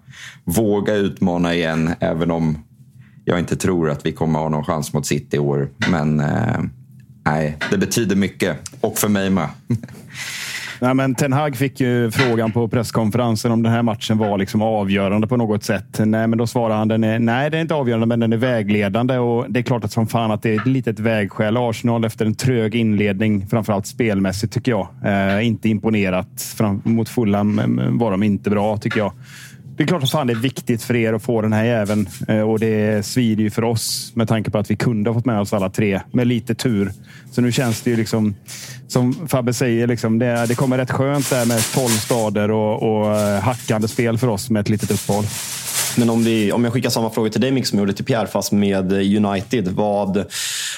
våga 0.44 0.94
utmana 0.94 1.56
igen. 1.56 1.96
Även 2.00 2.32
om 2.32 2.58
jag 3.26 3.40
inte 3.40 3.56
tror 3.56 3.90
att 3.90 4.06
vi 4.06 4.12
kommer 4.12 4.40
ha 4.40 4.50
någon 4.50 4.66
chans 4.66 4.94
mot 4.94 5.06
City 5.06 5.36
i 5.36 5.40
år. 5.40 5.70
Men 5.92 6.20
eh, 6.20 6.60
nej, 7.26 7.58
det 7.72 7.78
betyder 7.78 8.16
mycket. 8.16 8.58
Och 8.82 8.98
för 8.98 9.10
mig 9.10 9.30
med. 9.30 9.50
Nej, 10.82 10.94
men 10.94 11.16
Ten 11.16 11.34
Hag 11.34 11.56
fick 11.56 11.80
ju 11.80 12.12
frågan 12.12 12.52
på 12.52 12.68
presskonferensen 12.68 13.52
om 13.52 13.64
den 13.64 13.72
här 13.72 13.84
matchen 13.84 14.18
var 14.18 14.38
liksom 14.38 14.62
avgörande 14.62 15.28
på 15.28 15.38
något 15.38 15.64
sätt. 15.64 16.00
Nej, 16.00 16.28
men 16.28 16.38
då 16.38 16.48
svarade 16.48 16.74
han 16.74 16.88
den 16.88 17.04
är, 17.04 17.20
nej, 17.20 17.50
den 17.50 17.58
är 17.58 17.62
inte 17.62 17.74
avgörande, 17.76 18.06
men 18.06 18.20
den 18.20 18.34
är 18.34 18.38
vägledande. 18.38 19.18
Och 19.18 19.46
Det 19.50 19.60
är 19.60 19.64
klart 19.64 19.84
att 19.84 19.92
som 19.92 20.08
fan 20.08 20.32
att 20.32 20.42
det 20.42 20.56
är 20.56 20.60
ett 20.60 20.68
litet 20.68 21.00
vägskäl. 21.00 21.58
Arsenal 21.58 22.06
efter 22.06 22.26
en 22.26 22.36
trög 22.36 22.76
inledning, 22.76 23.48
framförallt 23.48 23.88
spelmässigt 23.88 24.54
tycker 24.54 24.72
jag. 24.72 24.88
Eh, 25.06 25.48
inte 25.48 25.70
imponerat. 25.70 26.42
Fram, 26.58 26.82
mot 26.84 27.10
Fulham 27.10 27.82
var 28.00 28.12
de 28.12 28.24
inte 28.24 28.50
bra 28.50 28.78
tycker 28.78 29.00
jag. 29.00 29.14
Det 29.80 29.84
är 29.84 29.88
klart 29.88 30.04
att 30.04 30.12
fan 30.12 30.28
det 30.28 30.34
är 30.34 30.36
viktigt 30.36 30.84
för 30.84 30.96
er 30.96 31.14
att 31.14 31.24
få 31.24 31.42
den 31.42 31.54
här 31.54 31.64
jäveln 31.64 32.10
eh, 32.28 32.42
och 32.42 32.60
det 32.60 33.06
svider 33.06 33.44
ju 33.44 33.50
för 33.50 33.64
oss 33.64 34.12
med 34.16 34.28
tanke 34.28 34.52
på 34.52 34.58
att 34.58 34.72
vi 34.72 34.76
kunde 34.76 35.10
ha 35.10 35.14
fått 35.14 35.26
med 35.26 35.40
oss 35.40 35.54
alla 35.54 35.70
tre 35.70 36.02
med 36.12 36.28
lite 36.28 36.56
tur. 36.56 36.92
Så 37.32 37.42
nu 37.42 37.52
känns 37.52 37.82
det 37.82 37.90
ju 37.90 37.96
liksom 37.96 38.36
som 38.88 39.28
Fabbe 39.28 39.54
säger, 39.54 39.88
liksom, 39.88 40.20
det, 40.20 40.46
det 40.48 40.56
kommer 40.56 40.78
rätt 40.78 40.92
skönt 40.92 41.30
där 41.30 41.46
med 41.46 41.62
12 41.74 41.88
stader 41.88 42.52
och, 42.52 42.84
och 42.84 43.18
eh, 43.18 43.42
hackande 43.42 43.88
spel 43.88 44.18
för 44.18 44.28
oss 44.28 44.50
med 44.50 44.60
ett 44.60 44.70
litet 44.70 44.92
uppehåll. 44.92 45.26
Men 46.00 46.10
om, 46.10 46.24
vi, 46.24 46.52
om 46.52 46.64
jag 46.64 46.74
skickar 46.74 46.90
samma 46.90 47.10
fråga 47.10 47.30
till 47.30 47.42
dig 47.42 47.52
Mick 47.52 47.68
som 47.68 47.78
jag 47.78 47.84
gjorde 47.84 47.94
till 47.94 48.06
Pierre, 48.06 48.28
fast 48.28 48.52
med 48.52 48.92
eh, 48.92 49.26
United. 49.26 49.68
Vad, 49.68 50.26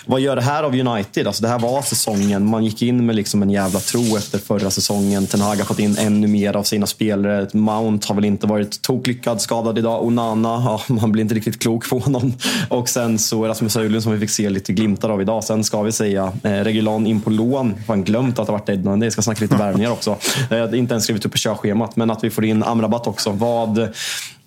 vad 0.06 0.22
gör 0.22 0.36
det 0.36 0.42
här 0.42 0.64
av 0.64 0.76
United? 0.76 1.28
Alltså 1.28 1.44
det 1.44 1.50
här 1.50 1.60
var 1.60 1.82
säsongen. 1.82 2.46
Man 2.46 2.66
gick 2.66 2.82
in 2.82 3.06
med 3.06 3.16
liksom 3.16 3.42
en 3.42 3.50
jävla 3.50 3.80
tro 3.80 4.18
efter 4.18 4.38
förra 4.38 4.72
säsongen. 4.72 5.28
Ten 5.28 5.42
Hag 5.42 5.56
har 5.56 5.66
fått 5.66 5.80
in 5.80 5.98
ännu 5.98 6.28
mer 6.28 6.56
av 6.56 6.64
sina 6.64 6.88
spelare. 6.88 7.48
Mount 7.54 8.08
har 8.08 8.16
väl 8.16 8.26
inte 8.26 8.48
varit 8.48 8.82
toklyckad, 8.82 9.42
skadad 9.42 9.78
idag. 9.78 10.06
Onana, 10.06 10.50
ja, 10.50 10.82
man 10.94 11.12
blir 11.12 11.22
inte 11.22 11.36
riktigt 11.36 11.62
klok 11.62 11.90
på 11.90 12.00
honom. 12.00 12.34
Och 12.70 12.90
sen 12.90 13.20
så 13.20 13.48
Rasmus 13.48 13.76
Höjlund 13.76 14.04
som 14.04 14.12
vi 14.12 14.20
fick 14.20 14.30
se 14.30 14.50
lite 14.50 14.74
glimtar 14.74 15.10
av 15.10 15.22
idag. 15.22 15.44
Sen 15.44 15.64
ska 15.64 15.82
vi 15.82 15.92
säga 15.92 16.34
eh, 16.44 16.52
Regulan 16.52 17.08
in 17.08 17.22
på 17.22 17.30
lån. 17.30 17.76
Fan 17.88 18.04
glömt 18.04 18.40
att 18.40 18.46
det 18.46 18.52
varit 18.52 18.70
Ednan. 18.70 19.00
Det 19.00 19.12
ska 19.12 19.22
snacka 19.22 19.42
lite 19.42 19.56
värvningar 19.56 19.92
också. 19.92 20.18
Eh, 20.50 20.80
inte 20.80 20.94
ens 20.94 21.04
skrivit 21.04 21.26
upp 21.26 21.32
på 21.32 21.38
körschemat. 21.38 21.96
Men 21.96 22.12
att 22.12 22.24
vi 22.24 22.30
får 22.30 22.46
in 22.46 22.64
Amrabat 22.64 23.08
också. 23.08 23.32
Vad, 23.32 23.90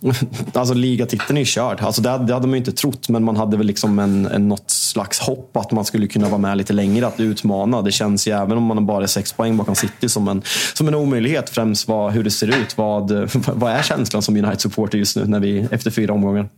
Alltså 0.52 0.74
ligatiteln 0.74 1.36
är 1.36 1.40
ju 1.40 1.44
körd. 1.44 1.80
Alltså 1.80 2.02
det, 2.02 2.08
det 2.18 2.34
hade 2.34 2.46
man 2.46 2.50
ju 2.50 2.58
inte 2.58 2.72
trott, 2.72 3.08
men 3.08 3.24
man 3.24 3.36
hade 3.36 3.56
väl 3.56 3.66
liksom 3.66 3.98
en, 3.98 4.26
en, 4.26 4.48
något 4.48 4.70
slags 4.70 5.20
hopp 5.20 5.56
att 5.56 5.72
man 5.72 5.84
skulle 5.84 6.06
kunna 6.06 6.28
vara 6.28 6.38
med 6.38 6.58
lite 6.58 6.72
längre, 6.72 7.06
att 7.06 7.20
utmana. 7.20 7.82
Det 7.82 7.92
känns 7.92 8.28
ju, 8.28 8.32
även 8.32 8.58
om 8.58 8.62
man 8.62 8.86
bara 8.86 9.02
är 9.02 9.06
sex 9.06 9.32
poäng 9.32 9.56
bakom 9.56 9.74
City, 9.74 10.08
som 10.08 10.28
en, 10.28 10.42
som 10.74 10.88
en 10.88 10.94
omöjlighet. 10.94 11.50
Främst 11.50 11.88
vad, 11.88 12.12
hur 12.12 12.24
det 12.24 12.30
ser 12.30 12.48
ut. 12.48 12.78
Vad, 12.78 13.10
vad 13.54 13.72
är 13.72 13.82
känslan 13.82 14.22
som 14.22 14.36
United-supporter 14.36 14.98
just 14.98 15.16
nu, 15.16 15.24
när 15.24 15.40
vi, 15.40 15.68
efter 15.70 15.90
fyra 15.90 16.12
omgångar? 16.12 16.48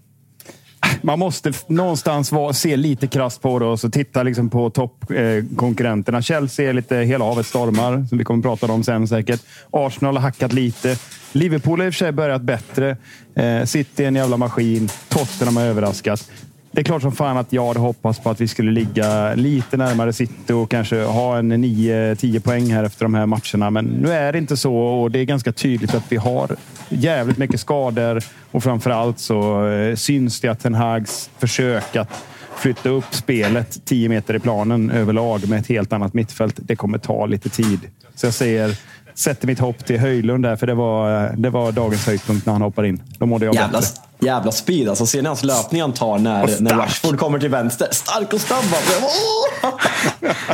Man 1.06 1.18
måste 1.18 1.52
någonstans 1.66 2.32
vara, 2.32 2.52
se 2.52 2.76
lite 2.76 3.06
krasst 3.06 3.42
på 3.42 3.58
det 3.58 3.64
och 3.64 3.80
så 3.80 3.90
titta 3.90 4.22
liksom 4.22 4.50
på 4.50 4.70
toppkonkurrenterna. 4.70 6.18
Eh, 6.18 6.22
Chelsea 6.22 6.68
är 6.68 6.72
lite 6.72 6.96
hela 6.96 7.24
havet 7.24 7.46
stormar, 7.46 8.06
som 8.08 8.18
vi 8.18 8.24
kommer 8.24 8.38
att 8.38 8.60
prata 8.60 8.72
om 8.72 8.84
sen 8.84 9.08
säkert. 9.08 9.40
Arsenal 9.70 10.16
har 10.16 10.22
hackat 10.22 10.52
lite. 10.52 10.98
Liverpool 11.32 11.80
har 11.80 11.86
i 11.86 11.90
och 11.90 11.94
för 11.94 11.98
sig 11.98 12.12
börjat 12.12 12.42
bättre. 12.42 12.96
Eh, 13.34 13.64
City 13.64 14.04
är 14.04 14.08
en 14.08 14.14
jävla 14.14 14.36
maskin. 14.36 14.88
Tottenham 15.08 15.56
har 15.56 15.64
överraskat. 15.64 16.30
Det 16.76 16.82
är 16.82 16.84
klart 16.84 17.02
som 17.02 17.12
fan 17.12 17.36
att 17.36 17.52
jag 17.52 17.66
hade 17.66 17.80
hoppats 17.80 18.18
på 18.18 18.30
att 18.30 18.40
vi 18.40 18.48
skulle 18.48 18.70
ligga 18.70 19.34
lite 19.34 19.76
närmare 19.76 20.12
City 20.12 20.52
och 20.52 20.70
kanske 20.70 21.02
ha 21.02 21.38
en 21.38 21.52
9-10 21.64 22.40
poäng 22.40 22.72
här 22.72 22.84
efter 22.84 23.04
de 23.04 23.14
här 23.14 23.26
matcherna. 23.26 23.70
Men 23.70 23.84
nu 23.84 24.12
är 24.12 24.32
det 24.32 24.38
inte 24.38 24.56
så 24.56 24.76
och 24.76 25.10
det 25.10 25.18
är 25.18 25.24
ganska 25.24 25.52
tydligt 25.52 25.94
att 25.94 26.04
vi 26.08 26.16
har 26.16 26.56
jävligt 26.88 27.38
mycket 27.38 27.60
skador 27.60 28.22
och 28.50 28.62
framför 28.62 28.90
allt 28.90 29.18
så 29.18 29.68
eh, 29.68 29.94
syns 29.94 30.40
det 30.40 30.48
att 30.48 30.60
Ten 30.60 30.74
Hags 30.74 31.30
försök 31.38 31.96
att 31.96 32.24
flytta 32.56 32.88
upp 32.88 33.14
spelet 33.14 33.84
10 33.84 34.08
meter 34.08 34.34
i 34.34 34.38
planen 34.38 34.90
överlag 34.90 35.48
med 35.48 35.60
ett 35.60 35.68
helt 35.68 35.92
annat 35.92 36.14
mittfält. 36.14 36.54
Det 36.56 36.76
kommer 36.76 36.98
ta 36.98 37.26
lite 37.26 37.48
tid. 37.48 37.80
Så 38.14 38.26
jag 38.26 38.34
säger 38.34 38.78
sätter 39.16 39.46
mitt 39.46 39.58
hopp 39.58 39.84
till 39.84 40.00
Höjlund 40.00 40.44
där, 40.44 40.56
för 40.56 40.66
det 40.66 40.74
var, 40.74 41.34
det 41.36 41.50
var 41.50 41.72
dagens 41.72 42.06
höjdpunkt 42.06 42.46
när 42.46 42.52
han 42.52 42.62
hoppar 42.62 42.84
in. 42.84 43.02
Då 43.18 43.26
mådde 43.26 43.46
jag 43.46 43.54
jävla, 43.54 43.80
bättre. 43.80 44.02
Jävla 44.18 44.52
speed 44.52 44.88
alltså. 44.88 45.06
Ser 45.06 45.22
ni 45.22 45.28
hans 45.28 45.44
löpning 45.44 45.80
han 45.80 45.92
tar 45.92 46.18
när, 46.18 46.60
när 46.60 46.76
Rashford 46.76 47.18
kommer 47.18 47.38
till 47.38 47.48
vänster? 47.48 47.88
Stark 47.92 48.32
och 48.32 48.40
snabb 48.40 48.64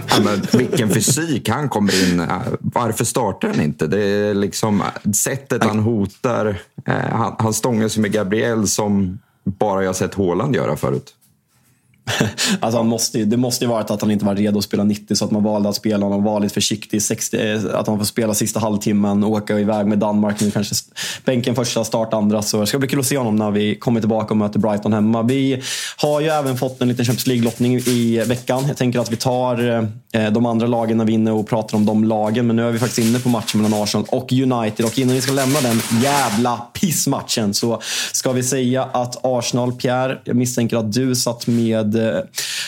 ja, 0.08 0.20
men 0.24 0.42
Vilken 0.52 0.90
fysik 0.90 1.48
han 1.48 1.68
kommer 1.68 2.12
in. 2.12 2.26
Varför 2.60 3.04
startar 3.04 3.48
han 3.48 3.60
inte? 3.60 3.86
Det 3.86 4.04
är 4.04 4.34
liksom 4.34 4.82
sättet 5.14 5.64
han 5.64 5.78
hotar. 5.78 6.56
Eh, 6.86 6.94
han, 6.94 7.36
han 7.38 7.52
stångar 7.52 7.88
sig 7.88 8.02
med 8.02 8.12
Gabriel 8.12 8.68
som 8.68 9.18
bara 9.44 9.84
jag 9.84 9.96
sett 9.96 10.14
Håland 10.14 10.56
göra 10.56 10.76
förut. 10.76 11.14
alltså 12.60 12.78
han 12.78 12.86
måste, 12.86 13.24
det 13.24 13.36
måste 13.36 13.64
ju 13.64 13.68
varit 13.68 13.90
att 13.90 14.00
han 14.00 14.10
inte 14.10 14.24
var 14.24 14.34
redo 14.34 14.58
att 14.58 14.64
spela 14.64 14.84
90 14.84 15.14
så 15.14 15.24
att 15.24 15.30
man 15.30 15.42
valde 15.42 15.68
att 15.68 15.74
spela 15.74 16.06
honom, 16.06 16.24
var 16.24 16.40
lite 16.40 16.54
försiktig. 16.54 17.02
60, 17.02 17.36
eh, 17.36 17.60
att 17.74 17.86
han 17.86 17.98
får 17.98 18.04
spela 18.04 18.34
sista 18.34 18.60
halvtimmen, 18.60 19.24
åka 19.24 19.58
iväg 19.58 19.86
med 19.86 19.98
Danmark 19.98 20.40
nu 20.40 20.50
kanske 20.50 20.74
bänken 21.24 21.54
första, 21.54 21.84
start 21.84 22.14
andra. 22.14 22.42
Så 22.42 22.60
det 22.60 22.66
ska 22.66 22.78
bli 22.78 22.88
kul 22.88 23.00
att 23.00 23.06
se 23.06 23.18
honom 23.18 23.36
när 23.36 23.50
vi 23.50 23.74
kommer 23.74 24.00
tillbaka 24.00 24.30
och 24.30 24.36
möter 24.36 24.58
Brighton 24.58 24.92
hemma. 24.92 25.22
Vi 25.22 25.62
har 25.96 26.20
ju 26.20 26.28
även 26.28 26.56
fått 26.56 26.82
en 26.82 26.88
liten 26.88 27.04
Champions 27.04 27.26
League-lottning 27.26 27.78
i 27.78 28.24
veckan. 28.26 28.64
Jag 28.68 28.76
tänker 28.76 28.98
att 28.98 29.12
vi 29.12 29.16
tar 29.16 29.84
eh, 30.12 30.30
de 30.30 30.46
andra 30.46 30.66
lagen 30.66 30.96
när 30.96 31.04
vi 31.04 31.12
är 31.12 31.14
inne 31.14 31.30
och 31.30 31.48
pratar 31.48 31.76
om 31.76 31.86
de 31.86 32.04
lagen. 32.04 32.46
Men 32.46 32.56
nu 32.56 32.68
är 32.68 32.70
vi 32.70 32.78
faktiskt 32.78 33.08
inne 33.08 33.18
på 33.18 33.28
matchen 33.28 33.62
mellan 33.62 33.82
Arsenal 33.82 34.06
och 34.10 34.32
United. 34.32 34.86
Och 34.86 34.98
innan 34.98 35.14
vi 35.14 35.20
ska 35.20 35.32
lämna 35.32 35.60
den 35.60 35.80
jävla 36.02 36.56
pissmatchen 36.56 37.54
så 37.54 37.82
ska 38.12 38.32
vi 38.32 38.42
säga 38.42 38.82
att 38.82 39.16
Arsenal, 39.22 39.72
Pierre, 39.72 40.18
jag 40.24 40.36
misstänker 40.36 40.76
att 40.76 40.92
du 40.92 41.14
satt 41.14 41.46
med 41.46 41.91
med 41.92 42.16
eh, 42.16 42.22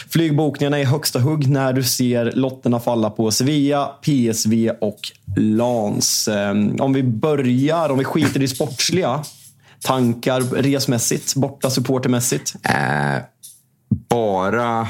flygbokningarna 0.08 0.80
i 0.80 0.84
högsta 0.84 1.18
hugg 1.18 1.48
när 1.48 1.72
du 1.72 1.82
ser 1.82 2.32
lotterna 2.32 2.80
falla 2.80 3.10
på 3.10 3.30
Sevilla, 3.30 3.87
PSV 3.87 4.70
och 4.80 5.00
Lans. 5.37 6.28
Eh, 6.28 6.54
om 6.78 6.92
vi 6.92 7.02
börjar, 7.02 7.88
om 7.88 7.98
vi 7.98 8.04
skiter 8.04 8.42
i 8.42 8.48
sportsliga 8.48 9.24
tankar 9.80 10.40
resmässigt, 10.40 11.34
borta 11.34 11.70
supportermässigt? 11.70 12.54
Äh, 12.62 13.22
bara 14.08 14.88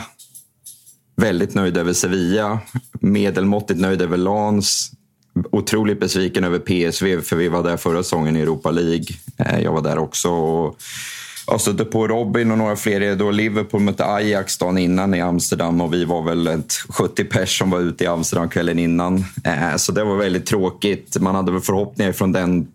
väldigt 1.16 1.55
nöjd 1.55 1.77
över 1.77 1.92
Sevilla. 1.92 2.59
Medelmåttigt 3.01 3.81
nöjd 3.81 4.03
över 4.03 4.16
Lans. 4.16 4.90
otroligt 5.53 6.01
besviken 6.01 6.44
över 6.44 6.59
PSV, 6.59 7.23
för 7.23 7.37
vi 7.37 7.49
var 7.49 7.62
där 7.62 7.77
förra 7.77 8.03
säsongen 8.03 8.37
i 8.37 8.40
Europa 8.40 8.70
League. 8.70 9.07
Jag 9.62 9.73
var 9.73 9.83
där 9.83 9.99
också. 9.99 10.31
Och 10.31 10.79
jag 11.47 11.61
stötte 11.61 11.85
på 11.85 12.09
Robin 12.09 12.51
och 12.51 12.59
några 12.59 12.77
fler. 12.77 13.17
Då 13.17 13.31
Liverpool 13.31 13.81
mötte 13.81 14.07
Ajax 14.07 14.59
dagen 14.59 14.79
innan 14.79 15.15
i 15.15 15.21
Amsterdam 15.21 15.81
och 15.81 15.95
vi 15.95 16.05
var 16.05 16.23
väl 16.23 16.47
ett 16.47 16.73
70 16.89 17.25
pers 17.25 17.59
som 17.59 17.71
var 17.71 17.81
ute 17.81 18.05
i 18.05 18.07
Amsterdam 18.07 18.49
kvällen 18.49 18.79
innan. 18.79 19.25
Eh, 19.45 19.77
så 19.77 19.93
det 19.93 20.05
var 20.05 20.17
väldigt 20.17 20.47
tråkigt. 20.47 21.17
Man 21.21 21.35
hade 21.35 21.53
väl 21.53 21.61
förhoppningar 21.61 22.13
från 22.13 22.33
den 22.33 22.69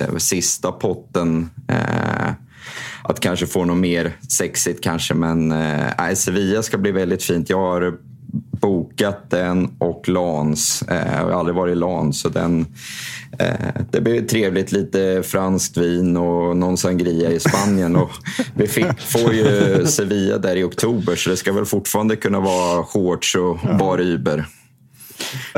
eh, 0.00 0.16
sista 0.16 0.72
potten 0.72 1.50
eh, 1.68 2.32
att 3.02 3.20
kanske 3.20 3.46
få 3.46 3.64
något 3.64 3.76
mer 3.76 4.12
sexigt 4.28 4.80
kanske. 4.80 5.14
Men 5.14 5.52
äh, 5.52 6.14
Sevilla 6.14 6.62
ska 6.62 6.78
bli 6.78 6.92
väldigt 6.92 7.22
fint. 7.22 7.50
Jag 7.50 7.58
har 7.58 7.98
bokat 8.60 9.30
den 9.30 9.70
och 9.78 10.08
Lans. 10.08 10.82
Eh, 10.82 11.16
jag 11.16 11.24
har 11.24 11.30
aldrig 11.30 11.56
varit 11.56 11.72
i 11.72 11.74
Lans. 11.74 12.20
Så 12.20 12.28
den, 12.28 12.66
eh, 13.38 13.82
det 13.90 14.00
blir 14.00 14.22
trevligt. 14.22 14.72
Lite 14.72 15.22
franskt 15.24 15.76
vin 15.76 16.16
och 16.16 16.56
någon 16.56 16.76
sangria 16.76 17.30
i 17.30 17.40
Spanien. 17.40 17.96
Och 17.96 18.10
vi 18.54 18.66
fick, 18.66 19.00
får 19.00 19.34
ju 19.34 19.86
Sevilla 19.86 20.38
där 20.38 20.56
i 20.56 20.64
oktober 20.64 21.16
så 21.16 21.30
det 21.30 21.36
ska 21.36 21.52
väl 21.52 21.64
fortfarande 21.64 22.16
kunna 22.16 22.40
vara 22.40 22.84
shorts 22.84 23.34
och 23.34 23.58
bar 23.78 24.00
Uber. 24.00 24.44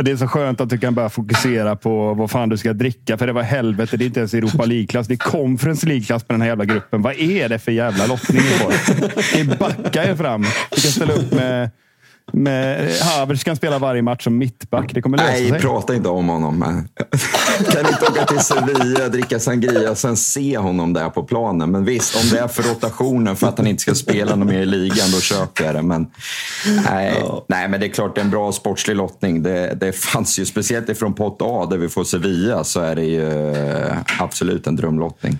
Det 0.03 0.11
är 0.11 0.17
så 0.17 0.27
skönt 0.27 0.61
att 0.61 0.71
du 0.71 0.79
kan 0.79 0.95
börja 0.95 1.09
fokusera 1.09 1.77
på 1.77 2.15
vad 2.15 2.31
fan 2.31 2.49
du 2.49 2.57
ska 2.57 2.73
dricka. 2.73 3.19
För 3.19 3.27
det 3.27 3.33
var 3.33 3.43
helvete, 3.43 3.97
det 3.97 4.05
är 4.05 4.07
inte 4.07 4.21
ens 4.21 4.35
Europa 4.35 4.65
League-klass. 4.65 5.07
Det 5.07 5.15
är 5.15 5.31
Conference 5.31 5.87
League-klass 5.87 6.25
på 6.25 6.33
den 6.33 6.41
här 6.41 6.49
jävla 6.49 6.65
gruppen. 6.65 7.03
Vad 7.03 7.15
är 7.15 7.49
det 7.49 7.59
för 7.59 7.73
jävla 7.73 8.07
lottning 8.07 8.43
ni 8.43 8.49
får? 8.49 8.73
Ni 9.37 9.57
backar 9.57 10.03
er 10.03 10.17
fram. 10.17 10.43
Du 10.71 10.81
kan 10.81 10.91
ställa 10.91 11.13
upp 11.13 11.33
med 11.33 11.71
med 12.33 12.93
Havertz 13.01 13.45
kan 13.45 13.57
spela 13.57 13.79
varje 13.79 14.03
match 14.03 14.25
som 14.25 14.39
mittback. 14.39 14.95
Det 14.95 15.03
kommer 15.03 15.19
lösa 15.19 15.31
Nej, 15.31 15.43
sig. 15.43 15.51
Nej, 15.51 15.61
prata 15.61 15.95
inte 15.95 16.09
om 16.09 16.29
honom. 16.29 16.61
kan 17.71 17.87
inte 17.87 18.07
åka 18.11 18.25
till 18.25 18.39
Sevilla, 18.39 19.09
dricka 19.09 19.39
sangria 19.39 19.91
och 19.91 19.99
sen 19.99 20.17
se 20.17 20.59
honom 20.59 20.93
där 20.93 21.09
på 21.09 21.23
planen. 21.23 21.71
Men 21.71 21.85
visst, 21.85 22.17
om 22.17 22.29
det 22.31 22.39
är 22.39 22.49
för 22.49 22.63
rotationen 22.63 23.37
för 23.37 23.47
att 23.47 23.59
han 23.59 23.67
inte 23.67 23.83
ska 23.83 23.95
spela 23.95 24.37
något 24.37 24.49
mer 24.49 24.61
i 24.61 24.67
ligan, 24.67 25.11
då 25.13 25.21
köper 25.21 25.65
jag 25.65 25.75
det. 25.75 25.83
Men 25.83 26.07
nej, 26.85 27.25
nej 27.49 27.69
men 27.69 27.81
det 27.81 27.87
är 27.87 27.91
klart 27.91 28.15
det 28.15 28.21
är 28.21 28.25
en 28.25 28.31
bra 28.31 28.53
sportslig 28.53 28.97
lottning. 28.97 29.43
Det, 29.43 29.75
det 29.81 29.93
fanns 29.93 30.39
ju, 30.39 30.47
speciellt 30.47 30.89
ifrån 30.89 31.15
pott 31.15 31.39
A 31.41 31.67
där 31.71 31.77
vi 31.77 31.89
får 31.89 32.05
Sevilla, 32.05 32.65
så 32.65 32.81
är 32.81 32.97
det 32.97 33.05
ju 33.05 33.53
eh, 33.53 33.97
absolut 34.19 34.67
en 34.67 34.77
drömlottning. 34.77 35.39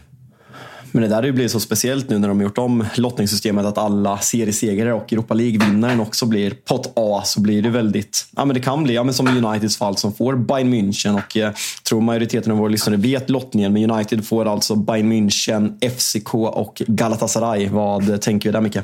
Men 0.93 1.03
det 1.03 1.09
där 1.09 1.17
har 1.17 1.23
ju 1.23 1.33
blivit 1.33 1.53
så 1.53 1.61
speciellt 1.61 2.11
nu 2.11 2.19
när 2.19 2.29
de 2.29 2.37
har 2.37 2.45
gjort 2.45 2.59
om 2.59 2.85
lottningssystemet 2.97 3.67
att 3.67 3.79
alla 3.79 4.19
seriesegrare 4.19 4.93
och 4.93 5.13
Europa 5.13 5.35
League-vinnaren 5.35 6.01
också 6.01 6.27
blir 6.27 6.51
pot 6.51 6.93
A. 6.97 7.23
Så 7.25 7.41
blir 7.41 7.63
det 7.63 7.71
väldigt, 7.71 8.27
ja 8.37 8.45
men 8.45 8.55
det 8.55 8.61
kan 8.61 8.85
bli, 8.85 8.95
ja, 8.95 9.05
men 9.05 9.15
som 9.15 9.45
Uniteds 9.45 9.77
fall 9.77 9.97
som 9.97 10.15
får 10.15 10.37
Bayern 10.37 10.75
München 10.75 11.15
och 11.15 11.37
jag 11.37 11.55
tror 11.89 12.01
majoriteten 12.01 12.53
av 12.53 12.59
våra 12.59 12.69
lyssnare 12.69 12.97
vet 12.97 13.31
lottningen. 13.31 13.73
Men 13.73 13.91
United 13.91 14.27
får 14.27 14.45
alltså 14.45 14.75
Bayern 14.75 15.13
München, 15.13 15.91
FCK 15.91 16.35
och 16.35 16.83
Galatasaray. 16.87 17.69
Vad 17.69 18.23
tänker 18.23 18.49
vi 18.49 18.53
där 18.53 18.61
Micke? 18.61 18.79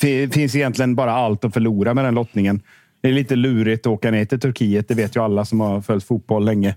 Det 0.00 0.34
finns 0.34 0.54
egentligen 0.54 0.94
bara 0.94 1.12
allt 1.12 1.44
att 1.44 1.52
förlora 1.52 1.94
med 1.94 2.04
den 2.04 2.14
lottningen. 2.14 2.62
Det 3.02 3.08
är 3.08 3.12
lite 3.12 3.36
lurigt 3.36 3.86
att 3.86 3.92
åka 3.92 4.10
ner 4.10 4.24
till 4.24 4.40
Turkiet. 4.40 4.88
Det 4.88 4.94
vet 4.94 5.16
ju 5.16 5.22
alla 5.22 5.44
som 5.44 5.60
har 5.60 5.80
följt 5.80 6.04
fotboll 6.04 6.44
länge. 6.44 6.74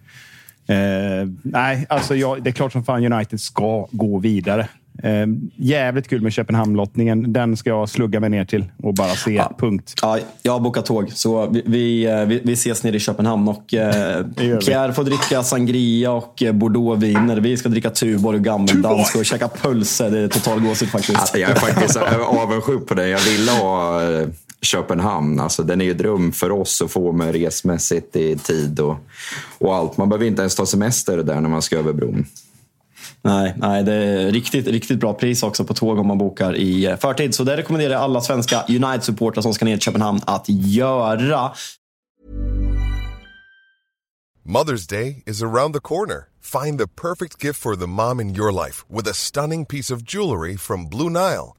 Eh, 0.69 1.27
nej, 1.43 1.85
alltså 1.89 2.15
jag, 2.15 2.43
det 2.43 2.49
är 2.49 2.51
klart 2.51 2.71
som 2.71 2.83
fan 2.83 3.13
United 3.13 3.41
ska 3.41 3.87
gå 3.91 4.19
vidare. 4.19 4.67
Eh, 5.03 5.27
jävligt 5.55 6.07
kul 6.07 6.21
med 6.21 6.33
Köpenhamn-lottningen. 6.33 7.33
Den 7.33 7.57
ska 7.57 7.69
jag 7.69 7.89
slugga 7.89 8.19
mig 8.19 8.29
ner 8.29 8.45
till 8.45 8.65
och 8.83 8.93
bara 8.93 9.09
se. 9.09 9.33
Ja. 9.33 9.51
Punkt. 9.59 9.93
Ja, 10.01 10.19
jag 10.41 10.51
har 10.51 10.59
bokat 10.59 10.85
tåg, 10.85 11.11
så 11.11 11.47
vi, 11.47 11.63
vi, 11.65 12.05
eh, 12.05 12.25
vi, 12.25 12.53
ses 12.53 12.83
nere 12.83 12.95
i 12.95 12.99
Köpenhamn. 12.99 13.47
Och, 13.47 13.73
eh, 13.73 14.25
Pierre 14.35 14.93
får 14.93 15.03
dricka 15.03 15.43
sangria 15.43 16.11
och 16.11 16.43
eh, 16.43 16.51
bordeauxviner. 16.51 17.37
Vi 17.37 17.57
ska 17.57 17.69
dricka 17.69 17.89
Tuborg 17.89 18.37
och 18.37 18.43
gammeldansk 18.43 19.15
och 19.15 19.25
käka 19.25 19.47
pölse. 19.47 20.09
Det 20.09 20.19
är 20.19 20.27
total 20.27 20.59
gåshud 20.59 20.89
faktiskt. 20.89 21.19
Alltså, 21.19 21.37
jag 21.37 21.49
är 21.49 21.55
faktiskt 21.55 21.97
avundsjuk 22.41 22.87
på 22.87 22.93
det. 22.93 23.07
Jag 23.07 23.19
ville 23.19 23.51
ha 23.51 24.01
Köpenhamn. 24.61 25.39
Alltså, 25.39 25.63
den 25.63 25.81
är 25.81 25.85
ju 25.85 25.93
dröm 25.93 26.31
för 26.31 26.51
oss 26.51 26.81
att 26.81 26.91
få 26.91 27.11
med 27.11 27.31
resmässigt 27.35 28.15
i 28.15 28.37
tid 28.37 28.79
och, 28.79 28.95
och 29.57 29.75
allt. 29.75 29.97
Man 29.97 30.09
behöver 30.09 30.25
inte 30.25 30.41
ens 30.41 30.55
ta 30.55 30.65
semester 30.65 31.17
där 31.17 31.41
när 31.41 31.49
man 31.49 31.61
ska 31.61 31.77
över 31.77 31.93
bron. 31.93 32.25
Nej, 33.21 33.53
nej, 33.57 33.83
det 33.83 33.93
är 33.93 34.31
riktigt, 34.31 34.67
riktigt 34.67 34.99
bra 34.99 35.13
pris 35.13 35.43
också 35.43 35.63
på 35.63 35.73
tåg 35.73 35.99
om 35.99 36.07
man 36.07 36.17
bokar 36.17 36.55
i 36.55 36.85
eh, 36.85 36.97
förtid. 36.97 37.35
Så 37.35 37.43
det 37.43 37.57
rekommenderar 37.57 37.93
jag 37.93 38.01
alla 38.01 38.21
svenska 38.21 38.65
United-supportrar 38.67 39.41
som 39.41 39.53
ska 39.53 39.65
ner 39.65 39.77
till 39.77 39.81
Köpenhamn 39.81 40.21
att 40.25 40.45
göra. 40.47 41.51
Mother's 44.45 44.89
Day 44.89 45.23
is 45.25 45.43
around 45.43 45.73
the 45.73 45.79
corner. 45.79 46.29
Find 46.41 46.79
the 46.79 46.87
perfect 46.87 47.43
gift 47.43 47.59
for 47.59 47.75
the 47.75 47.87
mom 47.87 48.19
in 48.19 48.35
your 48.35 48.51
life 48.51 48.83
with 48.89 49.07
a 49.09 49.13
stunning 49.13 49.65
piece 49.65 49.93
of 49.93 50.01
jewelry 50.01 50.57
from 50.57 50.89
Blue 50.89 51.09
Nile. 51.09 51.58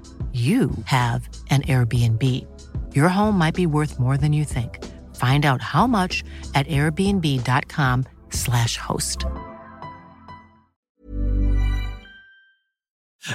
you 0.33 0.71
have 0.85 1.27
an 1.49 1.61
Airbnb. 1.63 2.23
Your 2.95 3.09
home 3.09 3.37
might 3.37 3.55
be 3.55 3.65
worth 3.65 3.99
more 3.99 4.17
than 4.17 4.31
you 4.31 4.45
think. 4.45 4.79
Find 5.17 5.45
out 5.45 5.61
how 5.61 5.87
much 5.87 6.23
at 6.55 6.67
airbnb.com 6.67 8.05
slash 8.29 8.77
host. 8.77 9.25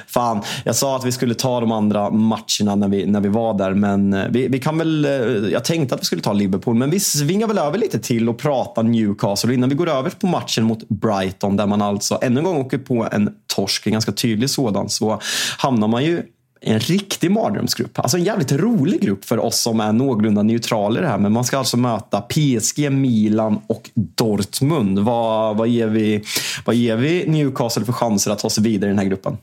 Fan, 0.07 0.43
jag 0.65 0.77
sa 0.77 0.97
att 0.97 1.05
vi 1.05 1.13
skulle 1.13 1.35
ta 1.35 1.61
de 1.61 1.73
andra 1.73 2.11
matcherna 2.11 2.75
när 2.75 2.89
vi, 2.89 3.07
när 3.07 3.21
vi 3.21 3.29
var 3.29 3.55
där. 3.55 3.75
Men 3.75 4.13
eh, 4.13 4.29
vi, 4.31 4.49
vi 4.49 4.59
kan 4.59 4.79
väl, 4.79 5.05
eh, 5.05 5.11
jag 5.53 5.65
tänkte 5.65 5.95
att 5.95 6.01
vi 6.01 6.05
skulle 6.05 6.23
ta 6.23 6.33
Liverpool, 6.33 6.75
men 6.75 6.91
vi 6.91 7.01
svingar 7.01 7.47
väl 7.47 7.59
över 7.59 7.79
lite 7.79 7.99
till 7.99 8.29
och 8.29 8.39
pratar 8.39 8.83
Newcastle. 8.83 9.55
Innan 9.55 9.69
vi 9.69 9.75
går 9.75 9.89
över 9.89 10.11
på 10.11 10.27
matchen 10.27 10.65
mot 10.65 10.89
Brighton, 10.89 11.57
där 11.57 11.67
man 11.67 11.83
alltså 11.83 12.19
ännu 12.23 12.39
en 12.39 12.45
gång 12.45 12.57
åker 12.57 12.79
på 12.79 13.09
en 13.13 13.31
torsk, 13.47 13.87
en 13.87 13.93
ganska 13.93 14.13
tydlig 14.13 14.51
sådan, 14.51 14.89
så 14.89 15.21
hamnar 15.59 15.89
man 15.89 16.05
ju 16.05 16.23
en 16.61 16.81
riktig 16.81 17.31
mardrömsgrupp. 17.31 17.99
Alltså 17.99 18.17
en 18.17 18.25
jävligt 18.25 18.53
rolig 18.53 19.01
grupp 19.01 19.25
för 19.25 19.39
oss 19.39 19.61
som 19.61 19.81
är 19.81 19.93
någorlunda 19.93 20.43
neutrala 20.43 20.99
i 20.99 21.03
det 21.03 21.09
här. 21.09 21.19
Men 21.19 21.33
man 21.33 21.45
ska 21.45 21.59
alltså 21.59 21.77
möta 21.77 22.21
PSG, 22.21 22.93
Milan 22.93 23.61
och 23.67 23.91
Dortmund. 23.95 24.99
Vad, 24.99 25.57
vad, 25.57 25.69
ger, 25.69 25.87
vi, 25.87 26.25
vad 26.65 26.77
ger 26.77 26.97
vi 26.97 27.25
Newcastle 27.27 27.85
för 27.85 27.93
chanser 27.93 28.31
att 28.31 28.39
ta 28.39 28.51
sig 28.51 28.65
vidare 28.65 28.91
i 28.91 28.93
den 28.93 28.99
här 28.99 29.07
gruppen? 29.07 29.37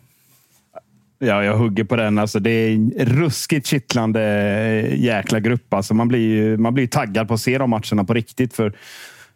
Ja, 1.19 1.43
jag 1.43 1.57
hugger 1.57 1.83
på 1.83 1.95
den. 1.95 2.17
Alltså, 2.17 2.39
det 2.39 2.49
är 2.49 2.73
en 2.73 2.91
ruskigt 2.97 3.67
kittlande 3.67 4.21
eh, 4.21 5.03
jäkla 5.03 5.39
grupp. 5.39 5.73
Alltså, 5.73 5.93
man, 5.93 6.07
blir, 6.07 6.57
man 6.57 6.73
blir 6.73 6.87
taggad 6.87 7.27
på 7.27 7.33
att 7.33 7.41
se 7.41 7.57
de 7.57 7.69
matcherna 7.69 8.03
på 8.03 8.13
riktigt. 8.13 8.53
För 8.53 8.73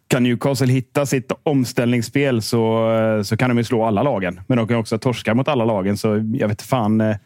kan 0.08 0.22
Newcastle 0.22 0.72
hitta 0.72 1.06
sitt 1.06 1.32
omställningsspel 1.42 2.42
så, 2.42 2.92
eh, 2.92 3.22
så 3.22 3.36
kan 3.36 3.48
de 3.48 3.58
ju 3.58 3.64
slå 3.64 3.84
alla 3.84 4.02
lagen. 4.02 4.40
Men 4.46 4.58
de 4.58 4.68
kan 4.68 4.76
också 4.76 4.98
torska 4.98 5.34
mot 5.34 5.48
alla 5.48 5.64
lagen. 5.64 5.96
Så 5.96 6.32
jag 6.34 6.48
vet 6.48 6.62
fan 6.62 7.00
eh, 7.00 7.16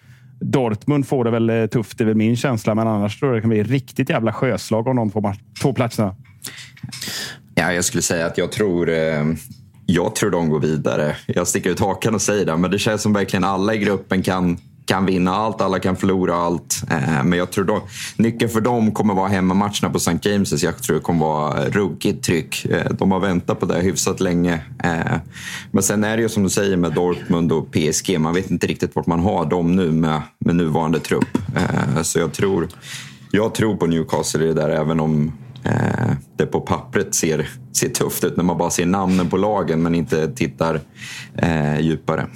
Dortmund 0.42 1.09
får 1.09 1.24
det 1.24 1.31
väl 1.31 1.50
eh, 1.50 1.66
tufft, 1.66 1.98
det 1.98 2.05
är 2.05 2.07
väl 2.07 2.14
min 2.14 2.37
känsla. 2.37 2.74
Men 2.74 2.88
annars 2.88 3.20
tror 3.20 3.31
jag 3.31 3.37
det 3.37 3.40
kan 3.40 3.50
bli 3.50 3.62
riktigt 3.62 4.11
jävla 4.11 4.33
sjöslag 4.33 4.87
om 4.87 4.96
de 4.96 5.11
två, 5.11 5.35
två 5.62 5.72
platserna. 5.72 6.14
Ja, 7.55 7.72
jag 7.72 7.85
skulle 7.85 8.02
säga 8.02 8.26
att 8.26 8.38
jag 8.38 8.52
tror, 8.52 8.90
eh, 8.90 9.24
jag 9.87 10.14
tror 10.14 10.31
de 10.31 10.48
går 10.48 10.61
vidare. 10.61 11.16
Jag 11.26 11.48
sticker 11.48 11.70
ut 11.70 11.81
hakan 11.81 12.14
och 12.14 12.22
säger 12.22 12.46
det, 12.46 12.57
men 12.57 12.70
det 12.70 12.78
känns 12.78 13.02
som 13.02 13.12
verkligen 13.12 13.44
alla 13.44 13.74
i 13.74 13.78
gruppen 13.78 14.22
kan 14.22 14.59
kan 14.92 15.07
vinna 15.07 15.35
allt, 15.35 15.61
alla 15.61 15.78
kan 15.78 15.96
förlora 15.96 16.35
allt. 16.35 16.83
Eh, 16.90 17.25
men 17.25 17.38
jag 17.38 17.50
tror 17.50 17.64
då, 17.64 17.83
nyckeln 18.17 18.50
för 18.50 18.60
dem 18.60 18.92
kommer 18.92 19.14
vara 19.14 19.29
hemmamatcherna 19.29 19.90
på 19.90 19.96
St. 19.96 20.10
James'. 20.10 20.64
Jag 20.64 20.83
tror 20.83 20.96
det 20.96 21.02
kommer 21.02 21.27
vara 21.27 21.64
ruggigt 21.64 22.25
tryck. 22.25 22.64
Eh, 22.64 22.92
de 22.92 23.12
har 23.12 23.21
väntat 23.21 23.60
på 23.60 23.67
det 23.67 23.81
hyfsat 23.81 24.21
länge. 24.21 24.60
Eh, 24.85 25.17
men 25.71 25.83
sen 25.83 26.04
är 26.04 26.17
det 26.17 26.23
ju 26.23 26.29
som 26.29 26.42
du 26.42 26.48
säger 26.48 26.77
med 26.77 26.92
Dortmund 26.92 27.52
och 27.52 27.71
PSG. 27.73 28.19
Man 28.19 28.35
vet 28.35 28.50
inte 28.50 28.67
riktigt 28.67 28.96
vart 28.96 29.06
man 29.06 29.21
har 29.21 29.46
dem 29.46 29.77
nu 29.77 29.92
med, 29.92 30.23
med 30.38 30.56
nuvarande 30.56 31.00
trupp. 31.00 31.38
Så 32.02 32.19
jag 32.19 32.33
tror, 32.33 32.69
jag 33.31 33.54
tror 33.54 33.77
på 33.77 33.87
Newcastle 33.87 34.44
i 34.44 34.46
det 34.46 34.54
där, 34.54 34.69
även 34.69 35.00
om 35.00 35.33
det 36.37 36.46
på 36.46 36.60
pappret 36.60 37.14
ser, 37.14 37.48
ser 37.73 37.88
tufft 37.88 38.25
ut 38.25 38.37
när 38.37 38.44
man 38.44 38.58
bara 38.58 38.71
ser 38.71 38.87
namnen 38.87 39.31
på 39.31 39.37
lagen 39.37 39.83
men 39.83 39.94
inte 39.94 40.29
tittar 40.29 40.81
djupare. 41.81 42.27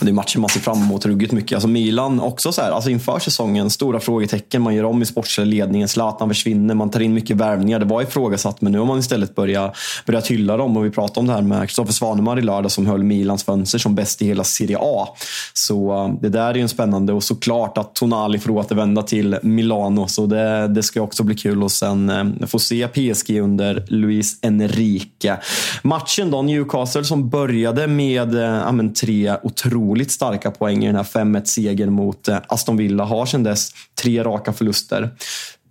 Det 0.00 0.08
är 0.08 0.12
matcher 0.12 0.38
man 0.38 0.50
ser 0.50 0.60
fram 0.60 0.82
emot 0.82 1.06
ruggigt 1.06 1.32
mycket. 1.32 1.56
Alltså 1.56 1.68
Milan 1.68 2.20
också 2.20 2.52
så 2.52 2.62
här, 2.62 2.70
alltså 2.70 2.90
inför 2.90 3.18
säsongen, 3.18 3.70
stora 3.70 4.00
frågetecken. 4.00 4.62
Man 4.62 4.74
gör 4.74 4.84
om 4.84 5.02
i 5.02 5.06
sportsliga 5.06 5.44
ledningen, 5.44 5.88
Zlatan 5.88 6.28
försvinner, 6.28 6.74
man 6.74 6.90
tar 6.90 7.00
in 7.00 7.14
mycket 7.14 7.36
värvningar. 7.36 7.78
Det 7.78 7.84
var 7.84 8.02
ifrågasatt, 8.02 8.60
men 8.60 8.72
nu 8.72 8.78
har 8.78 8.86
man 8.86 8.98
istället 8.98 9.34
börjat, 9.34 9.76
börjat 10.06 10.26
hylla 10.26 10.56
dem. 10.56 10.76
Och 10.76 10.84
vi 10.84 10.90
pratade 10.90 11.20
om 11.20 11.26
det 11.26 11.32
här 11.32 11.42
med 11.42 11.62
Kristoffer 11.62 11.92
Svanemar 11.92 12.38
i 12.38 12.42
lördag 12.42 12.70
som 12.70 12.86
höll 12.86 13.02
Milans 13.02 13.44
fönster 13.44 13.78
som 13.78 13.94
bäst 13.94 14.22
i 14.22 14.26
hela 14.26 14.44
Serie 14.44 14.78
A. 14.80 15.08
Så 15.54 16.04
eh, 16.04 16.14
det 16.20 16.28
där 16.28 16.50
är 16.50 16.54
ju 16.54 16.60
en 16.60 16.68
spännande 16.68 17.12
och 17.12 17.24
såklart 17.24 17.78
att 17.78 17.94
Tonali 17.94 18.38
får 18.38 18.50
återvända 18.50 19.02
till 19.02 19.36
Milano. 19.42 20.08
Så 20.08 20.26
det, 20.26 20.68
det 20.68 20.82
ska 20.82 21.02
också 21.02 21.22
bli 21.22 21.34
kul 21.34 21.62
och 21.62 21.72
sen 21.72 22.10
eh, 22.10 22.46
få 22.46 22.58
se 22.58 22.88
PSG 22.88 23.38
under 23.40 23.84
Luis 23.88 24.38
Enrique. 24.42 25.36
Matchen 25.82 26.30
då, 26.30 26.42
Newcastle 26.42 27.04
som 27.04 27.28
började 27.28 27.86
med 27.86 28.34
uh, 28.34 28.92
tre 29.00 29.36
otroligt 29.42 29.59
otroligt 29.66 30.10
starka 30.10 30.50
poäng 30.50 30.84
i 30.84 30.86
den 30.86 30.96
här 30.96 31.02
5-1-segern 31.02 31.92
mot 31.92 32.28
eh, 32.28 32.38
Aston 32.48 32.76
Villa. 32.76 33.04
Har 33.04 33.26
sedan 33.26 33.42
dess 33.42 33.72
tre 34.02 34.24
raka 34.24 34.52
förluster. 34.52 35.10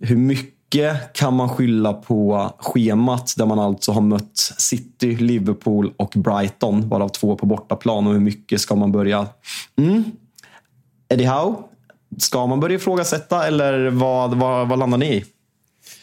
Hur 0.00 0.16
mycket 0.16 1.12
kan 1.12 1.34
man 1.34 1.48
skylla 1.48 1.92
på 1.92 2.50
schemat 2.58 3.34
där 3.36 3.46
man 3.46 3.58
alltså 3.58 3.92
har 3.92 4.00
mött 4.00 4.38
City, 4.58 5.16
Liverpool 5.16 5.92
och 5.96 6.12
Brighton, 6.16 6.88
varav 6.88 7.08
två 7.08 7.36
på 7.36 7.46
bortaplan. 7.46 8.06
Och 8.06 8.12
hur 8.12 8.20
mycket 8.20 8.60
ska 8.60 8.74
man 8.74 8.92
börja... 8.92 9.26
Mm. 9.78 10.04
Eddie 11.08 11.24
Howe, 11.26 11.56
ska 12.18 12.46
man 12.46 12.60
börja 12.60 12.76
ifrågasätta 12.76 13.46
eller 13.46 13.90
vad, 13.90 14.34
vad, 14.34 14.68
vad 14.68 14.78
landar 14.78 14.98
ni 14.98 15.16
i? 15.16 15.24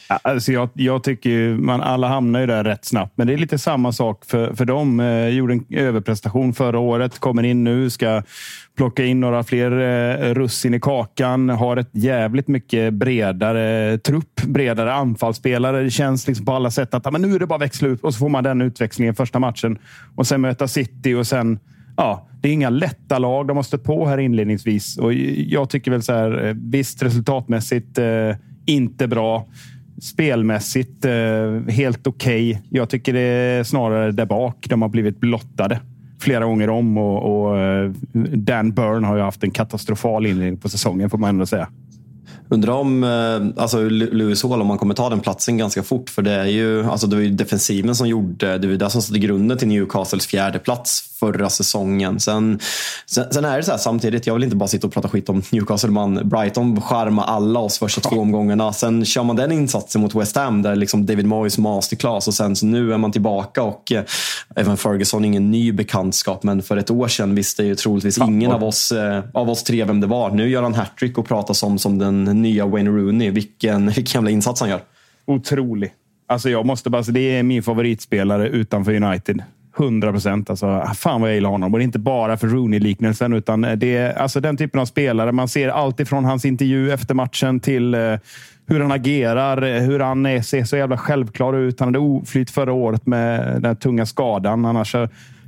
Alltså 0.07 0.51
jag, 0.51 0.69
jag 0.73 1.03
tycker 1.03 1.55
man 1.55 1.81
alla 1.81 2.07
hamnar 2.07 2.39
ju 2.39 2.45
där 2.45 2.63
rätt 2.63 2.85
snabbt, 2.85 3.13
men 3.15 3.27
det 3.27 3.33
är 3.33 3.37
lite 3.37 3.57
samma 3.57 3.91
sak 3.91 4.25
för, 4.25 4.53
för 4.53 4.65
dem. 4.65 4.99
Eh, 4.99 5.27
gjorde 5.27 5.53
en 5.53 5.65
överprestation 5.69 6.53
förra 6.53 6.79
året, 6.79 7.19
kommer 7.19 7.43
in 7.43 7.63
nu, 7.63 7.89
ska 7.89 8.23
plocka 8.77 9.05
in 9.05 9.19
några 9.19 9.43
fler 9.43 9.71
eh, 9.71 10.33
russin 10.33 10.73
i 10.73 10.79
kakan, 10.79 11.49
har 11.49 11.77
ett 11.77 11.89
jävligt 11.91 12.47
mycket 12.47 12.93
bredare 12.93 13.97
trupp, 13.97 14.41
bredare 14.41 14.93
anfallsspelare. 14.93 15.83
Det 15.83 15.91
känns 15.91 16.27
liksom 16.27 16.45
på 16.45 16.51
alla 16.51 16.71
sätt 16.71 16.93
att 16.93 17.11
men 17.11 17.21
nu 17.21 17.35
är 17.35 17.39
det 17.39 17.47
bara 17.47 17.55
att 17.55 17.61
växla 17.61 17.87
upp 17.87 18.03
och 18.03 18.13
så 18.13 18.19
får 18.19 18.29
man 18.29 18.43
den 18.43 18.61
utväxlingen 18.61 19.15
första 19.15 19.39
matchen 19.39 19.77
och 20.15 20.27
sen 20.27 20.41
möta 20.41 20.67
City 20.67 21.13
och 21.13 21.27
sen 21.27 21.59
Ja, 21.99 22.27
det 22.41 22.49
är 22.49 22.53
inga 22.53 22.69
lätta 22.69 23.19
lag 23.19 23.47
de 23.47 23.57
har 23.57 23.63
stött 23.63 23.83
på 23.83 24.05
här 24.07 24.17
inledningsvis. 24.17 24.97
Och 24.97 25.13
jag 25.13 25.69
tycker 25.69 25.91
väl 25.91 26.03
så 26.03 26.13
här, 26.13 26.45
eh, 26.45 26.55
visst 26.57 27.03
resultatmässigt 27.03 27.97
eh, 27.97 28.35
inte 28.65 29.07
bra 29.07 29.47
spelmässigt 30.01 31.05
eh, 31.05 31.11
helt 31.69 32.07
okej. 32.07 32.49
Okay. 32.49 32.63
Jag 32.69 32.89
tycker 32.89 33.13
det 33.13 33.19
är 33.19 33.63
snarare 33.63 34.11
där 34.11 34.25
bak 34.25 34.65
de 34.69 34.81
har 34.81 34.89
blivit 34.89 35.19
blottade 35.19 35.79
flera 36.19 36.45
gånger 36.45 36.69
om 36.69 36.97
och, 36.97 37.47
och 37.47 37.59
eh, 37.59 37.91
Dan 38.33 38.71
Burn 38.71 39.03
har 39.03 39.15
ju 39.15 39.21
haft 39.21 39.43
en 39.43 39.51
katastrofal 39.51 40.25
inledning 40.25 40.57
på 40.57 40.69
säsongen 40.69 41.09
får 41.09 41.17
man 41.17 41.29
ändå 41.29 41.45
säga. 41.45 41.67
Undrar 42.49 42.73
om 42.73 43.03
eh, 43.03 43.63
alltså 43.63 43.79
Lewis 43.89 44.43
Hall, 44.43 44.61
om 44.61 44.67
man 44.67 44.77
kommer 44.77 44.93
ta 44.93 45.09
den 45.09 45.19
platsen 45.19 45.57
ganska 45.57 45.83
fort. 45.83 46.09
För 46.09 46.21
det 46.21 46.31
är 46.31 46.45
ju, 46.45 46.85
alltså 46.85 47.07
det 47.07 47.15
var 47.15 47.23
ju 47.23 47.29
defensiven 47.29 47.95
som 47.95 48.07
gjorde, 48.07 48.57
det 48.57 48.67
var 48.67 48.73
det 48.73 48.89
som 48.89 49.01
satte 49.01 49.19
grunden 49.19 49.57
till 49.57 49.67
Newcastles 49.67 50.27
fjärde 50.27 50.59
plats 50.59 51.03
förra 51.19 51.49
säsongen. 51.49 52.19
Sen, 52.19 52.59
sen, 53.05 53.33
sen, 53.33 53.45
är 53.45 53.57
det 53.57 53.63
så 53.63 53.71
här 53.71 53.77
samtidigt, 53.77 54.27
jag 54.27 54.33
vill 54.33 54.43
inte 54.43 54.55
bara 54.55 54.67
sitta 54.67 54.87
och 54.87 54.93
prata 54.93 55.09
skit 55.09 55.29
om 55.29 55.43
Newcastle. 55.51 55.89
Man, 55.89 56.29
Brighton 56.29 56.81
charmar 56.81 57.23
alla 57.23 57.59
oss 57.59 57.79
första 57.79 58.01
två 58.01 58.19
omgångarna. 58.19 58.73
Sen 58.73 59.05
kör 59.05 59.23
man 59.23 59.35
den 59.35 59.51
insatsen 59.51 60.01
mot 60.01 60.15
West 60.15 60.35
Ham 60.35 60.61
där 60.61 60.75
liksom 60.75 61.05
David 61.05 61.25
Moyes 61.25 61.57
masterclass 61.57 62.27
och 62.27 62.33
sen 62.33 62.55
så 62.55 62.65
nu 62.65 62.93
är 62.93 62.97
man 62.97 63.11
tillbaka 63.11 63.63
och 63.63 63.91
eh, 63.91 64.03
även 64.55 64.77
Ferguson, 64.77 65.25
ingen 65.25 65.51
ny 65.51 65.71
bekantskap. 65.71 66.43
Men 66.43 66.63
för 66.63 66.77
ett 66.77 66.91
år 66.91 67.07
sedan 67.07 67.35
visste 67.35 67.63
ju 67.63 67.75
troligtvis 67.75 68.17
ingen 68.17 68.51
av 68.51 68.63
oss, 68.63 68.91
eh, 68.91 69.23
av 69.33 69.49
oss 69.49 69.63
tre 69.63 69.83
vem 69.83 69.99
det 69.99 70.07
var. 70.07 70.31
Nu 70.31 70.49
gör 70.49 70.63
han 70.63 70.73
hattrick 70.73 71.17
och 71.17 71.27
pratar 71.27 71.53
som, 71.53 71.79
som 71.79 71.97
den 71.97 72.36
nya 72.41 72.65
Wayne 72.65 72.89
Rooney. 72.89 73.31
Vilken, 73.31 73.85
vilken 73.85 74.19
jävla 74.19 74.29
insats 74.29 74.61
han 74.61 74.69
gör. 74.69 74.81
Otrolig. 75.25 75.93
Alltså 76.27 76.49
jag 76.49 76.65
måste 76.65 76.89
bara, 76.89 77.01
det 77.01 77.19
är 77.19 77.43
min 77.43 77.63
favoritspelare 77.63 78.49
utanför 78.49 79.03
United. 79.03 79.43
100 79.79 80.11
procent. 80.11 80.49
Alltså, 80.49 80.65
ah, 80.65 80.93
fan 80.93 81.21
vad 81.21 81.29
jag 81.29 81.35
gillar 81.35 81.49
honom. 81.49 81.73
Och 81.73 81.79
det 81.79 81.83
är 81.83 81.85
inte 81.85 81.99
bara 81.99 82.37
för 82.37 82.47
Rooney-liknelsen, 82.47 83.33
utan 83.33 83.63
eh, 83.63 83.71
det 83.75 83.97
är 83.97 84.13
alltså 84.13 84.39
den 84.39 84.57
typen 84.57 84.79
av 84.79 84.85
spelare. 84.85 85.31
Man 85.31 85.47
ser 85.47 85.69
allt 85.69 85.99
ifrån 85.99 86.25
hans 86.25 86.45
intervju 86.45 86.91
efter 86.91 87.13
matchen 87.13 87.59
till 87.59 87.93
eh, 87.93 88.15
hur 88.67 88.79
han 88.79 88.91
agerar, 88.91 89.61
eh, 89.61 89.81
hur 89.81 89.99
han 89.99 90.25
är, 90.25 90.41
ser 90.41 90.63
så 90.63 90.77
jävla 90.77 90.97
självklar 90.97 91.53
ut. 91.53 91.79
Han 91.79 91.87
hade 91.87 91.99
oflyt 91.99 92.51
förra 92.51 92.73
året 92.73 93.05
med 93.05 93.61
den 93.61 93.75
tunga 93.75 94.05
skadan. 94.05 94.65
Annars 94.65 94.95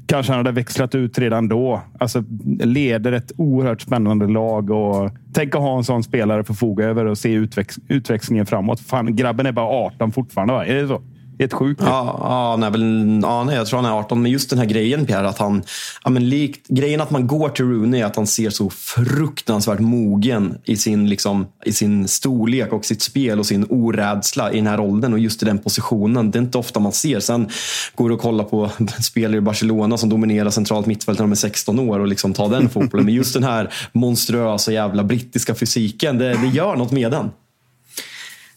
kanske 0.09 0.31
han 0.31 0.39
hade 0.39 0.51
växlat 0.51 0.95
ut 0.95 1.19
redan 1.19 1.47
då. 1.47 1.81
Alltså, 1.99 2.23
leder 2.59 3.11
ett 3.11 3.31
oerhört 3.37 3.81
spännande 3.81 4.27
lag. 4.27 4.69
Och 4.69 5.11
tänk 5.33 5.55
att 5.55 5.61
ha 5.61 5.77
en 5.77 5.83
sån 5.83 6.03
spelare 6.03 6.41
att 6.41 6.47
förfoga 6.47 6.85
över 6.85 7.05
och 7.05 7.17
se 7.17 7.31
utväx 7.31 7.75
utväxlingen 7.87 8.45
framåt. 8.45 8.79
Fan, 8.79 9.15
grabben 9.15 9.45
är 9.45 9.51
bara 9.51 9.65
18 9.65 10.11
fortfarande, 10.11 10.53
va? 10.53 10.65
Är 10.65 10.75
det 10.75 10.87
så? 10.87 11.01
Helt 11.39 11.53
sjukt. 11.53 11.81
Ja, 11.85 12.17
ja, 12.19 12.55
nej, 12.57 12.71
väl, 12.71 13.19
ja 13.23 13.43
nej, 13.43 13.55
jag 13.55 13.67
tror 13.67 13.81
han 13.81 13.91
är 13.91 13.99
18. 13.99 14.21
Men 14.21 14.31
just 14.31 14.49
den 14.49 14.59
här 14.59 14.65
grejen 14.65 15.05
Pierre, 15.05 15.29
att 15.29 15.37
han, 15.37 15.63
ja, 16.03 16.09
men 16.09 16.29
likt, 16.29 16.67
grejen 16.67 17.01
att 17.01 17.11
man 17.11 17.27
går 17.27 17.49
till 17.49 17.65
Rooney 17.65 18.01
är 18.01 18.05
att 18.05 18.15
han 18.15 18.27
ser 18.27 18.49
så 18.49 18.69
fruktansvärt 18.69 19.79
mogen 19.79 20.57
i 20.65 20.77
sin, 20.77 21.09
liksom, 21.09 21.47
i 21.65 21.73
sin 21.73 22.07
storlek 22.07 22.73
och 22.73 22.85
sitt 22.85 23.01
spel 23.01 23.39
och 23.39 23.45
sin 23.45 23.65
orädsla 23.69 24.51
i 24.51 24.55
den 24.55 24.67
här 24.67 24.79
åldern 24.79 25.13
och 25.13 25.19
just 25.19 25.43
i 25.43 25.45
den 25.45 25.59
positionen. 25.59 26.31
Det 26.31 26.37
är 26.37 26.41
inte 26.41 26.57
ofta 26.57 26.79
man 26.79 26.91
ser. 26.91 27.19
Sen 27.19 27.49
går 27.95 28.09
du 28.09 28.15
och 28.15 28.21
kollar 28.21 28.43
på 28.43 28.71
spelare 29.01 29.37
i 29.37 29.41
Barcelona 29.41 29.97
som 29.97 30.09
dominerar 30.09 30.49
centralt 30.49 30.85
mittfält 30.85 31.19
när 31.19 31.23
de 31.23 31.31
är 31.31 31.35
16 31.35 31.79
år 31.79 31.99
och 31.99 32.07
liksom 32.07 32.33
ta 32.33 32.47
den 32.47 32.69
fotbollen. 32.69 33.05
Men 33.05 33.15
just 33.15 33.33
den 33.33 33.43
här 33.43 33.73
monstruösa 33.91 34.71
jävla 34.71 35.03
brittiska 35.03 35.55
fysiken, 35.55 36.17
det, 36.17 36.33
det 36.33 36.47
gör 36.47 36.75
något 36.75 36.91
med 36.91 37.11
den. 37.11 37.29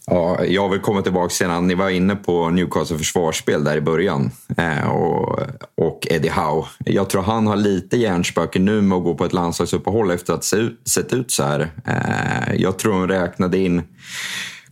Ja, 0.05 0.45
jag 0.45 0.69
vill 0.69 0.79
komma 0.79 1.01
tillbaka 1.01 1.29
sedan. 1.29 1.67
Ni 1.67 1.75
var 1.75 1.89
inne 1.89 2.15
på 2.15 2.49
Newcastle 2.49 2.97
försvarsspel 2.97 3.63
där 3.63 3.77
i 3.77 3.81
början. 3.81 4.31
Eh, 4.57 4.89
och, 4.89 5.39
och 5.77 6.07
Eddie 6.09 6.29
Howe. 6.29 6.67
Jag 6.85 7.09
tror 7.09 7.21
han 7.21 7.47
har 7.47 7.55
lite 7.55 7.97
hjärnspöken 7.97 8.65
nu 8.65 8.81
med 8.81 8.97
att 8.97 9.03
gå 9.03 9.15
på 9.15 9.25
ett 9.25 9.33
landslagsuppehåll 9.33 10.11
efter 10.11 10.33
att 10.33 10.51
ha 10.51 10.59
sett 10.85 11.13
ut 11.13 11.31
så 11.31 11.43
här. 11.43 11.71
Eh, 11.87 12.55
jag 12.55 12.79
tror 12.79 12.93
de 12.93 13.07
räknade 13.07 13.57
in 13.57 13.81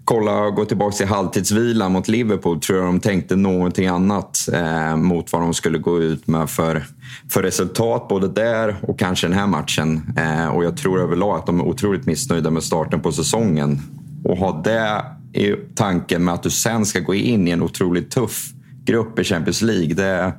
kolla 0.05 0.49
gå 0.49 0.65
tillbaka 0.65 0.95
till 0.95 1.07
halvtidsvilan 1.07 1.91
mot 1.91 2.07
Liverpool 2.07 2.59
tror 2.59 2.79
jag 2.79 2.87
de 2.87 2.99
tänkte 2.99 3.35
någonting 3.35 3.87
annat 3.87 4.49
eh, 4.53 4.95
mot 4.95 5.31
vad 5.31 5.41
de 5.41 5.53
skulle 5.53 5.77
gå 5.77 6.01
ut 6.01 6.27
med 6.27 6.49
för, 6.49 6.85
för 7.29 7.43
resultat 7.43 8.07
både 8.07 8.27
där 8.27 8.75
och 8.81 8.99
kanske 8.99 9.27
den 9.27 9.37
här 9.37 9.47
matchen. 9.47 10.13
Eh, 10.17 10.47
och 10.47 10.63
jag 10.63 10.77
tror 10.77 11.01
överlag 11.01 11.37
att 11.37 11.45
de 11.45 11.59
är 11.59 11.63
otroligt 11.63 12.05
missnöjda 12.05 12.49
med 12.49 12.63
starten 12.63 13.01
på 13.01 13.11
säsongen. 13.11 13.81
Och 14.23 14.37
ha 14.37 14.61
det 14.63 15.05
är 15.33 15.55
tanken 15.75 16.23
med 16.23 16.33
att 16.33 16.43
du 16.43 16.49
sen 16.49 16.85
ska 16.85 16.99
gå 16.99 17.15
in 17.15 17.47
i 17.47 17.51
en 17.51 17.61
otroligt 17.61 18.11
tuff 18.11 18.51
grupp 18.85 19.19
i 19.19 19.23
Champions 19.23 19.61
League. 19.61 19.93
Det, 19.93 20.33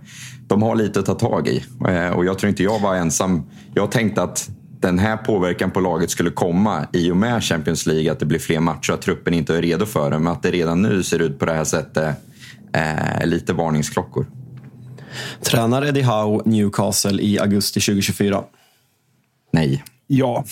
de 0.46 0.62
har 0.62 0.76
lite 0.76 1.00
att 1.00 1.06
ta 1.06 1.14
tag 1.14 1.48
i. 1.48 1.64
Eh, 1.88 2.08
och 2.08 2.24
jag 2.24 2.38
tror 2.38 2.50
inte 2.50 2.62
jag 2.62 2.80
var 2.80 2.94
ensam. 2.94 3.42
Jag 3.74 3.90
tänkte 3.90 4.22
att 4.22 4.50
den 4.80 4.98
här 4.98 5.16
påverkan 5.16 5.70
på 5.70 5.80
laget 5.80 6.10
skulle 6.10 6.30
komma 6.30 6.86
i 6.92 7.10
och 7.10 7.16
med 7.16 7.44
Champions 7.44 7.86
League. 7.86 8.12
Att 8.12 8.18
det 8.18 8.26
blir 8.26 8.38
fler 8.38 8.60
matcher 8.60 8.90
och 8.90 8.94
att 8.94 9.02
truppen 9.02 9.34
inte 9.34 9.56
är 9.56 9.62
redo 9.62 9.86
för 9.86 10.10
det. 10.10 10.18
Men 10.18 10.32
att 10.32 10.42
det 10.42 10.50
redan 10.50 10.82
nu 10.82 11.02
ser 11.02 11.18
ut 11.18 11.38
på 11.38 11.46
det 11.46 11.52
här 11.52 11.64
sättet 11.64 12.16
är 12.72 13.26
lite 13.26 13.52
varningsklockor. 13.52 14.26
Tränar 15.42 15.86
Eddie 15.86 16.02
Howe 16.02 16.42
Newcastle 16.44 17.22
i 17.22 17.38
augusti 17.38 17.80
2024? 17.80 18.44
Nej. 19.52 19.84
Ja. 20.06 20.44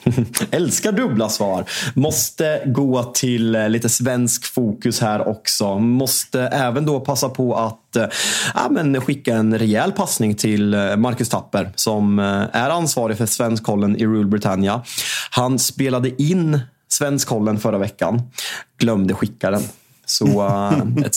Älskar 0.50 0.92
dubbla 0.92 1.28
svar. 1.28 1.64
Måste 1.94 2.62
gå 2.66 3.02
till 3.02 3.54
eh, 3.54 3.68
lite 3.68 3.88
svensk 3.88 4.44
fokus 4.44 5.00
här 5.00 5.28
också. 5.28 5.78
Måste 5.78 6.40
även 6.42 6.86
då 6.86 7.00
passa 7.00 7.28
på 7.28 7.56
att 7.56 7.96
eh, 7.96 8.06
ja, 8.54 8.68
men 8.70 9.00
skicka 9.00 9.34
en 9.34 9.58
rejäl 9.58 9.92
passning 9.92 10.34
till 10.34 10.74
eh, 10.74 10.96
Marcus 10.96 11.28
Tapper 11.28 11.72
som 11.74 12.18
är 12.52 12.70
ansvarig 12.70 13.18
för 13.18 13.26
svenskkollen 13.26 13.96
i 13.96 14.06
Rule 14.06 14.28
Britannia. 14.28 14.82
Han 15.30 15.58
spelade 15.58 16.22
in 16.22 16.60
svenskkollen 16.88 17.58
förra 17.58 17.78
veckan. 17.78 18.22
Glömde 18.78 19.14
skicka 19.14 19.50
den. 19.50 19.62
Så 20.06 20.50
ett, 21.06 21.16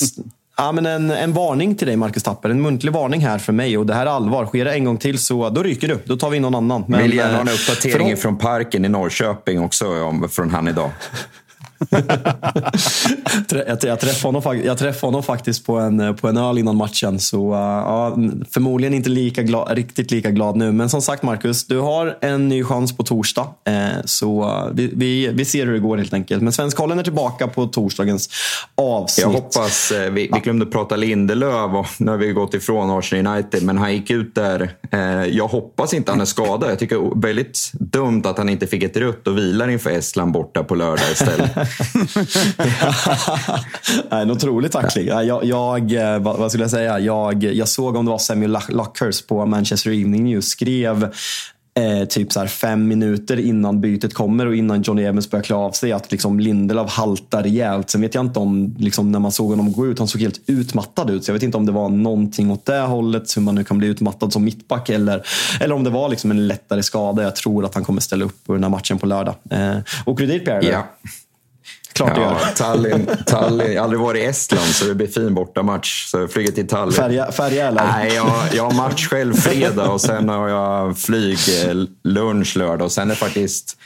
Ja, 0.57 0.71
men 0.71 0.85
en, 0.85 1.11
en 1.11 1.33
varning 1.33 1.75
till 1.75 1.87
dig, 1.87 1.95
Marcus 1.95 2.23
Tapper. 2.23 2.49
En 2.49 2.61
muntlig 2.61 2.93
varning 2.93 3.21
här 3.21 3.37
för 3.37 3.53
mig. 3.53 3.77
Och 3.77 3.85
Det 3.85 3.93
här 3.93 4.05
är 4.05 4.09
allvar. 4.09 4.45
Sker 4.45 4.65
det 4.65 4.73
en 4.73 4.85
gång 4.85 4.97
till 4.97 5.19
så 5.19 5.49
då 5.49 5.63
ryker 5.63 5.87
du. 5.87 5.99
Då 6.05 6.17
tar 6.17 6.29
vi 6.29 6.35
in 6.35 6.41
någon 6.41 6.55
annan. 6.55 6.83
Men, 6.87 7.01
Vill 7.01 7.13
gärna 7.13 7.33
ha 7.33 7.41
en 7.41 7.49
uppdatering 7.49 8.15
för... 8.15 8.21
från 8.21 8.37
parken 8.37 8.85
i 8.85 8.89
Norrköping 8.89 9.59
också 9.59 10.03
om, 10.03 10.29
från 10.29 10.49
han 10.49 10.67
idag. 10.67 10.91
jag, 13.81 13.99
träffade 13.99 14.37
honom, 14.37 14.61
jag 14.63 14.77
träffade 14.77 15.07
honom 15.07 15.23
faktiskt 15.23 15.65
på 15.65 15.77
en, 15.77 16.15
på 16.15 16.27
en 16.27 16.37
öl 16.37 16.57
innan 16.57 16.75
matchen. 16.75 17.19
Så 17.19 17.51
uh, 17.51 17.59
ja, 17.59 18.17
förmodligen 18.51 18.93
inte 18.93 19.09
lika 19.09 19.43
glad, 19.43 19.71
riktigt 19.71 20.11
lika 20.11 20.31
glad 20.31 20.55
nu. 20.55 20.71
Men 20.71 20.89
som 20.89 21.01
sagt 21.01 21.23
Marcus, 21.23 21.67
du 21.67 21.79
har 21.79 22.17
en 22.21 22.49
ny 22.49 22.63
chans 22.63 22.97
på 22.97 23.03
torsdag. 23.03 23.47
Eh, 23.67 23.87
så 24.05 24.43
uh, 24.43 24.69
vi, 24.73 24.91
vi, 24.95 25.27
vi, 25.27 25.45
ser 25.45 25.65
hur 25.65 25.73
det 25.73 25.79
går 25.79 25.97
helt 25.97 26.13
enkelt. 26.13 26.43
Men 26.43 26.53
Svenskkollen 26.53 26.99
är 26.99 27.03
tillbaka 27.03 27.47
på 27.47 27.65
torsdagens 27.67 28.29
avsnitt. 28.75 29.25
Jag 29.25 29.33
hoppas, 29.33 29.91
eh, 29.91 30.11
vi, 30.11 30.29
vi 30.33 30.39
glömde 30.39 30.65
prata 30.65 30.95
Lindelöf 30.95 31.73
och 31.73 31.87
nu 31.97 32.11
har 32.11 32.17
vi 32.17 32.31
gått 32.31 32.53
ifrån 32.53 32.89
Arsenal 32.89 33.35
United. 33.35 33.63
Men 33.63 33.77
han 33.77 33.93
gick 33.93 34.09
ut 34.11 34.35
där. 34.35 34.75
Eh, 34.91 35.25
jag 35.25 35.47
hoppas 35.47 35.93
inte 35.93 36.11
han 36.11 36.21
är 36.21 36.25
skadad. 36.25 36.71
Jag 36.71 36.79
tycker 36.79 37.21
väldigt 37.21 37.71
dumt 37.73 38.21
att 38.25 38.37
han 38.37 38.49
inte 38.49 38.67
fick 38.67 38.83
ett 38.83 38.97
rött 38.97 39.27
och 39.27 39.37
vilar 39.37 39.67
inför 39.67 39.89
Estland 39.89 40.31
borta 40.31 40.63
på 40.63 40.75
lördag 40.75 41.11
istället. 41.11 41.51
en 44.09 44.31
otrolig 44.31 44.71
tackling. 44.71 45.07
Jag, 45.07 45.45
jag, 45.45 45.91
eh, 45.93 46.19
vad 46.19 46.51
skulle 46.51 46.63
jag 46.63 46.71
säga? 46.71 46.99
Jag, 46.99 47.43
jag 47.43 47.67
såg 47.67 47.95
om 47.95 48.05
det 48.05 48.11
var 48.11 48.17
Samuel 48.17 48.57
Luckhurst 48.69 49.27
på 49.27 49.45
Manchester 49.45 49.91
Evening 49.91 50.23
News 50.23 50.47
skrev 50.47 51.11
eh, 51.79 52.05
typ 52.07 52.33
så 52.33 52.47
fem 52.47 52.87
minuter 52.87 53.39
innan 53.39 53.81
bytet 53.81 54.13
kommer 54.13 54.45
och 54.45 54.55
innan 54.55 54.81
Johnny 54.81 55.03
Evans 55.03 55.31
börjar 55.31 55.43
klä 55.43 55.55
av 55.55 55.71
sig 55.71 55.91
att 55.91 56.11
liksom 56.11 56.39
Lindelöf 56.39 56.91
haltar 56.91 57.43
rejält. 57.43 57.89
Sen 57.89 58.01
vet 58.01 58.15
jag 58.15 58.25
inte 58.25 58.39
om, 58.39 58.75
liksom, 58.79 59.11
när 59.11 59.19
man 59.19 59.31
såg 59.31 59.49
honom 59.49 59.71
gå 59.71 59.87
ut, 59.87 59.99
han 59.99 60.07
såg 60.07 60.21
helt 60.21 60.41
utmattad 60.47 61.09
ut. 61.09 61.23
Så 61.23 61.29
jag 61.29 61.33
vet 61.33 61.43
inte 61.43 61.57
om 61.57 61.65
det 61.65 61.71
var 61.71 61.89
någonting 61.89 62.51
åt 62.51 62.65
det 62.65 62.79
hållet, 62.79 63.37
hur 63.37 63.41
man 63.41 63.55
nu 63.55 63.63
kan 63.63 63.77
bli 63.77 63.87
utmattad 63.87 64.33
som 64.33 64.43
mittback 64.43 64.89
eller, 64.89 65.27
eller 65.61 65.75
om 65.75 65.83
det 65.83 65.89
var 65.89 66.09
liksom 66.09 66.31
en 66.31 66.47
lättare 66.47 66.83
skada. 66.83 67.23
Jag 67.23 67.35
tror 67.35 67.65
att 67.65 67.75
han 67.75 67.83
kommer 67.83 68.01
ställa 68.01 68.25
upp 68.25 68.43
på 68.45 68.53
den 68.53 68.63
här 68.63 68.69
matchen 68.69 68.97
på 68.97 69.05
lördag. 69.05 69.35
Eh, 69.49 69.77
och 70.05 70.17
kredit 70.17 70.45
Pierre? 70.45 70.65
Ja. 70.65 70.87
Klart 71.95 72.17
ja, 72.17 72.23
gör. 72.23 72.51
Tallinn, 72.55 73.09
Tallinn. 73.25 73.71
Jag 73.71 73.81
har 73.81 73.83
aldrig 73.83 74.01
varit 74.01 74.21
i 74.21 74.25
Estland 74.25 74.65
så 74.65 74.85
det 74.85 74.95
blir 74.95 75.07
fin 75.07 75.33
bortamatch. 75.33 76.05
Så 76.05 76.17
jag 76.17 76.31
flyger 76.31 76.51
till 76.51 76.67
Tallinn. 76.67 76.93
Färja, 76.93 77.31
färja 77.31 77.67
eller? 77.67 77.83
Nej, 77.85 78.13
jag, 78.15 78.33
jag 78.53 78.63
har 78.63 78.71
match 78.71 79.07
själv 79.07 79.33
fredag 79.33 79.89
och 79.89 80.01
sen 80.01 80.29
har 80.29 80.49
jag 80.49 80.97
flyg 80.97 81.37
eh, 81.65 81.73
lunch 82.03 82.57
lördag. 82.57 82.85
Och 82.85 82.91
sen 82.91 83.11
är 83.11 83.15
faktiskt 83.15 83.77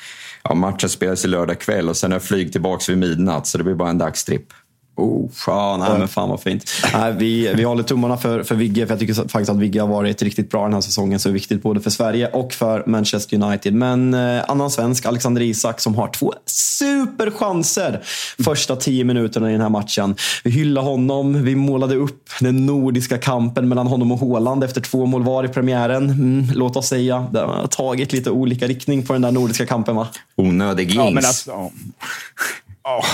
ja, 0.43 0.53
matchen 0.53 0.89
spelas 0.89 1.25
i 1.25 1.27
lördag 1.27 1.59
kväll 1.59 1.89
och 1.89 1.97
sen 1.97 2.11
är 2.11 2.15
jag 2.15 2.23
flyg 2.23 2.51
tillbaka 2.51 2.83
vid 2.87 2.97
midnatt. 2.97 3.47
Så 3.47 3.57
det 3.57 3.63
blir 3.63 3.75
bara 3.75 3.89
en 3.89 3.97
dagstripp. 3.97 4.47
Oh, 4.99 5.29
ja, 5.47 5.77
nej, 5.77 5.99
men 5.99 6.07
fan 6.07 6.29
vad 6.29 6.41
fint. 6.41 6.71
Nej, 6.93 7.13
vi, 7.17 7.53
vi 7.55 7.63
håller 7.63 7.83
tummarna 7.83 8.17
för, 8.17 8.43
för 8.43 8.55
Vigge, 8.55 8.87
för 8.87 8.93
jag 8.93 8.99
tycker 8.99 9.13
faktiskt 9.13 9.49
att 9.49 9.57
Vigge 9.57 9.81
har 9.81 9.87
varit 9.87 10.21
riktigt 10.21 10.51
bra 10.51 10.63
den 10.63 10.73
här 10.73 10.81
säsongen. 10.81 11.19
Så 11.19 11.29
är 11.29 11.33
viktigt 11.33 11.63
både 11.63 11.81
för 11.81 11.89
Sverige 11.89 12.27
och 12.27 12.53
för 12.53 12.83
Manchester 12.87 13.43
United. 13.43 13.73
Men 13.73 14.13
eh, 14.13 14.43
annan 14.47 14.71
svensk, 14.71 15.05
Alexander 15.05 15.41
Isak, 15.41 15.79
som 15.79 15.95
har 15.95 16.07
två 16.07 16.33
superchanser 16.45 18.03
första 18.43 18.75
tio 18.75 19.03
minuterna 19.03 19.49
i 19.49 19.51
den 19.51 19.61
här 19.61 19.69
matchen. 19.69 20.15
Vi 20.43 20.51
hyllar 20.51 20.81
honom. 20.81 21.43
Vi 21.43 21.55
målade 21.55 21.95
upp 21.95 22.29
den 22.39 22.65
nordiska 22.65 23.17
kampen 23.17 23.69
mellan 23.69 23.87
honom 23.87 24.11
och 24.11 24.19
Håland 24.19 24.63
efter 24.63 24.81
två 24.81 25.05
mål 25.05 25.23
var 25.23 25.43
i 25.43 25.47
premiären. 25.47 26.09
Mm, 26.09 26.47
låt 26.53 26.75
oss 26.75 26.87
säga, 26.87 27.27
det 27.31 27.39
har 27.39 27.67
tagit 27.67 28.13
lite 28.13 28.29
olika 28.29 28.67
riktning 28.67 29.05
på 29.05 29.13
den 29.13 29.21
där 29.21 29.31
nordiska 29.31 29.65
kampen 29.65 29.95
va? 29.95 30.07
Onödig 30.35 30.83
jinx. 30.83 30.95
Ja, 30.95 31.11
men 31.11 31.25
alltså, 31.25 31.51
oh. 31.51 33.05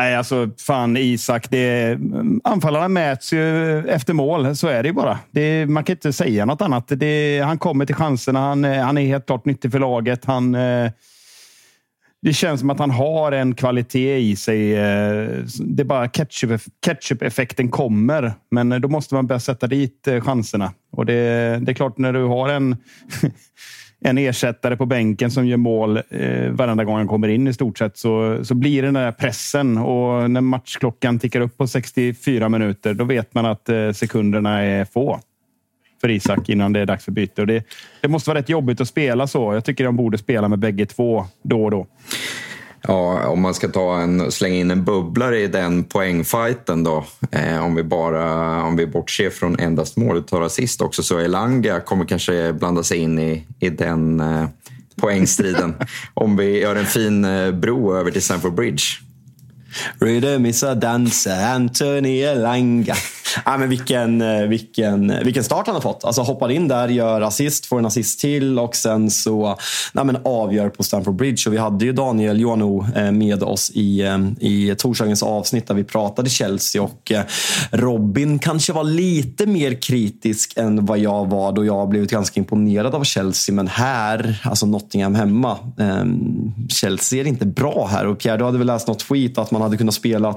Nej, 0.00 0.16
alltså 0.16 0.50
fan 0.58 0.96
Isak. 0.96 1.50
Det, 1.50 1.98
anfallarna 2.44 2.88
mäts 2.88 3.32
ju 3.32 3.78
efter 3.88 4.14
mål. 4.14 4.56
Så 4.56 4.68
är 4.68 4.82
det 4.82 4.88
ju 4.88 4.92
bara. 4.92 5.18
Det, 5.30 5.66
man 5.66 5.84
kan 5.84 5.94
inte 5.96 6.12
säga 6.12 6.44
något 6.44 6.62
annat. 6.62 6.84
Det, 6.88 7.40
han 7.40 7.58
kommer 7.58 7.86
till 7.86 7.94
chanserna. 7.94 8.40
Han, 8.40 8.64
eh, 8.64 8.84
han 8.84 8.98
är 8.98 9.06
helt 9.06 9.26
klart 9.26 9.44
nyttig 9.44 9.72
för 9.72 9.78
laget. 9.78 10.24
Han, 10.24 10.54
eh, 10.54 10.90
det 12.22 12.32
känns 12.32 12.60
som 12.60 12.70
att 12.70 12.78
han 12.78 12.90
har 12.90 13.32
en 13.32 13.54
kvalitet 13.54 14.18
i 14.18 14.36
sig. 14.36 14.76
Eh, 14.76 15.28
det 15.60 15.82
är 15.82 15.84
bara 15.84 16.08
ketchup-effekten 16.08 17.68
kommer. 17.68 18.32
Men 18.50 18.80
då 18.80 18.88
måste 18.88 19.14
man 19.14 19.26
börja 19.26 19.40
sätta 19.40 19.66
dit 19.66 20.08
chanserna. 20.22 20.72
Och 20.92 21.06
det, 21.06 21.14
det 21.62 21.72
är 21.72 21.74
klart, 21.74 21.98
när 21.98 22.12
du 22.12 22.24
har 22.24 22.48
en 22.48 22.76
en 24.00 24.18
ersättare 24.18 24.76
på 24.76 24.86
bänken 24.86 25.30
som 25.30 25.46
gör 25.46 25.56
mål 25.56 25.96
eh, 26.10 26.50
varenda 26.50 26.84
gång 26.84 26.96
han 26.96 27.08
kommer 27.08 27.28
in 27.28 27.48
i 27.48 27.52
stort 27.52 27.78
sett 27.78 27.96
så, 27.96 28.44
så 28.44 28.54
blir 28.54 28.82
det 28.82 28.88
den 28.88 28.94
där 28.94 29.12
pressen 29.12 29.78
och 29.78 30.30
när 30.30 30.40
matchklockan 30.40 31.18
tickar 31.18 31.40
upp 31.40 31.56
på 31.56 31.66
64 31.66 32.48
minuter 32.48 32.94
då 32.94 33.04
vet 33.04 33.34
man 33.34 33.46
att 33.46 33.68
eh, 33.68 33.92
sekunderna 33.92 34.60
är 34.60 34.84
få 34.84 35.20
för 36.00 36.10
Isak 36.10 36.48
innan 36.48 36.72
det 36.72 36.80
är 36.80 36.86
dags 36.86 37.04
för 37.04 37.12
byte. 37.12 37.40
Och 37.40 37.46
det, 37.46 37.64
det 38.00 38.08
måste 38.08 38.30
vara 38.30 38.38
rätt 38.38 38.48
jobbigt 38.48 38.80
att 38.80 38.88
spela 38.88 39.26
så. 39.26 39.54
Jag 39.54 39.64
tycker 39.64 39.84
de 39.84 39.96
borde 39.96 40.18
spela 40.18 40.48
med 40.48 40.58
bägge 40.58 40.86
två 40.86 41.26
då 41.42 41.64
och 41.64 41.70
då. 41.70 41.86
Ja, 42.82 43.28
om 43.28 43.40
man 43.40 43.54
ska 43.54 43.68
ta 43.68 44.00
en, 44.00 44.32
slänga 44.32 44.56
in 44.56 44.70
en 44.70 44.84
bubblare 44.84 45.40
i 45.40 45.46
den 45.46 45.84
poängfighten 45.84 46.84
då. 46.84 47.04
Eh, 47.30 47.64
om 47.64 47.74
vi 47.74 47.82
bara 47.82 48.62
om 48.62 48.76
vi 48.76 48.86
bortser 48.86 49.30
från 49.30 49.58
endast 49.58 49.96
målet 49.96 50.32
och 50.32 50.46
assist 50.46 50.80
också 50.80 51.02
så 51.02 51.18
Elanga 51.18 51.80
kommer 51.80 52.04
kanske 52.04 52.52
blanda 52.52 52.82
sig 52.82 52.98
in 52.98 53.18
i, 53.18 53.46
i 53.58 53.70
den 53.70 54.20
eh, 54.20 54.48
poängstriden. 54.96 55.74
om 56.14 56.36
vi 56.36 56.60
gör 56.60 56.76
en 56.76 56.86
fin 56.86 57.24
eh, 57.24 57.52
bro 57.52 57.96
över 57.96 58.10
till 58.10 58.22
Stamford 58.22 58.54
Bridge. 58.54 58.84
Rhythm 59.98 60.46
is 60.46 60.62
a 60.62 60.74
dancer, 60.74 61.54
Anthony 61.54 62.20
Elanga. 62.20 62.96
Ja, 63.44 63.56
men 63.56 63.68
vilken, 63.68 64.22
eh, 64.22 64.42
vilken, 64.42 65.10
eh, 65.10 65.24
vilken 65.24 65.44
start 65.44 65.66
han 65.66 65.74
har 65.74 65.82
fått. 65.82 66.04
Alltså 66.04 66.22
hoppar 66.22 66.50
in 66.50 66.68
där, 66.68 66.88
gör 66.88 67.20
assist, 67.20 67.66
får 67.66 67.78
en 67.78 67.86
assist 67.86 68.20
till 68.20 68.58
och 68.58 68.76
sen 68.76 69.10
så 69.10 69.56
ja, 69.92 70.04
men 70.04 70.18
avgör 70.24 70.68
på 70.68 70.82
Stamford 70.82 71.14
Bridge. 71.14 71.42
Och 71.46 71.52
vi 71.52 71.58
hade 71.58 71.84
ju 71.84 71.92
Daniel 71.92 72.40
Joano 72.40 72.86
eh, 72.96 73.12
med 73.12 73.42
oss 73.42 73.70
i, 73.74 74.02
i 74.40 74.74
torsdagens 74.78 75.22
avsnitt 75.22 75.66
där 75.66 75.74
vi 75.74 75.84
pratade 75.84 76.30
Chelsea 76.30 76.82
och 76.82 77.12
Robin 77.70 78.38
kanske 78.38 78.72
var 78.72 78.84
lite 78.84 79.46
mer 79.46 79.82
kritisk 79.82 80.52
än 80.56 80.86
vad 80.86 80.98
jag 80.98 81.30
var 81.30 81.52
då 81.52 81.64
jag 81.64 81.74
har 81.74 81.86
blivit 81.86 82.10
ganska 82.10 82.40
imponerad 82.40 82.94
av 82.94 83.04
Chelsea. 83.04 83.54
Men 83.54 83.68
här, 83.68 84.42
alltså 84.44 84.66
Nottingham 84.66 85.14
hemma, 85.14 85.58
ehm, 85.78 86.52
Chelsea 86.68 87.20
är 87.20 87.26
inte 87.26 87.46
bra 87.46 87.88
här. 87.90 88.06
Och 88.06 88.18
Pierre, 88.18 88.36
du 88.36 88.44
hade 88.44 88.58
väl 88.58 88.66
läst 88.66 88.88
något 88.88 88.98
tweet 88.98 89.38
att 89.38 89.50
man 89.50 89.62
hade 89.62 89.76
kunnat 89.76 89.94
spela 89.94 90.34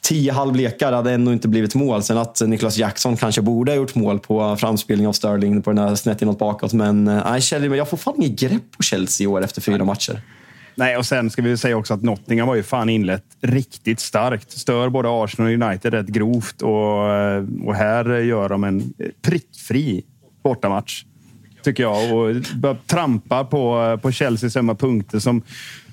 tio 0.00 0.32
halvlekar, 0.32 0.92
hade 0.92 1.12
ändå 1.12 1.32
inte 1.32 1.48
blivit 1.48 1.74
mål. 1.74 2.02
Sen 2.02 2.18
att 2.18 2.29
att 2.30 2.48
Niklas 2.48 2.76
Jackson 2.76 3.16
kanske 3.16 3.42
borde 3.42 3.72
ha 3.72 3.76
gjort 3.76 3.94
mål 3.94 4.18
på 4.18 4.56
framspelning 4.56 5.06
av 5.06 5.12
Sterling 5.12 5.62
på 5.62 5.70
den 5.70 5.78
här 5.78 5.94
snett 5.94 6.22
inåt 6.22 6.38
bakåt. 6.38 6.72
Men 6.72 7.08
eh, 7.08 7.22
nej, 7.30 7.40
Chelsea, 7.40 7.76
jag 7.76 7.88
får 7.88 7.96
fan 7.96 8.14
inget 8.16 8.40
grepp 8.40 8.62
på 8.76 8.82
Chelsea 8.82 9.24
i 9.24 9.26
år 9.26 9.44
efter 9.44 9.60
fyra 9.60 9.84
matcher. 9.84 10.22
Nej, 10.74 10.96
och 10.96 11.06
sen 11.06 11.30
ska 11.30 11.42
vi 11.42 11.56
säga 11.56 11.76
också 11.76 11.94
att 11.94 12.02
Nottingham 12.02 12.48
har 12.48 12.54
ju 12.54 12.62
fan 12.62 12.88
inlett 12.88 13.24
riktigt 13.40 14.00
starkt. 14.00 14.50
Stör 14.52 14.88
både 14.88 15.08
Arsenal 15.08 15.52
och 15.52 15.68
United 15.68 15.94
rätt 15.94 16.06
grovt 16.06 16.62
och, 16.62 17.12
eh, 17.12 17.44
och 17.64 17.74
här 17.74 18.18
gör 18.18 18.48
de 18.48 18.64
en 18.64 18.92
prickfri 19.22 20.02
bortamatch. 20.42 21.04
Tycker 21.62 21.82
jag. 21.82 22.14
Och 22.14 22.34
börjar 22.54 22.76
trampa 22.86 23.44
på, 23.44 23.82
eh, 23.82 23.96
på 23.96 24.12
Chelseas 24.12 24.56
ömma 24.56 24.74
punkter 24.74 25.18
som 25.18 25.42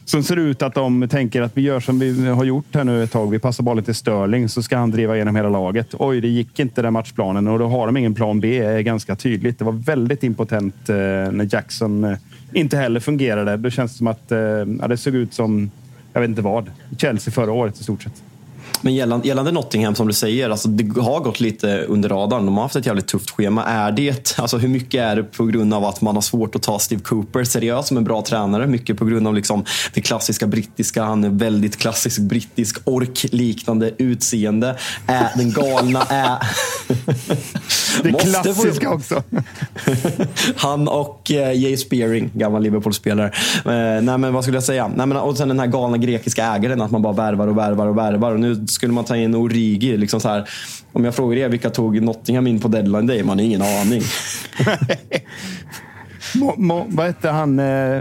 som 0.10 0.24
ser 0.24 0.36
ut 0.36 0.62
att 0.62 0.74
de 0.74 1.08
tänker 1.10 1.42
att 1.42 1.58
vi 1.58 1.62
gör 1.62 1.80
som 1.80 2.00
vi 2.00 2.28
har 2.28 2.44
gjort 2.44 2.76
här 2.76 2.84
nu 2.84 3.04
ett 3.04 3.12
tag. 3.12 3.32
Vi 3.32 3.40
passar 3.40 3.64
bollen 3.64 3.84
till 3.84 3.96
Sterling 3.96 4.50
så 4.50 4.64
ska 4.64 4.78
han 4.78 4.92
driva 4.92 5.16
igenom 5.16 5.36
hela 5.36 5.50
laget. 5.50 5.88
Oj, 6.00 6.22
det 6.22 6.28
gick 6.28 6.60
inte 6.60 6.82
den 6.82 6.94
matchplanen 6.94 7.48
och 7.48 7.60
då 7.60 7.68
har 7.68 7.86
de 7.86 7.98
ingen 7.98 8.16
plan 8.16 8.40
B. 8.40 8.58
är 8.58 8.82
ganska 8.82 9.16
tydligt. 9.16 9.60
Det 9.60 9.66
var 9.66 9.72
väldigt 9.72 10.24
impotent 10.24 10.90
eh, 10.90 10.96
när 10.96 11.54
Jackson 11.54 12.04
eh, 12.04 12.18
inte 12.54 12.78
heller 12.78 13.00
fungerade. 13.00 13.58
Det 13.58 13.72
känns 13.72 13.98
som 13.98 14.08
att 14.08 14.32
eh, 14.32 14.40
ja, 14.40 14.88
det 14.88 14.98
såg 14.98 15.16
ut 15.16 15.34
som, 15.34 15.72
jag 16.14 16.22
vet 16.22 16.30
inte 16.30 16.42
vad, 16.42 16.72
Chelsea 16.98 17.32
förra 17.32 17.52
året 17.52 17.80
i 17.80 17.84
stort 17.84 18.04
sett. 18.04 18.24
Men 18.82 18.96
gällande, 18.96 19.28
gällande 19.28 19.52
Nottingham, 19.52 19.96
som 19.96 20.08
du 20.08 20.14
säger, 20.14 20.50
alltså 20.50 20.68
det 20.68 21.02
har 21.02 21.20
gått 21.20 21.40
lite 21.40 21.82
under 21.82 22.10
radarn. 22.10 22.46
De 22.46 22.56
har 22.56 22.64
haft 22.64 22.76
ett 22.76 22.86
jävligt 22.86 23.08
tufft 23.08 23.30
schema. 23.30 23.64
Är 23.66 23.92
det, 23.92 24.40
alltså 24.40 24.58
hur 24.58 24.68
mycket 24.68 25.02
är 25.02 25.16
det 25.16 25.24
på 25.24 25.46
grund 25.46 25.74
av 25.74 25.86
att 25.86 26.02
man 26.02 26.16
har 26.16 26.22
svårt 26.22 26.56
att 26.56 26.64
ta 26.64 26.80
Steve 26.80 27.02
Cooper 27.02 27.44
seriöst 27.44 27.88
som 27.88 27.98
en 27.98 28.04
bra 28.04 28.22
tränare? 28.22 28.68
Mycket 28.68 28.98
på 28.98 29.06
grund 29.06 29.28
av 29.28 29.36
liksom 29.36 29.66
det 29.94 30.02
klassiska 30.02 30.48
brittiska. 30.48 31.04
Han 31.04 31.24
är 31.24 31.30
väldigt 31.30 31.78
klassisk 31.78 32.20
brittisk 32.20 32.78
ork-liknande 32.84 33.92
utseende. 33.98 34.78
Är 35.08 35.30
den 35.36 35.52
galna... 35.52 36.02
Är, 36.10 36.38
Det 38.04 38.12
klassiska 38.12 38.90
också. 38.90 39.24
Han 40.56 40.88
och 40.88 41.32
eh, 41.32 41.54
Jay 41.54 41.78
Spearing, 41.78 42.32
gammal 42.34 42.64
Liverpool-spelare. 42.64 43.32
Eh, 43.56 44.02
nej, 44.02 44.18
men 44.18 44.34
vad 44.34 44.44
skulle 44.44 44.58
jag 44.58 44.64
säga? 44.64 44.92
Nej, 44.96 45.08
men, 45.08 45.18
och 45.18 45.38
sen 45.38 45.48
den 45.48 45.60
här 45.60 45.68
galna 45.68 45.98
grekiska 45.98 46.46
ägaren, 46.46 46.82
att 46.82 46.92
man 46.92 47.02
bara 47.02 47.14
värvar 47.14 47.48
och 47.48 47.58
värvar 47.58 47.88
och 47.88 47.98
värvar. 47.98 48.32
Och 48.32 48.40
nu 48.40 48.67
skulle 48.68 48.94
man 48.94 49.04
ta 49.06 49.16
in 49.16 49.36
Origi. 49.36 49.98
Liksom 49.98 50.20
så 50.20 50.30
här, 50.30 50.50
om 50.94 51.06
jag 51.06 51.16
frågar 51.16 51.38
er, 51.38 51.50
vilka 51.50 51.70
tog 51.70 52.02
Nottingham 52.02 52.48
in 52.48 52.60
på 52.60 52.68
deadline 52.68 53.08
day? 53.08 53.24
Man 53.24 53.38
har 53.38 53.46
ingen 53.46 53.62
aning. 53.62 54.02
Mo, 56.36 56.54
mo, 56.58 56.86
vad 56.90 57.06
hette 57.06 57.30
han? 57.30 57.60
Eh, 57.60 58.00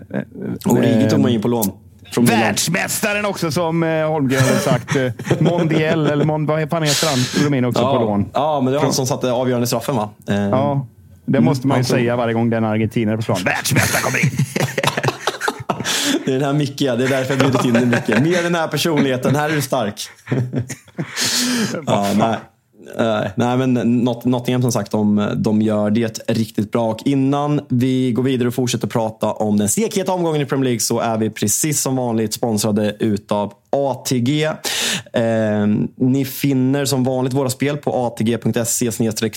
Origi 0.67 1.11
tog 1.11 1.21
man 1.21 1.31
in 1.31 1.43
på 1.43 1.49
lån. 1.49 1.73
Världsmästaren 2.21 3.25
också, 3.25 3.51
som 3.53 3.83
eh, 3.83 4.09
Holmgren 4.09 4.43
hade 4.43 4.59
sagt. 4.59 4.97
Eh, 4.97 5.13
Mondiel, 5.41 6.07
eller 6.07 6.25
Mon, 6.25 6.47
vad 6.47 6.71
fan 6.71 6.83
heter 6.83 7.07
han? 7.09 7.19
Tog 7.45 7.57
in 7.57 7.65
också 7.65 7.83
på 7.83 7.89
Ja, 7.89 8.01
lån. 8.01 8.29
ja, 8.35 8.61
men 8.61 8.73
det 8.73 8.79
var 8.79 8.85
han 8.85 8.93
som 8.93 9.07
satte 9.07 9.33
avgörande 9.33 9.67
straffen 9.67 9.97
va? 9.97 10.11
Eh, 10.29 10.35
Ja, 10.37 10.87
det 11.25 11.41
måste 11.41 11.67
man 11.67 11.79
ju 11.79 11.85
tog- 11.85 11.91
säga 11.91 12.17
varje 12.17 12.35
gång 12.35 12.51
den 12.51 12.65
argentinare 12.65 13.17
på 13.17 13.23
plan. 13.23 13.39
Världsmästaren 13.45 14.03
kommer 14.05 14.25
in! 14.25 14.31
Det 16.25 16.31
är 16.31 16.39
den 16.39 16.45
här 16.45 16.53
Micke, 16.53 16.79
det 16.79 16.87
är 16.87 16.97
därför 16.97 17.35
jag 17.35 17.39
bjudit 17.39 17.65
in 17.65 17.73
dig 17.73 17.87
Micke. 17.87 18.09
Mer 18.23 18.43
den 18.43 18.55
här 18.55 18.69
personligheten, 18.69 19.37
här 19.37 19.51
är 19.51 19.55
du 19.55 19.63
stark. 19.63 20.09
ja, 21.87 22.07
nej. 22.19 22.37
Eh, 22.99 23.31
nej, 23.35 23.57
men 23.57 23.79
Not- 24.09 24.25
Nottingham 24.25 24.63
som 24.63 24.73
sagt, 24.73 24.91
de, 24.93 25.31
de 25.37 25.63
gör 25.63 25.91
det 25.91 26.19
riktigt 26.29 26.73
bra. 26.73 26.91
Och 26.91 27.03
innan 27.05 27.61
vi 27.69 28.13
går 28.13 28.23
vidare 28.23 28.49
och 28.49 28.55
fortsätter 28.55 28.89
prata 28.89 29.33
om 29.33 29.57
den 29.57 29.69
stekheta 29.69 30.13
omgången 30.13 30.43
i 30.43 30.45
Premier 30.45 30.65
League 30.65 30.81
så 30.81 31.01
är 31.01 31.19
vi 31.19 31.31
precis 31.31 31.81
som 31.81 31.97
vanligt 31.97 32.35
sponsrade 32.35 32.97
utav 32.99 33.53
ATG. 33.71 34.45
Eh, 35.13 35.67
ni 35.97 36.25
finner 36.25 36.85
som 36.85 37.05
vanligt 37.05 37.35
våra 37.35 37.51
spel 37.51 37.77
på 37.77 38.07
atg.se 38.07 38.91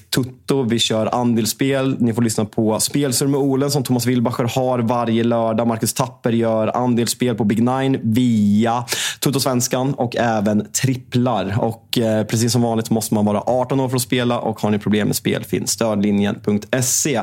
tutto. 0.09 0.63
Vi 0.63 0.79
kör 0.79 1.15
andelsspel. 1.15 1.95
Ni 1.99 2.13
får 2.13 2.21
lyssna 2.21 2.45
på 2.45 2.79
Spelsur 2.79 3.27
med 3.27 3.39
Olen 3.39 3.71
som 3.71 3.83
Thomas 3.83 4.05
Wilbacher 4.05 4.43
har 4.43 4.79
varje 4.79 5.23
lördag. 5.23 5.67
Marcus 5.67 5.93
Tapper 5.93 6.31
gör 6.31 6.67
andelsspel 6.67 7.35
på 7.35 7.43
Big 7.43 7.63
Nine 7.63 7.99
via 8.03 8.85
Tuttosvenskan 9.19 9.93
och 9.93 10.15
även 10.15 10.67
tripplar. 10.71 11.55
Och 11.59 11.97
eh, 11.97 12.23
precis 12.25 12.51
som 12.51 12.61
vanligt 12.61 12.89
måste 12.89 13.13
man 13.13 13.25
vara 13.25 13.43
18 13.45 13.79
år 13.79 13.89
för 13.89 13.95
att 13.95 14.01
spela 14.01 14.39
och 14.39 14.61
har 14.61 14.69
ni 14.69 14.79
problem 14.79 15.07
med 15.07 15.15
spel 15.15 15.43
finns 15.43 15.71
stödlinjen.se. 15.71 17.21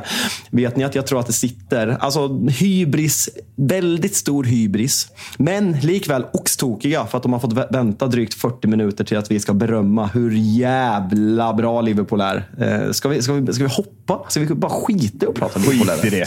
Vet 0.51 0.77
ni 0.77 0.85
att 0.85 0.95
jag 0.95 1.07
tror 1.07 1.21
att 1.21 1.27
det 1.27 1.33
sitter, 1.33 1.97
alltså 2.01 2.29
hybris, 2.49 3.29
väldigt 3.57 4.17
stor 4.17 4.45
hybris, 4.45 5.09
men 5.37 5.73
likväl 5.73 6.25
oxtokiga 6.33 6.96
för 7.05 7.17
att 7.17 7.23
de 7.23 7.33
har 7.33 7.41
fått 7.41 7.53
vä- 7.53 7.73
vänta 7.73 8.07
drygt 8.07 8.35
40 8.35 8.69
minuter 8.69 9.05
till 9.05 9.17
att 9.19 9.31
vi 9.31 9.41
ska 9.41 9.55
berömma 9.55 10.07
hur 10.07 10.31
jävla 10.35 11.55
bra 11.55 11.81
Liverpool 11.81 12.21
är. 12.21 12.49
Eh, 12.59 12.93
ska, 12.93 13.09
vi, 13.09 13.23
ska, 13.23 13.33
vi, 13.33 13.53
ska 13.53 13.65
vi 13.65 13.71
hoppa? 13.71 14.21
Ska 14.29 14.41
vi 14.41 14.47
bara 14.47 14.71
skita 14.73 15.27
i 15.27 15.29
att 15.29 15.35
prata 15.35 15.59
Liverpool? 15.59 15.89
Skit 15.97 16.13
i 16.13 16.17
det. 16.17 16.27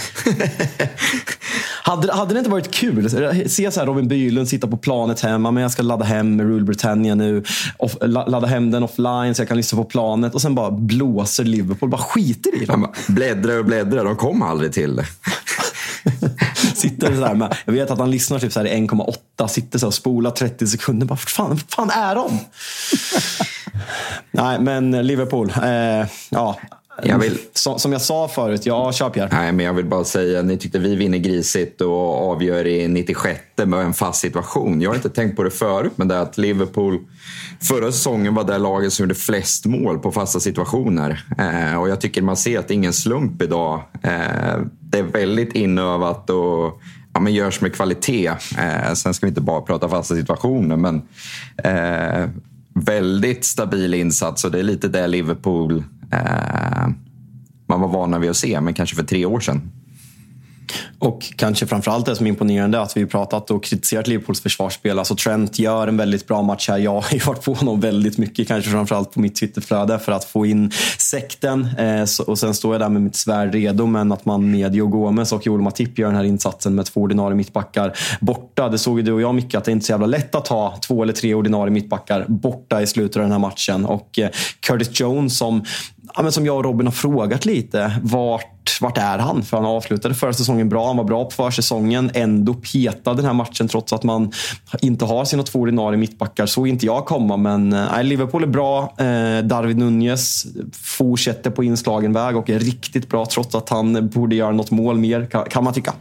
Hade, 1.84 2.14
hade 2.14 2.34
det 2.34 2.38
inte 2.38 2.52
varit 2.52 2.72
kul? 2.72 3.10
Se 3.50 3.72
så 3.72 3.80
här 3.80 3.88
Robin 3.88 4.08
Bylund 4.08 4.48
sitta 4.50 4.68
på 4.68 4.78
planet 4.78 5.20
hemma, 5.22 5.52
men 5.52 5.64
jag 5.64 5.72
ska 5.72 5.84
ladda 5.84 6.06
hem 6.06 6.42
Rule 6.42 6.64
Britannia 6.66 7.16
nu. 7.16 7.44
Off, 7.78 7.98
la- 8.02 8.26
ladda 8.26 8.48
hem 8.48 8.72
den 8.72 8.84
offline 8.84 9.36
så 9.36 9.42
jag 9.42 9.48
kan 9.48 9.58
lyssna 9.58 9.78
på 9.78 9.84
planet 9.84 10.34
och 10.36 10.42
sen 10.42 10.56
bara 10.56 10.72
blåser 10.72 11.44
Liverpool. 11.44 11.90
Bara 11.90 12.02
skiter 12.02 12.62
i 12.62 12.66
dem. 12.66 12.82
bara, 12.82 12.92
bläddrar 13.08 13.58
och 13.60 13.66
bläddrar, 13.66 14.06
de 14.06 14.16
kom 14.16 14.42
aldrig 14.42 14.74
till 14.74 14.96
det. 14.96 15.06
Sitter 16.80 17.16
så 17.16 17.26
här 17.26 17.34
med, 17.36 17.56
jag 17.66 17.74
vet 17.74 17.92
att 17.92 18.00
han 18.00 18.12
lyssnar 18.12 18.40
typ 18.40 18.54
så 18.54 18.60
här 18.60 18.68
i 18.68 18.88
1,8, 18.88 19.48
sitter 19.48 19.80
så 19.80 19.86
här 19.86 19.88
och 19.88 19.94
spolar 19.94 20.32
30 20.32 20.68
sekunder. 20.68 21.06
Bara, 21.06 21.16
"Vart 21.16 21.30
fan, 21.30 21.58
fan 21.58 21.90
är 21.90 22.16
de? 22.16 22.40
Nej, 24.32 24.60
men 24.60 24.92
Liverpool. 25.08 25.54
Eh, 25.64 26.08
ja. 26.30 26.56
Jag 27.04 27.20
vill- 27.20 27.38
Som, 27.54 27.80
som 27.80 27.92
jag 27.92 28.02
sa 28.02 28.28
förut, 28.28 28.66
ja, 28.66 28.92
kör 28.92 29.10
Pierre. 29.10 29.30
Nej, 29.32 29.52
men 29.52 29.66
jag 29.66 29.74
vill 29.74 29.86
bara 29.86 30.04
säga, 30.04 30.42
ni 30.42 30.58
tyckte 30.58 30.80
vi 30.80 30.96
vinner 30.96 31.18
grisigt 31.18 31.82
och 31.82 32.32
avgör 32.32 32.68
i 32.68 32.88
96 32.88 33.40
med 33.66 33.80
en 33.80 33.94
fast 33.94 34.20
situation. 34.22 34.82
Jag 34.82 34.90
har 34.90 34.96
inte 34.96 35.10
tänkt 35.10 35.36
på 35.36 35.44
det 35.44 35.52
förut, 35.52 35.92
men 35.96 36.08
det 36.08 36.16
är 36.16 36.20
att 36.20 36.38
Liverpool 36.38 37.00
förra 37.62 37.92
säsongen 37.92 38.36
var 38.36 38.44
det 38.44 38.58
laget 38.58 38.94
som 38.94 39.04
gjorde 39.04 39.16
flest 39.16 39.66
mål 39.66 40.00
på 40.00 40.12
fasta 40.12 40.40
situationer. 40.40 41.24
Eh, 41.38 41.82
och 41.82 41.90
jag 41.90 42.02
tycker 42.02 42.22
man 42.22 42.38
ser 42.38 42.60
att 42.60 42.68
det 42.68 42.74
är 42.74 42.76
ingen 42.76 42.94
slump 42.94 43.42
idag. 43.42 43.82
Eh, 44.04 44.58
det 44.80 45.00
är 45.00 45.04
väldigt 45.04 45.56
inövat 45.56 46.30
och 46.30 46.82
ja, 47.14 47.20
men 47.20 47.34
görs 47.34 47.62
med 47.62 47.74
kvalitet. 47.76 48.28
Eh, 48.58 48.94
sen 48.94 49.14
ska 49.14 49.26
vi 49.26 49.30
inte 49.30 49.42
bara 49.42 49.62
prata 49.62 49.90
fasta 49.90 50.16
situationer, 50.16 50.76
men 50.78 51.02
eh, 51.64 52.30
väldigt 52.74 53.46
stabil 53.46 53.94
insats 53.94 54.46
och 54.46 54.52
det 54.52 54.60
är 54.60 54.64
lite 54.64 54.88
det 54.88 55.08
Liverpool 55.08 55.84
eh, 56.12 56.88
man 57.68 57.82
var 57.82 57.88
vana 57.88 58.20
vid 58.20 58.30
att 58.30 58.38
se, 58.38 58.62
men 58.62 58.74
kanske 58.74 58.96
för 58.96 59.04
tre 59.04 59.26
år 59.26 59.40
sedan. 59.40 59.72
Och 61.00 61.34
kanske 61.36 61.68
framförallt 61.68 62.06
det 62.06 62.16
som 62.16 62.26
är 62.26 62.30
imponerande 62.30 62.78
är 62.78 62.82
att 62.82 62.98
vi 62.98 63.06
pratat 63.06 63.52
och 63.52 63.64
kritiserat 63.64 64.08
Liverpools 64.08 64.42
försvarsspel. 64.42 65.00
Alltså 65.00 65.16
Trent 65.16 65.60
gör 65.60 65.88
en 65.88 65.98
väldigt 65.98 66.28
bra 66.28 66.42
match 66.42 66.70
här. 66.70 66.78
Jag 66.78 67.02
har 67.02 67.14
ju 67.14 67.20
varit 67.20 67.44
på 67.44 67.54
honom 67.54 67.80
väldigt 67.80 68.18
mycket, 68.18 68.48
kanske 68.48 68.72
framförallt 68.72 69.12
på 69.12 69.20
mitt 69.20 69.36
Twitterflöde 69.36 70.00
för 70.00 70.12
att 70.12 70.26
få 70.26 70.46
in 70.46 70.72
sekten. 70.98 71.68
Eh, 71.78 72.06
och 72.28 72.40
sen 72.40 72.54
står 72.54 72.74
jag 72.74 72.82
där 72.82 72.90
med 72.90 73.02
mitt 73.02 73.16
svärd 73.16 73.54
redo, 73.54 73.86
men 73.86 74.12
att 74.12 74.26
man 74.26 74.52
med 74.52 74.76
Joe 74.76 74.88
Gomez 74.88 75.32
och 75.32 75.46
Joel 75.46 75.62
Matip 75.62 76.00
gör 76.00 76.08
den 76.08 76.16
här 76.16 76.24
insatsen 76.24 76.76
med 76.76 76.86
två 76.86 77.02
ordinarie 77.02 77.36
mittbackar 77.36 77.98
borta. 78.20 78.70
Det 78.70 78.78
såg 78.78 79.00
ju 79.00 79.04
du 79.04 79.12
och 79.12 79.22
jag 79.22 79.36
mycket 79.36 79.58
att 79.58 79.64
det 79.64 79.72
är 79.72 79.74
inte 79.74 79.84
är 79.84 79.86
så 79.86 79.92
jävla 79.92 80.08
lätt 80.08 80.36
att 80.36 80.48
ha 80.48 80.80
två 80.88 81.04
eller 81.04 81.14
tre 81.14 81.34
ordinarie 81.34 81.72
mittbackar 81.72 82.26
borta 82.28 82.82
i 82.82 82.88
slutet 82.88 83.16
av 83.16 83.22
den 83.22 83.32
här 83.32 83.40
matchen. 83.40 83.86
Och 83.86 84.20
eh, 84.20 84.30
Curtis 84.60 85.00
Jones 85.00 85.38
som 85.38 85.64
ja, 86.16 86.22
men 86.22 86.32
som 86.32 86.46
jag 86.46 86.58
och 86.58 86.64
Robin 86.64 86.88
har 86.88 86.92
frågat 86.92 87.46
lite. 87.46 88.00
Vart, 88.04 88.82
vart 88.82 88.98
är 88.98 89.18
han? 89.18 89.44
För 89.44 89.58
han 89.58 89.66
avslutade 89.66 90.16
förra 90.16 90.34
säsongen 90.34 90.70
bra. 90.70 90.88
Han 90.88 90.98
var 90.98 91.04
bra 91.04 91.26
på 91.26 91.32
försäsongen. 91.32 92.12
Ändå 92.14 92.54
petad 92.54 93.14
den 93.14 93.26
här 93.26 93.34
matchen 93.34 93.68
trots 93.68 93.94
att 93.94 94.04
man 94.04 94.32
inte 94.82 95.06
har 95.06 95.26
sina 95.26 95.44
två 95.44 95.60
ordinarie 95.60 95.98
mittbackar. 95.98 96.46
Så 96.46 96.66
inte 96.66 96.86
jag 96.86 97.06
komma, 97.06 97.38
men 97.38 97.74
eh, 97.74 98.04
Liverpool 98.04 98.44
är 98.44 98.48
bra. 98.48 98.94
Eh, 98.98 99.44
Darwin 99.44 99.78
Nunez 99.78 100.46
fortsätter 100.74 101.52
på 101.52 101.64
inslagen 101.64 102.14
väg 102.14 102.38
och 102.38 102.50
är 102.50 102.60
riktigt 102.60 103.10
bra 103.10 103.26
trots 103.26 103.56
att 103.56 103.70
han 103.70 104.10
borde 104.10 104.36
göra 104.36 104.52
något 104.52 104.72
mål 104.72 104.98
mer, 104.98 105.26
kan, 105.26 105.46
kan 105.46 105.64
man 105.64 105.74
tycka. 105.74 105.94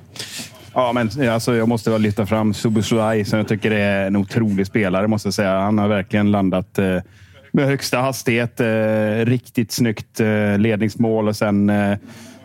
Ja, 0.75 0.93
men 0.93 1.11
eh, 1.21 1.35
alltså, 1.35 1.57
jag 1.57 1.69
måste 1.69 1.91
väl 1.91 2.01
lyfta 2.01 2.27
fram 2.27 2.55
Subuslai 2.55 3.25
som 3.25 3.39
jag 3.39 3.49
tycker 3.49 3.71
är 3.71 4.07
en 4.07 4.17
otrolig 4.17 4.67
spelare. 4.67 5.07
måste 5.07 5.27
jag 5.27 5.35
säga. 5.35 5.61
Han 5.61 5.79
har 5.79 5.89
verkligen 5.89 6.31
landat 6.31 6.79
eh, 6.79 6.97
med 7.53 7.66
högsta 7.66 7.99
hastighet. 7.99 8.61
Eh, 8.61 9.24
riktigt 9.24 9.72
snyggt 9.72 10.20
eh, 10.20 10.59
ledningsmål 10.59 11.28
och 11.28 11.36
sen 11.36 11.70
eh, 11.70 11.99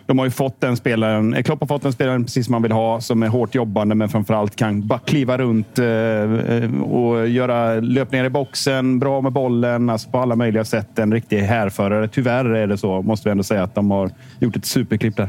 de 0.06 0.20
har 0.20 0.26
ju 0.26 0.32
fått 0.32 0.62
den 0.62 0.78
spelaren, 0.78 1.34
eh, 1.34 1.44
Klopp 1.44 1.60
har 1.60 1.68
fått 1.68 1.82
den 1.82 1.94
spelaren 1.94 2.24
precis 2.24 2.46
som 2.46 2.52
man 2.52 2.62
vill 2.62 2.72
ha, 2.72 3.02
som 3.02 3.24
är 3.24 3.28
hårt 3.28 3.56
jobbande 3.56 3.96
men 3.96 4.10
framförallt 4.10 4.56
kan 4.56 4.88
bara 4.88 5.00
kliva 5.00 5.38
runt 5.38 5.80
eh, 5.80 5.86
eh, 5.86 6.82
och 6.82 7.28
göra 7.28 7.80
löpningar 7.80 8.26
i 8.26 8.30
boxen, 8.30 9.00
bra 9.00 9.22
med 9.22 9.32
bollen, 9.32 9.90
alltså 9.90 10.10
på 10.10 10.20
alla 10.20 10.36
möjliga 10.36 10.66
sätt. 10.66 11.00
En 11.00 11.14
riktig 11.14 11.38
härförare. 11.38 12.08
Tyvärr 12.08 12.46
är 12.46 12.68
det 12.68 12.78
så, 12.78 13.02
måste 13.02 13.30
vi 13.30 13.32
ändå 13.32 13.44
säga, 13.44 13.64
att 13.64 13.76
de 13.76 13.92
har 13.92 14.12
gjort 14.40 14.56
ett 14.56 14.66
superklipp 14.66 15.18
där. 15.18 15.28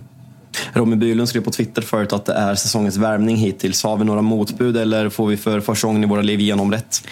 Robin 0.73 0.99
Bylund 0.99 1.29
skrev 1.29 1.41
på 1.41 1.51
Twitter 1.51 1.83
förut 1.83 2.13
att 2.13 2.25
det 2.25 2.33
är 2.33 2.55
säsongens 2.55 2.97
värmning 2.97 3.37
hittills. 3.37 3.83
Har 3.83 3.97
vi 3.97 4.05
några 4.05 4.23
motbud 4.23 4.77
eller 4.77 5.09
får 5.09 5.27
vi 5.27 5.37
för 5.37 5.61
första 5.61 5.87
gången 5.87 6.05
i 6.05 6.07
våra 6.07 6.23
liv 6.23 6.41
igenom 6.41 6.73
rätt? 6.73 7.09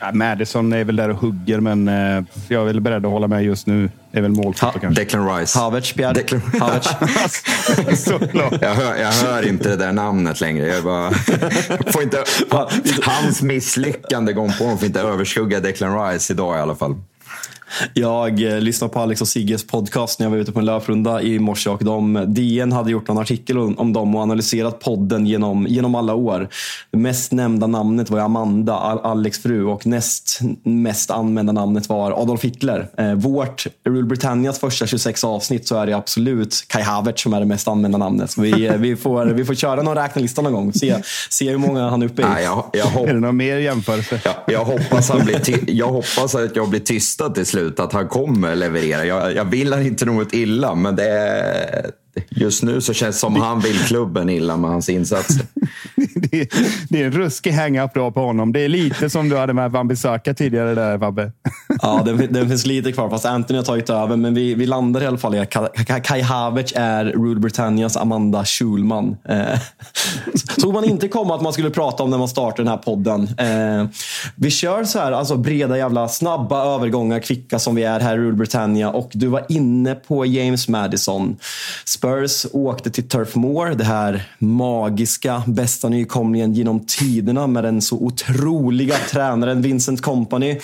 Ja, 0.00 0.12
Madison 0.12 0.72
är 0.72 0.84
väl 0.84 0.96
där 0.96 1.08
och 1.08 1.16
hugger, 1.16 1.60
men 1.60 1.88
eh, 1.88 2.24
jag 2.48 2.62
är 2.62 2.66
väl 2.66 2.80
beredd 2.80 3.06
att 3.06 3.12
hålla 3.12 3.28
med 3.28 3.44
just 3.44 3.66
nu. 3.66 3.90
är 4.12 4.20
väl 4.20 4.30
målskytt 4.30 4.80
kanske. 4.80 5.02
Declan 5.02 5.38
Rice. 5.38 5.58
Havertz, 5.58 5.92
Pierre? 5.92 6.12
Declan... 6.12 6.40
Havertz. 6.60 6.88
Jag 8.60 8.74
hör, 8.74 8.96
jag 8.96 9.12
hör 9.12 9.48
inte 9.48 9.68
det 9.68 9.76
där 9.76 9.92
namnet 9.92 10.40
längre. 10.40 10.66
Jag 10.66 10.84
bara, 10.84 11.10
får 11.92 12.02
inte, 12.02 12.24
hans 13.02 13.42
misslyckande 13.42 14.32
gång 14.32 14.52
på 14.58 14.64
gång 14.64 14.78
får 14.78 14.86
inte 14.86 15.00
överskugga 15.00 15.60
Declan 15.60 16.10
Rice 16.10 16.32
idag 16.32 16.58
i 16.58 16.60
alla 16.60 16.74
fall. 16.74 16.94
Jag 17.94 18.42
eh, 18.42 18.60
lyssnade 18.60 18.92
på 18.92 19.00
Alex 19.00 19.20
och 19.20 19.28
Sigges 19.28 19.66
podcast 19.66 20.18
när 20.18 20.26
jag 20.26 20.30
var 20.30 20.38
ute 20.38 20.52
på 20.52 20.58
en 20.58 20.64
löprunda 20.64 21.22
i 21.22 21.38
morse 21.38 21.70
och 21.70 21.84
de, 21.84 22.24
DN 22.28 22.72
hade 22.72 22.90
gjort 22.90 23.08
en 23.08 23.18
artikel 23.18 23.58
om, 23.58 23.78
om 23.78 23.92
dem 23.92 24.14
och 24.14 24.22
analyserat 24.22 24.80
podden 24.80 25.26
genom, 25.26 25.66
genom 25.66 25.94
alla 25.94 26.14
år. 26.14 26.48
Det 26.90 26.98
mest 26.98 27.32
nämnda 27.32 27.66
namnet 27.66 28.10
var 28.10 28.18
Amanda, 28.20 28.74
Al- 28.74 29.00
Alex 29.02 29.38
fru 29.42 29.64
och 29.64 29.86
näst 29.86 30.40
mest 30.62 31.10
använda 31.10 31.52
namnet 31.52 31.88
var 31.88 32.22
Adolf 32.22 32.44
Hitler. 32.44 32.88
Eh, 32.98 33.14
vårt 33.14 33.66
Rule 33.86 34.02
Britannias 34.06 34.58
första 34.58 34.86
26 34.86 35.24
avsnitt 35.24 35.68
så 35.68 35.76
är 35.76 35.86
det 35.86 35.92
absolut 35.92 36.64
Kai 36.68 36.82
Havertz 36.82 37.22
som 37.22 37.34
är 37.34 37.40
det 37.40 37.46
mest 37.46 37.68
använda 37.68 37.98
namnet. 37.98 38.30
Så 38.30 38.40
vi, 38.40 38.66
eh, 38.66 38.76
vi, 38.76 38.96
får, 38.96 39.26
vi 39.26 39.44
får 39.44 39.54
köra 39.54 39.82
någon 39.82 39.94
räknelista 39.94 40.42
någon 40.42 40.52
gång 40.52 40.68
och 40.68 40.76
se, 40.76 40.96
se 41.30 41.50
hur 41.50 41.58
många 41.58 41.88
han 41.88 42.02
är 42.02 42.06
uppe 42.06 42.22
i. 42.22 42.24
Nej, 42.24 42.44
jag, 42.44 42.64
jag, 42.72 42.84
hopp, 42.86 43.08
Är 43.08 43.14
det 43.14 43.20
någon 43.20 43.36
mer 43.36 43.56
jämförelse? 43.56 44.20
jag, 44.24 44.34
jag, 44.46 44.64
hoppas 44.64 45.08
han 45.08 45.24
blir 45.24 45.38
ty, 45.38 45.54
jag 45.66 45.88
hoppas 45.88 46.34
att 46.34 46.56
jag 46.56 46.68
blir 46.70 46.80
tystad 46.80 47.30
till 47.34 47.46
slut, 47.46 47.55
att 47.80 47.92
han 47.92 48.08
kommer 48.08 48.54
leverera. 48.56 49.04
Jag, 49.04 49.34
jag 49.34 49.44
vill 49.44 49.72
han 49.72 49.82
inte 49.82 50.04
något 50.04 50.34
illa, 50.34 50.74
men 50.74 50.96
det 50.96 51.08
är, 51.08 51.90
just 52.28 52.62
nu 52.62 52.80
så 52.80 52.92
känns 52.92 53.16
det 53.16 53.20
som 53.20 53.36
han 53.36 53.60
vill 53.60 53.78
klubben 53.78 54.28
illa 54.28 54.56
med 54.56 54.70
hans 54.70 54.88
insatser. 54.88 55.46
det, 56.14 56.50
det 56.88 57.02
är 57.02 57.06
en 57.06 57.12
ruskig 57.12 57.52
hang-up 57.52 57.94
på 57.94 58.20
honom. 58.20 58.52
Det 58.52 58.60
är 58.60 58.68
lite 58.68 59.10
som 59.10 59.28
du 59.28 59.36
hade 59.36 59.52
med 59.52 59.70
Wan-Bissaka 59.70 60.34
tidigare 60.34 60.74
där, 60.74 60.98
Fabbe. 60.98 61.32
ja, 61.82 62.02
den, 62.04 62.32
den, 62.32 62.48
finns 62.48 62.66
lite 62.66 62.92
kvar, 62.92 63.10
fast 63.10 63.26
Anthony 63.26 63.58
har 63.58 63.64
tagit 63.64 63.90
över. 63.90 64.16
Men 64.16 64.34
vi, 64.34 64.54
vi 64.54 64.66
landar 64.66 65.02
i 65.02 65.06
alla 65.06 65.18
fall 65.18 65.34
i 65.34 65.38
att 65.38 66.04
Kai 66.04 66.20
Havertz 66.20 66.72
är 66.76 67.04
Rule 67.04 67.40
Britannias 67.40 67.96
Amanda 67.96 68.44
Schulman. 68.44 69.16
Eh, 69.28 69.58
såg 70.58 70.72
man 70.72 70.84
inte 70.84 71.08
komma 71.08 71.34
att 71.34 71.42
man 71.42 71.52
skulle 71.52 71.70
prata 71.70 72.02
om 72.02 72.10
när 72.10 72.18
man 72.18 72.28
startade 72.28 72.62
den 72.62 72.68
här 72.68 72.76
podden. 72.76 73.22
Eh, 73.38 73.88
vi 74.34 74.50
kör 74.50 74.84
så 74.84 74.98
här, 74.98 75.12
alltså 75.12 75.36
breda 75.36 75.78
jävla 75.78 76.08
snabba 76.08 76.74
övergångar, 76.74 77.20
kvicka 77.20 77.58
som 77.58 77.74
vi 77.74 77.82
är 77.82 78.00
här 78.00 78.14
i 78.14 78.18
Rule 78.18 78.36
Britannia. 78.36 78.90
Och 78.90 79.10
du 79.12 79.26
var 79.26 79.46
inne 79.48 79.94
på 79.94 80.26
James 80.26 80.68
Madison. 80.68 81.36
Spurs 82.06 82.46
åkte 82.52 82.90
till 82.90 83.08
Turf 83.08 83.34
Moor, 83.34 83.66
det 83.66 83.84
här 83.84 84.28
magiska, 84.38 85.42
bästa 85.46 85.88
nykomlingen 85.88 86.52
genom 86.54 86.86
tiderna 86.86 87.46
med 87.46 87.64
den 87.64 87.82
så 87.82 87.96
otroliga 87.96 88.94
tränaren 88.94 89.62
Vincent 89.62 90.02
Company. 90.02 90.58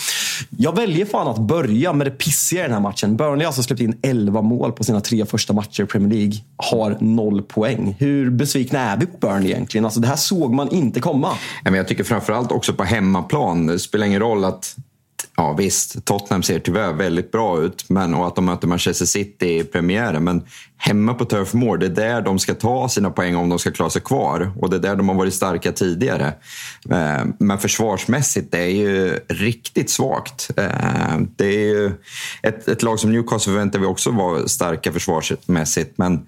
Jag 0.50 0.76
väljer 0.76 1.06
fan 1.06 1.28
att 1.28 1.38
börja 1.38 1.92
med 1.92 2.06
det 2.06 2.10
pissiga 2.10 2.60
i 2.60 2.62
den 2.62 2.72
här 2.72 2.80
matchen. 2.80 3.16
Burnley 3.16 3.44
har 3.44 3.46
alltså 3.46 3.62
släppt 3.62 3.80
in 3.82 3.98
11 4.02 4.42
mål 4.42 4.72
på 4.72 4.84
sina 4.84 5.00
tre 5.00 5.26
första 5.26 5.52
matcher 5.52 5.82
i 5.82 5.86
Premier 5.86 6.12
League. 6.12 6.34
Har 6.56 6.96
noll 7.00 7.42
poäng. 7.42 7.96
Hur 7.98 8.30
besvikna 8.30 8.78
är 8.80 8.96
vi 8.96 9.06
på 9.06 9.26
Burnley 9.26 9.50
egentligen? 9.50 9.84
Alltså, 9.84 10.00
det 10.00 10.08
här 10.08 10.16
såg 10.16 10.54
man 10.54 10.68
inte 10.68 11.00
komma. 11.00 11.28
Jag 11.64 11.88
tycker 11.88 12.04
framförallt 12.04 12.52
också 12.52 12.72
på 12.72 12.84
hemmaplan. 12.84 13.66
Det 13.66 13.78
spelar 13.78 14.06
ingen 14.06 14.20
roll 14.20 14.44
att 14.44 14.76
Ja 15.36 15.52
visst, 15.52 16.04
Tottenham 16.04 16.42
ser 16.42 16.58
tyvärr 16.58 16.92
väldigt 16.92 17.32
bra 17.32 17.60
ut 17.60 17.88
men, 17.88 18.14
och 18.14 18.26
att 18.26 18.36
de 18.36 18.44
möter 18.44 18.68
Manchester 18.68 19.06
City 19.06 19.58
i 19.58 19.64
premiären. 19.64 20.24
Men 20.24 20.42
hemma 20.76 21.14
på 21.14 21.24
Turf 21.24 21.54
Moor, 21.54 21.78
det 21.78 21.86
är 21.86 21.90
där 21.90 22.22
de 22.22 22.38
ska 22.38 22.54
ta 22.54 22.88
sina 22.88 23.10
poäng 23.10 23.36
om 23.36 23.48
de 23.48 23.58
ska 23.58 23.70
klara 23.70 23.90
sig 23.90 24.02
kvar. 24.02 24.52
Och 24.60 24.70
det 24.70 24.76
är 24.76 24.80
där 24.80 24.96
de 24.96 25.08
har 25.08 25.16
varit 25.16 25.34
starka 25.34 25.72
tidigare. 25.72 26.26
Eh, 26.90 27.24
men 27.38 27.58
försvarsmässigt, 27.58 28.52
det 28.52 28.58
är 28.58 28.70
ju 28.70 29.18
riktigt 29.28 29.90
svagt. 29.90 30.50
Eh, 30.56 31.18
det 31.36 31.46
är 31.46 31.66
ju 31.68 31.92
ett, 32.42 32.68
ett 32.68 32.82
lag 32.82 33.00
som 33.00 33.12
Newcastle 33.12 33.52
förväntar 33.52 33.78
vi 33.78 33.86
också 33.86 34.10
vara 34.10 34.48
starka 34.48 34.92
försvarsmässigt. 34.92 35.98
Men 35.98 36.26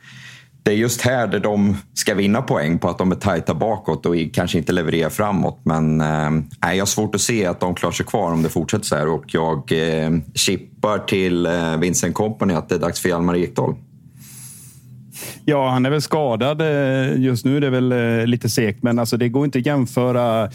det 0.64 0.70
är 0.70 0.74
just 0.74 1.00
här 1.00 1.26
där 1.26 1.40
de 1.40 1.76
ska 1.94 2.14
vinna 2.14 2.42
poäng 2.42 2.78
på 2.78 2.88
att 2.88 2.98
de 2.98 3.12
är 3.12 3.16
tajta 3.16 3.54
bakåt 3.54 4.06
och 4.06 4.14
kanske 4.32 4.58
inte 4.58 4.72
levererar 4.72 5.10
framåt. 5.10 5.60
Men 5.62 6.00
eh, 6.00 6.30
jag 6.60 6.78
har 6.78 6.86
svårt 6.86 7.14
att 7.14 7.20
se 7.20 7.46
att 7.46 7.60
de 7.60 7.74
klarar 7.74 7.92
sig 7.92 8.06
kvar 8.06 8.32
om 8.32 8.42
det 8.42 8.48
fortsätter 8.48 8.84
så 8.84 8.96
här 8.96 9.08
och 9.08 9.24
jag 9.26 9.72
eh, 9.72 10.10
chippar 10.34 10.98
till 10.98 11.46
eh, 11.46 11.76
Vincent 11.76 12.14
Company 12.14 12.54
att 12.54 12.68
det 12.68 12.74
är 12.74 12.78
dags 12.78 13.00
för 13.00 13.08
Hjalmar 13.08 13.36
Ekdal. 13.36 13.74
Ja, 15.44 15.70
han 15.70 15.86
är 15.86 15.90
väl 15.90 16.02
skadad 16.02 16.60
eh, 16.60 17.20
just 17.22 17.44
nu. 17.44 17.60
Det 17.60 17.66
är 17.66 17.70
väl 17.70 17.92
eh, 17.92 18.26
lite 18.26 18.48
segt, 18.48 18.82
men 18.82 18.98
alltså, 18.98 19.16
det 19.16 19.28
går 19.28 19.44
inte 19.44 19.58
att 19.58 19.66
jämföra 19.66 20.50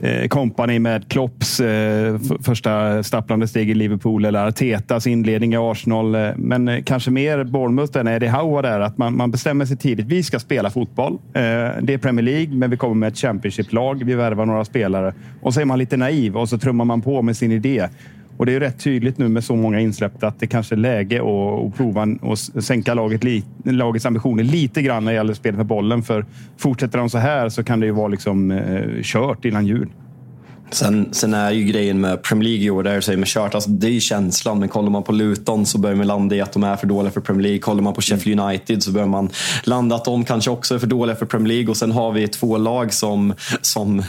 Eh, 0.00 0.28
kompani 0.28 0.78
med 0.78 1.08
Klopps 1.08 1.60
eh, 1.60 2.18
första 2.40 3.02
stapplande 3.02 3.48
steg 3.48 3.70
i 3.70 3.74
Liverpool 3.74 4.24
eller 4.24 4.46
Artetas 4.46 5.06
inledning 5.06 5.52
i 5.52 5.56
Arsenal. 5.56 6.14
Eh, 6.14 6.30
men 6.36 6.68
eh, 6.68 6.82
kanske 6.82 7.10
mer 7.10 7.44
Bournemouth 7.44 7.98
än 7.98 8.08
Eddie 8.08 8.28
Howe 8.28 8.62
där. 8.62 8.80
Att 8.80 8.98
man, 8.98 9.16
man 9.16 9.30
bestämmer 9.30 9.64
sig 9.64 9.76
tidigt. 9.76 10.06
Vi 10.06 10.22
ska 10.22 10.38
spela 10.38 10.70
fotboll. 10.70 11.12
Eh, 11.12 11.40
det 11.82 11.94
är 11.94 11.98
Premier 11.98 12.24
League, 12.24 12.54
men 12.54 12.70
vi 12.70 12.76
kommer 12.76 12.94
med 12.94 13.06
ett 13.06 13.18
Championship-lag. 13.18 14.04
Vi 14.04 14.14
värvar 14.14 14.46
några 14.46 14.64
spelare 14.64 15.14
och 15.42 15.54
så 15.54 15.60
är 15.60 15.64
man 15.64 15.78
lite 15.78 15.96
naiv 15.96 16.36
och 16.36 16.48
så 16.48 16.58
trummar 16.58 16.84
man 16.84 17.02
på 17.02 17.22
med 17.22 17.36
sin 17.36 17.52
idé. 17.52 17.88
Och 18.36 18.46
det 18.46 18.54
är 18.54 18.60
rätt 18.60 18.78
tydligt 18.78 19.18
nu 19.18 19.28
med 19.28 19.44
så 19.44 19.56
många 19.56 19.80
insläppta 19.80 20.26
att 20.26 20.40
det 20.40 20.46
kanske 20.46 20.74
är 20.74 20.76
läge 20.76 21.20
att, 21.20 21.66
att 21.66 21.76
prova 21.76 22.06
och 22.20 22.38
sänka 22.38 22.94
laget, 22.94 23.44
lagets 23.64 24.06
ambitioner 24.06 24.44
lite 24.44 24.82
grann 24.82 25.04
när 25.04 25.12
det 25.12 25.16
gäller 25.16 25.34
spelet 25.34 25.56
med 25.56 25.66
bollen. 25.66 26.02
För 26.02 26.26
fortsätter 26.56 26.98
de 26.98 27.10
så 27.10 27.18
här 27.18 27.48
så 27.48 27.64
kan 27.64 27.80
det 27.80 27.86
ju 27.86 27.92
vara 27.92 28.08
liksom, 28.08 28.50
eh, 28.50 29.02
kört 29.02 29.44
innan 29.44 29.66
jul. 29.66 29.88
Sen, 30.70 31.08
sen 31.12 31.34
är 31.34 31.50
ju 31.50 31.64
grejen 31.64 32.00
med 32.00 32.22
Premier 32.22 32.48
League 32.48 32.64
i 32.64 32.70
år, 32.70 32.82
där 32.82 33.00
säger 33.00 33.18
med 33.18 33.28
kört, 33.28 33.54
alltså 33.54 33.70
det 33.70 33.86
är 33.86 33.90
ju 33.90 34.00
känslan. 34.00 34.58
Men 34.58 34.68
kollar 34.68 34.90
man 34.90 35.02
på 35.02 35.12
Luton 35.12 35.66
så 35.66 35.78
börjar 35.78 35.96
man 35.96 36.06
landa 36.06 36.36
i 36.36 36.40
att 36.40 36.52
de 36.52 36.64
är 36.64 36.76
för 36.76 36.86
dåliga 36.86 37.12
för 37.12 37.20
Premier 37.20 37.42
League. 37.42 37.58
Kollar 37.58 37.82
man 37.82 37.94
på 37.94 38.00
Sheffield 38.00 38.40
United 38.40 38.82
så 38.82 38.92
börjar 38.92 39.06
man 39.06 39.30
landa 39.64 39.96
att 39.96 40.04
de 40.04 40.24
kanske 40.24 40.50
också 40.50 40.74
är 40.74 40.78
för 40.78 40.86
dåliga 40.86 41.16
för 41.16 41.26
Premier 41.26 41.48
League. 41.48 41.70
Och 41.70 41.76
sen 41.76 41.92
har 41.92 42.12
vi 42.12 42.28
två 42.28 42.58
lag 42.58 42.92
som, 42.92 43.34
som, 43.60 44.02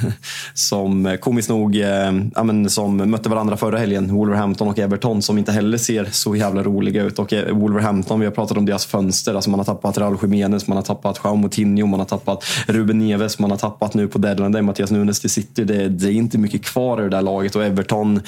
som 0.53 1.17
komiskt 1.21 1.49
nog 1.49 1.75
eh, 1.75 2.13
ja, 2.35 2.43
men, 2.43 2.69
som 2.69 2.97
mötte 2.97 3.29
varandra 3.29 3.57
förra 3.57 3.77
helgen. 3.77 4.13
Wolverhampton 4.15 4.67
och 4.67 4.79
Everton 4.79 5.21
som 5.21 5.37
inte 5.37 5.51
heller 5.51 5.77
ser 5.77 6.05
så 6.11 6.35
jävla 6.35 6.63
roliga 6.63 7.03
ut. 7.03 7.19
Och 7.19 7.33
eh, 7.33 7.55
Wolverhampton, 7.55 8.19
vi 8.19 8.25
har 8.25 8.33
pratat 8.33 8.57
om 8.57 8.65
deras 8.65 8.85
fönster. 8.85 9.35
Alltså 9.35 9.49
man 9.49 9.59
har 9.59 9.65
tappat 9.65 9.97
Raúl 9.97 10.17
Jiménez, 10.21 10.67
man 10.67 10.77
har 10.77 10.83
tappat 10.83 11.17
João 11.17 11.35
Moutinho, 11.35 11.85
man 11.87 11.99
har 11.99 12.07
tappat 12.07 12.43
Ruben 12.67 12.97
Neves, 12.97 13.39
man 13.39 13.51
har 13.51 13.57
tappat 13.57 13.93
nu 13.93 14.07
på 14.07 14.17
deadline 14.17 14.51
day 14.51 14.61
Mattias 14.61 14.91
Nunes 14.91 15.19
till 15.19 15.29
City. 15.29 15.63
Det, 15.63 15.89
det 15.89 16.07
är 16.07 16.11
inte 16.11 16.37
mycket 16.37 16.46
kvar 16.47 16.99
i 16.99 17.03
det 17.03 17.09
där 17.09 17.21
laget 17.21 17.55
och 17.55 17.63
Everton, 17.63 18.21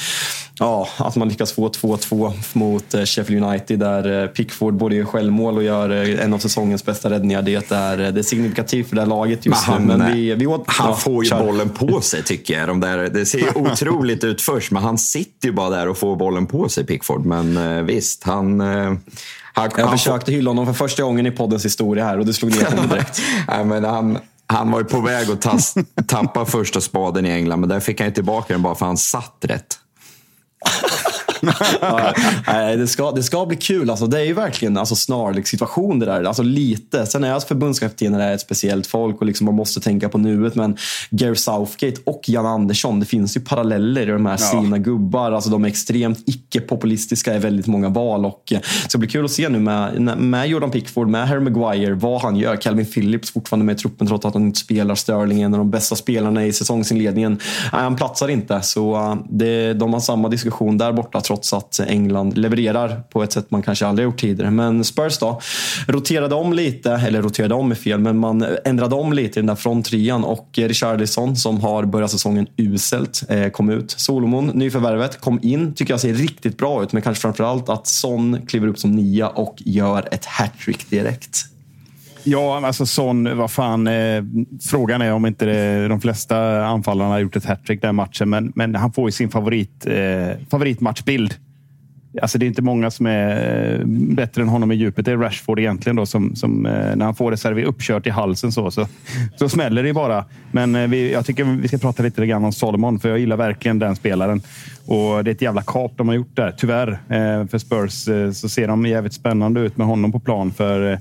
ja, 0.59 0.87
att 0.97 1.15
man 1.15 1.29
lyckas 1.29 1.51
få 1.51 1.69
2-2 1.69 2.33
mot 2.53 2.93
eh, 2.93 3.03
Sheffield 3.03 3.45
United 3.45 3.79
där 3.79 4.23
eh, 4.23 4.27
Pickford 4.27 4.73
både 4.73 4.95
gör 4.95 5.05
självmål 5.05 5.57
och 5.57 5.63
gör 5.63 5.89
eh, 5.89 6.23
en 6.23 6.33
av 6.33 6.39
säsongens 6.39 6.85
bästa 6.85 7.09
räddningar. 7.09 7.41
Det 7.41 7.71
är, 7.71 8.11
det 8.11 8.19
är 8.19 8.23
signifikativt 8.23 8.89
för 8.89 8.95
det 8.95 9.01
här 9.01 9.09
laget 9.09 9.45
just 9.45 9.67
men 9.67 9.73
han, 9.73 9.87
nu. 9.87 9.97
Men 9.97 10.13
vi, 10.13 10.35
vi 10.35 10.47
åt, 10.47 10.63
han 10.67 10.89
ja, 10.89 10.95
får 10.95 11.23
ju 11.23 11.29
kör. 11.29 11.45
bollen 11.45 11.69
på 11.69 12.01
sig 12.01 12.23
tycker 12.23 12.59
jag. 12.59 12.67
De 12.67 12.79
där, 12.79 12.97
det 12.97 13.25
ser 13.25 13.57
otroligt 13.71 14.23
ut 14.23 14.41
först, 14.41 14.71
men 14.71 14.83
han 14.83 14.97
sitter 14.97 15.47
ju 15.47 15.53
bara 15.53 15.69
där 15.69 15.87
och 15.87 15.97
får 15.97 16.15
bollen 16.15 16.45
på 16.45 16.69
sig, 16.69 16.85
Pickford. 16.85 17.25
Men 17.25 17.85
visst, 17.85 18.23
han... 18.23 18.61
Han, 19.53 19.69
jag 19.77 19.85
han 19.85 19.97
försökte 19.97 20.31
hylla 20.31 20.49
honom 20.49 20.65
för 20.65 20.73
första 20.73 21.03
gången 21.03 21.25
i 21.25 21.31
poddens 21.31 21.65
historia 21.65 22.05
här 22.05 22.19
och 22.19 22.25
det 22.25 22.33
slog 22.33 22.51
ner 22.51 22.65
honom 22.65 22.87
direkt. 22.87 23.21
Nej, 23.47 23.65
men 23.65 23.83
han, 23.83 24.17
han 24.53 24.71
var 24.71 24.79
ju 24.79 24.85
på 24.85 25.01
väg 25.01 25.31
att 25.31 25.41
tas, 25.41 25.75
tappa 26.07 26.45
första 26.45 26.81
spaden 26.81 27.25
i 27.25 27.29
England, 27.29 27.59
men 27.59 27.69
där 27.69 27.79
fick 27.79 27.99
han 27.99 28.07
ju 28.07 28.13
tillbaka 28.13 28.53
den 28.53 28.61
bara 28.61 28.75
för 28.75 28.85
att 28.85 28.89
han 28.89 28.97
satt 28.97 29.37
rätt. 29.41 29.79
ja, 31.81 32.13
det, 32.75 32.87
ska, 32.87 33.11
det 33.11 33.23
ska 33.23 33.45
bli 33.45 33.57
kul. 33.57 33.89
Alltså, 33.89 34.07
det 34.07 34.19
är 34.19 34.23
ju 34.23 34.33
verkligen 34.33 34.77
alltså, 34.77 34.95
snarlik 34.95 35.47
situation 35.47 35.99
det 35.99 36.05
där. 36.05 36.23
Alltså, 36.23 36.43
lite. 36.43 37.05
Sen 37.05 37.23
är 37.23 37.33
alltså 37.33 37.47
förbundskaptener 37.47 38.33
ett 38.33 38.41
speciellt 38.41 38.87
folk 38.87 39.21
och 39.21 39.25
liksom 39.25 39.45
man 39.45 39.55
måste 39.55 39.79
tänka 39.79 40.09
på 40.09 40.17
nuet. 40.17 40.55
Men 40.55 40.77
Gary 41.09 41.35
Southgate 41.35 42.01
och 42.05 42.21
Jan 42.27 42.45
Andersson, 42.45 42.99
det 42.99 43.05
finns 43.05 43.37
ju 43.37 43.41
paralleller 43.41 44.01
i 44.01 44.05
de 44.05 44.25
här 44.25 44.37
ja. 44.39 44.61
sina 44.61 44.77
gubbar. 44.77 45.31
Alltså, 45.31 45.49
de 45.49 45.65
är 45.65 45.69
extremt 45.69 46.23
icke-populistiska 46.25 47.35
i 47.35 47.39
väldigt 47.39 47.67
många 47.67 47.89
val. 47.89 48.25
Och, 48.25 48.53
eh, 48.53 48.59
så 48.61 48.87
det 48.91 48.97
blir 48.97 49.09
kul 49.09 49.25
att 49.25 49.31
se 49.31 49.49
nu 49.49 49.59
med, 49.59 50.17
med 50.17 50.47
Jordan 50.47 50.71
Pickford, 50.71 51.07
med 51.07 51.27
Harry 51.27 51.39
Maguire, 51.39 51.93
vad 51.93 52.21
han 52.21 52.35
gör. 52.35 52.55
Calvin 52.55 52.85
Phillips 52.85 53.31
fortfarande 53.31 53.65
med 53.65 53.75
i 53.75 53.79
truppen 53.79 54.07
trots 54.07 54.25
att 54.25 54.33
han 54.33 54.43
inte 54.43 54.59
spelar. 54.59 54.95
Sterling, 54.95 55.41
en 55.41 55.53
av 55.53 55.57
de 55.57 55.71
bästa 55.71 55.95
spelarna 55.95 56.45
i 56.45 56.53
säsongsinledningen. 56.53 57.39
Nej, 57.73 57.81
han 57.81 57.95
platsar 57.95 58.27
inte. 58.27 58.61
Så 58.61 58.95
uh, 58.95 59.15
det, 59.29 59.73
de 59.73 59.93
har 59.93 59.99
samma 59.99 60.29
diskussion 60.29 60.77
där 60.77 60.91
borta 60.91 61.21
trots 61.29 61.53
att 61.53 61.79
England 61.79 62.37
levererar 62.37 63.03
på 63.09 63.23
ett 63.23 63.31
sätt 63.31 63.51
man 63.51 63.61
kanske 63.61 63.87
aldrig 63.87 64.03
gjort 64.03 64.19
tidigare. 64.19 64.51
Men 64.51 64.83
Spurs 64.83 65.17
då, 65.17 65.41
roterade 65.87 66.35
om 66.35 66.53
lite, 66.53 66.91
eller 66.91 67.21
roterade 67.21 67.53
om 67.53 67.71
är 67.71 67.75
fel, 67.75 67.99
men 67.99 68.17
man 68.17 68.45
ändrade 68.65 68.95
om 68.95 69.13
lite 69.13 69.39
i 69.39 69.41
den 69.41 69.47
där 69.47 69.55
fronttrian 69.55 70.23
och 70.23 70.49
Richarlison 70.53 71.35
som 71.35 71.61
har 71.61 71.85
börjat 71.85 72.11
säsongen 72.11 72.47
uselt 72.57 73.23
eh, 73.29 73.49
kom 73.49 73.69
ut. 73.69 73.91
Solomon, 73.91 74.47
nyförvärvet, 74.47 75.21
kom 75.21 75.39
in, 75.43 75.73
tycker 75.73 75.93
jag 75.93 76.01
ser 76.01 76.13
riktigt 76.13 76.57
bra 76.57 76.83
ut, 76.83 76.91
men 76.91 77.01
kanske 77.01 77.21
framförallt 77.21 77.69
att 77.69 77.87
Son 77.87 78.41
kliver 78.47 78.67
upp 78.67 78.79
som 78.79 78.91
nia 78.91 79.27
och 79.27 79.55
gör 79.65 80.07
ett 80.11 80.25
hattrick 80.25 80.89
direkt. 80.89 81.45
Ja, 82.31 82.65
alltså 82.65 82.85
Son, 82.85 83.37
vad 83.37 83.51
fan. 83.51 83.87
Eh, 83.87 84.23
frågan 84.61 85.01
är 85.01 85.13
om 85.13 85.25
inte 85.25 85.45
det, 85.45 85.87
de 85.87 86.01
flesta 86.01 86.65
anfallarna 86.65 87.09
har 87.09 87.19
gjort 87.19 87.35
ett 87.35 87.45
hattrick 87.45 87.81
den 87.81 87.95
matchen. 87.95 88.29
Men, 88.29 88.51
men 88.55 88.75
han 88.75 88.91
får 88.91 89.07
ju 89.07 89.11
sin 89.11 89.29
favorit, 89.29 89.85
eh, 89.85 90.47
favoritmatchbild. 90.51 91.33
Alltså 92.21 92.37
det 92.37 92.45
är 92.45 92.47
inte 92.47 92.61
många 92.61 92.91
som 92.91 93.05
är 93.05 93.79
eh, 93.79 93.85
bättre 93.85 94.41
än 94.41 94.49
honom 94.49 94.71
i 94.71 94.75
djupet. 94.75 95.05
Det 95.05 95.11
är 95.11 95.17
Rashford 95.17 95.59
egentligen 95.59 95.95
då 95.95 96.05
som, 96.05 96.35
som 96.35 96.65
eh, 96.65 96.95
när 96.95 97.05
han 97.05 97.15
får 97.15 97.31
det 97.31 97.37
serverat 97.37 97.69
uppkört 97.69 98.07
i 98.07 98.09
halsen 98.09 98.51
så, 98.51 98.71
så, 98.71 98.87
så 99.35 99.49
smäller 99.49 99.83
det 99.83 99.93
bara. 99.93 100.25
Men 100.51 100.75
eh, 100.75 100.87
vi, 100.87 101.11
jag 101.13 101.25
tycker 101.25 101.43
vi 101.43 101.67
ska 101.67 101.77
prata 101.77 102.03
lite 102.03 102.25
grann 102.25 102.45
om 102.45 102.53
Solomon, 102.53 102.99
för 102.99 103.09
jag 103.09 103.19
gillar 103.19 103.37
verkligen 103.37 103.79
den 103.79 103.95
spelaren. 103.95 104.41
Och 104.85 105.23
det 105.23 105.31
är 105.31 105.35
ett 105.35 105.41
jävla 105.41 105.61
kap 105.61 105.91
de 105.95 106.07
har 106.07 106.15
gjort 106.15 106.35
där, 106.35 106.53
tyvärr. 106.57 106.99
För 107.47 107.57
Spurs 107.57 108.07
så 108.37 108.49
ser 108.49 108.67
de 108.67 108.85
jävligt 108.85 109.13
spännande 109.13 109.59
ut 109.59 109.77
med 109.77 109.87
honom 109.87 110.11
på 110.11 110.19
plan. 110.19 110.51
För 110.51 110.99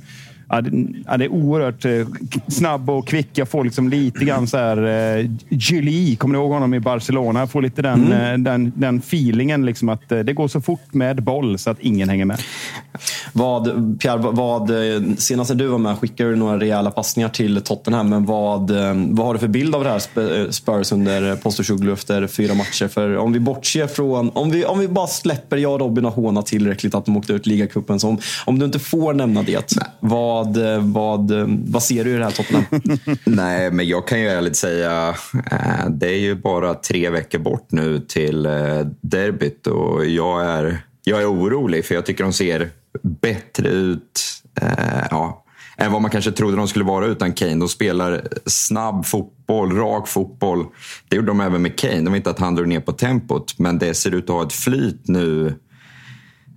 Ja, 0.51 0.61
det, 0.61 1.25
är 1.25 1.29
oerhört 1.29 1.85
eh, 1.85 2.07
snabb 2.49 2.91
och 2.91 3.09
kvick. 3.09 3.29
Jag 3.33 3.49
får 3.49 3.65
liksom 3.65 3.89
lite 3.89 4.25
grann 4.25 4.47
så 4.47 4.57
här... 4.57 4.77
Eh, 5.19 5.31
Julie, 5.49 6.17
kommer 6.17 6.33
ni 6.33 6.39
ihåg 6.39 6.53
honom 6.53 6.75
i 6.75 6.81
Barcelona? 6.81 7.41
Jag 7.41 7.51
får 7.51 7.63
lite 7.63 7.83
den, 7.83 8.13
mm. 8.13 8.33
Eh, 8.33 8.39
den, 8.53 8.73
den 8.77 8.99
feelingen. 8.99 9.67
Liksom 9.67 9.89
att 9.89 10.09
det 10.09 10.33
går 10.33 10.49
så 10.49 10.61
fort 10.61 10.95
med 10.95 11.23
boll 11.23 11.59
så 11.59 11.71
att 11.71 11.81
ingen 11.81 12.09
hänger 12.09 12.25
med. 12.25 12.41
Vad, 13.33 13.65
Pierre, 14.01 14.19
vad, 14.19 14.71
senast 15.19 15.51
när 15.51 15.57
du 15.57 15.67
var 15.67 15.79
med 15.79 15.99
skickade 15.99 16.31
du 16.31 16.37
några 16.37 16.61
rejäla 16.61 16.91
passningar 16.91 17.29
till 17.29 17.61
Tottenham. 17.61 18.09
Men 18.09 18.25
vad, 18.25 18.71
vad 19.09 19.27
har 19.27 19.33
du 19.33 19.41
för 19.41 19.49
bild 19.49 19.75
av 19.75 19.85
det 19.85 19.91
här 19.91 20.51
Spurs 20.51 20.93
under 20.93 21.37
Postecoglou 21.37 21.93
efter 21.93 22.27
fyra 22.27 22.55
matcher? 22.55 22.89
För 22.89 23.17
om 23.17 23.33
vi 23.33 23.41
bortser 23.41 23.87
från, 23.87 24.31
om 24.31 24.51
vi, 24.51 24.65
om 24.65 24.79
vi 24.79 24.89
bara 24.89 25.07
släpper 25.07 25.57
jag 25.57 25.73
och 25.73 25.81
Robin 25.81 26.05
och 26.05 26.13
håna 26.13 26.43
tillräckligt 26.43 26.95
att 26.95 27.05
de 27.05 27.17
åkte 27.17 27.33
ut 27.33 27.47
ligacupen. 27.47 27.99
Om, 28.03 28.19
om 28.47 28.59
du 28.59 28.67
inte 28.67 28.79
får 28.79 29.15
nämna 29.15 29.43
det, 29.43 29.77
vad, 30.01 30.38
vad, 30.45 31.31
eh, 31.31 31.41
eh, 31.41 31.47
vad 31.49 31.83
ser 31.83 32.05
du 32.05 32.15
i 32.15 32.19
det 32.19 32.25
här 32.25 32.31
Tottenham? 32.31 32.65
Nej, 33.25 33.71
men 33.71 33.89
jag 33.89 34.09
kan 34.09 34.21
ju 34.21 34.29
ärligt 34.29 34.57
säga, 34.57 35.15
eh, 35.51 35.89
det 35.91 36.09
är 36.09 36.19
ju 36.19 36.35
bara 36.35 36.75
tre 36.75 37.11
veckor 37.11 37.39
bort 37.39 37.67
nu 37.73 38.01
till 38.01 38.43
derbyt 39.01 39.67
och 39.67 40.07
jag 40.07 40.45
är, 40.45 40.79
jag 41.05 41.21
är 41.21 41.33
orolig 41.33 41.85
för 41.85 41.95
jag 41.95 42.07
tycker 42.07 42.25
de 42.25 42.33
ser 42.33 42.71
bättre 43.03 43.69
ut 43.69 44.43
ja, 45.11 45.45
än 45.77 45.93
vad 45.93 46.03
man 46.03 46.11
kanske 46.11 46.33
trodde 46.33 46.57
de 46.57 46.69
skulle 46.69 46.85
vara 46.85 47.07
utan 47.07 47.33
Kane. 47.33 47.55
De 47.55 47.69
spelar 47.69 48.29
snabb 48.47 49.07
fotboll, 49.07 49.77
rak 49.77 50.09
fotboll. 50.09 50.67
Det 51.09 51.17
gjorde 51.17 51.29
de 51.29 51.41
även 51.41 51.63
med 51.63 51.79
Kane. 51.79 52.01
De 52.01 52.13
vet 52.13 52.17
inte 52.17 52.31
att 52.31 52.39
han 52.39 52.55
drog 52.55 52.69
ner 52.69 52.81
på 52.81 52.93
tempot, 52.93 53.59
men 53.59 53.79
det 53.79 53.95
ser 53.95 54.15
ut 54.15 54.25
att 54.25 54.37
ha 54.37 54.43
ett 54.47 54.53
flyt 54.53 55.09
nu 55.09 55.55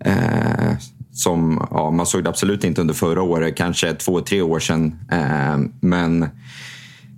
eh, 0.06 0.78
som 1.22 1.68
ja, 1.72 1.92
man 1.92 2.06
såg 2.06 2.24
det 2.24 2.30
absolut 2.30 2.64
inte 2.64 2.82
under 2.82 2.94
förra 2.94 3.22
året, 3.22 3.56
kanske 3.56 3.94
två, 3.94 4.22
tre 4.22 4.42
år 4.42 4.60
sedan. 4.60 5.00
Eh, 5.12 5.58
men 5.82 6.24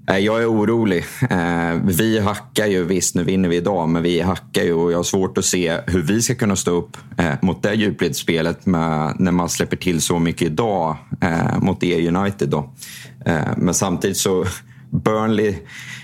eh, 0.09 0.17
jag 0.17 0.41
är 0.41 0.51
orolig. 0.51 1.05
Eh, 1.29 1.73
vi 1.83 2.19
hackar 2.19 2.65
ju, 2.65 2.83
visst 2.83 3.15
nu 3.15 3.23
vinner 3.23 3.49
vi 3.49 3.55
idag, 3.55 3.89
men 3.89 4.03
vi 4.03 4.21
hackar 4.21 4.63
ju 4.63 4.73
och 4.73 4.91
jag 4.91 4.97
har 4.97 5.03
svårt 5.03 5.37
att 5.37 5.45
se 5.45 5.79
hur 5.87 6.01
vi 6.01 6.21
ska 6.21 6.35
kunna 6.35 6.55
stå 6.55 6.71
upp 6.71 6.97
eh, 7.17 7.33
mot 7.41 7.63
det 7.63 7.73
djupledsspelet 7.73 8.65
när 8.65 9.31
man 9.31 9.49
släpper 9.49 9.77
till 9.77 10.01
så 10.01 10.19
mycket 10.19 10.41
idag 10.41 10.95
eh, 11.21 11.59
mot 11.59 11.81
det 11.81 12.07
United. 12.07 12.49
Då. 12.49 12.73
Eh, 13.25 13.57
men 13.57 13.73
samtidigt 13.73 14.17
så 14.17 14.45
Burnley 14.89 15.55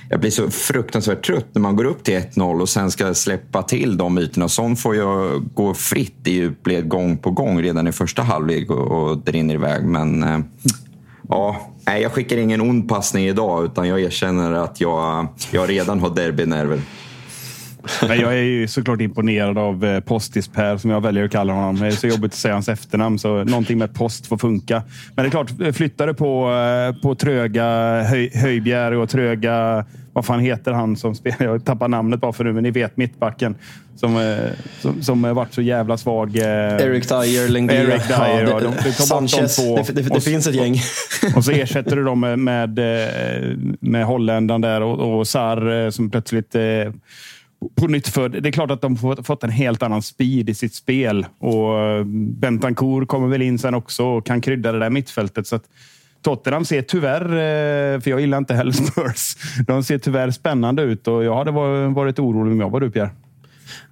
jag 0.09 0.19
blir 0.19 0.31
så 0.31 0.49
fruktansvärt 0.49 1.25
trött 1.25 1.47
när 1.53 1.61
man 1.61 1.75
går 1.75 1.85
upp 1.85 2.03
till 2.03 2.13
1-0 2.13 2.61
och 2.61 2.69
sen 2.69 2.91
ska 2.91 3.13
släppa 3.13 3.63
till 3.63 3.97
de 3.97 4.17
ytorna. 4.17 4.49
Sånt 4.49 4.79
får 4.79 4.95
jag 4.95 5.43
gå 5.53 5.73
fritt 5.73 6.27
i 6.27 6.31
djupled 6.31 6.87
gång 6.87 7.17
på 7.17 7.31
gång 7.31 7.61
redan 7.61 7.87
i 7.87 7.91
första 7.91 8.21
halvlek 8.21 8.69
och, 8.69 8.91
och 8.91 9.17
det 9.17 9.31
rinner 9.31 9.53
iväg. 9.53 9.83
Men 9.83 10.23
eh, 10.23 10.39
ja, 11.29 11.61
jag 11.85 12.11
skickar 12.11 12.37
ingen 12.37 12.61
ond 12.61 12.89
passning 12.89 13.25
idag 13.25 13.65
utan 13.65 13.87
jag 13.87 14.01
erkänner 14.01 14.51
att 14.51 14.81
jag, 14.81 15.27
jag 15.51 15.69
redan 15.69 15.99
har 15.99 16.09
derbynerver. 16.09 16.81
Men 18.07 18.19
jag 18.19 18.33
är 18.33 18.43
ju 18.43 18.67
såklart 18.67 19.01
imponerad 19.01 19.57
av 19.57 19.85
eh, 19.85 19.99
Postis-Per 19.99 20.77
som 20.77 20.91
jag 20.91 21.01
väljer 21.01 21.25
att 21.25 21.31
kalla 21.31 21.53
honom. 21.53 21.75
Det 21.75 21.87
är 21.87 21.91
så 21.91 22.07
jobbigt 22.07 22.31
att 22.31 22.39
säga 22.39 22.53
hans 22.53 22.69
efternamn, 22.69 23.19
så 23.19 23.43
någonting 23.43 23.77
med 23.77 23.93
post 23.93 24.27
får 24.27 24.37
funka. 24.37 24.83
Men 25.15 25.23
det 25.23 25.27
är 25.27 25.31
klart, 25.31 25.75
flyttade 25.75 26.13
på, 26.13 26.51
eh, 26.51 27.01
på 27.01 27.15
tröga 27.15 28.01
höj, 28.03 28.31
Höjbjer 28.33 28.91
och 28.91 29.09
tröga... 29.09 29.85
Vad 30.13 30.25
fan 30.25 30.39
heter 30.39 30.71
han 30.71 30.95
som 30.97 31.15
spelar? 31.15 31.37
Jag 31.39 31.65
tappar 31.65 31.87
namnet 31.87 32.19
bara 32.19 32.33
för 32.33 32.43
nu, 32.43 32.53
men 32.53 32.63
ni 32.63 32.71
vet 32.71 32.97
mittbacken. 32.97 33.55
Som, 33.95 34.17
eh, 34.17 34.49
som, 34.81 35.03
som 35.03 35.21
varit 35.21 35.53
så 35.53 35.61
jävla 35.61 35.97
svag. 35.97 36.35
Eric 36.35 37.07
Dyer, 37.07 37.49
Lengdia. 37.49 37.83
Eric 37.83 38.07
Dyer, 38.07 38.47
ja, 38.49 38.59
det, 38.59 38.65
de, 38.65 38.73
de 38.83 38.91
Sanchez. 38.91 39.57
Det, 39.57 39.93
det, 39.93 40.01
det, 40.01 40.15
och, 40.15 40.23
finns 40.23 40.47
ett 40.47 40.55
gäng. 40.55 40.75
och 41.35 41.45
så 41.45 41.51
ersätter 41.51 41.95
du 41.95 42.03
dem 42.03 42.19
med, 42.19 42.39
med, 42.39 42.79
med 43.79 44.05
holländaren 44.05 44.61
där 44.61 44.81
och, 44.81 45.19
och 45.19 45.27
Sar 45.27 45.91
som 45.91 46.09
plötsligt 46.09 46.55
på 47.75 47.87
nytt 47.87 48.07
för 48.07 48.29
Det 48.29 48.49
är 48.49 48.51
klart 48.51 48.71
att 48.71 48.81
de 48.81 48.97
har 48.97 49.23
fått 49.23 49.43
en 49.43 49.49
helt 49.49 49.83
annan 49.83 50.01
speed 50.01 50.49
i 50.49 50.53
sitt 50.53 50.73
spel. 50.73 51.25
Och 51.39 51.79
eh, 51.79 52.03
Bentancourt 52.13 53.07
kommer 53.07 53.27
väl 53.27 53.41
in 53.41 53.59
sen 53.59 53.73
också 53.73 54.05
och 54.05 54.25
kan 54.25 54.41
krydda 54.41 54.71
det 54.71 54.79
där 54.79 54.89
mittfältet. 54.89 55.47
Så 55.47 55.55
att 55.55 55.63
Tottenham 56.21 56.65
ser 56.65 56.81
tyvärr, 56.81 57.25
eh, 57.25 57.99
för 57.99 58.09
jag 58.09 58.19
gillar 58.19 58.37
inte 58.37 58.53
heller 58.53 58.71
Spurs, 58.91 59.35
de 59.67 59.83
ser 59.83 59.97
tyvärr 59.97 60.31
spännande 60.31 60.81
ut 60.81 61.07
och 61.07 61.23
jag 61.23 61.35
hade 61.35 61.51
varit 61.89 62.19
orolig 62.19 62.51
om 62.51 62.59
jag 62.59 62.69
var 62.69 62.79
du 62.79 62.91
Pierre. 62.91 63.09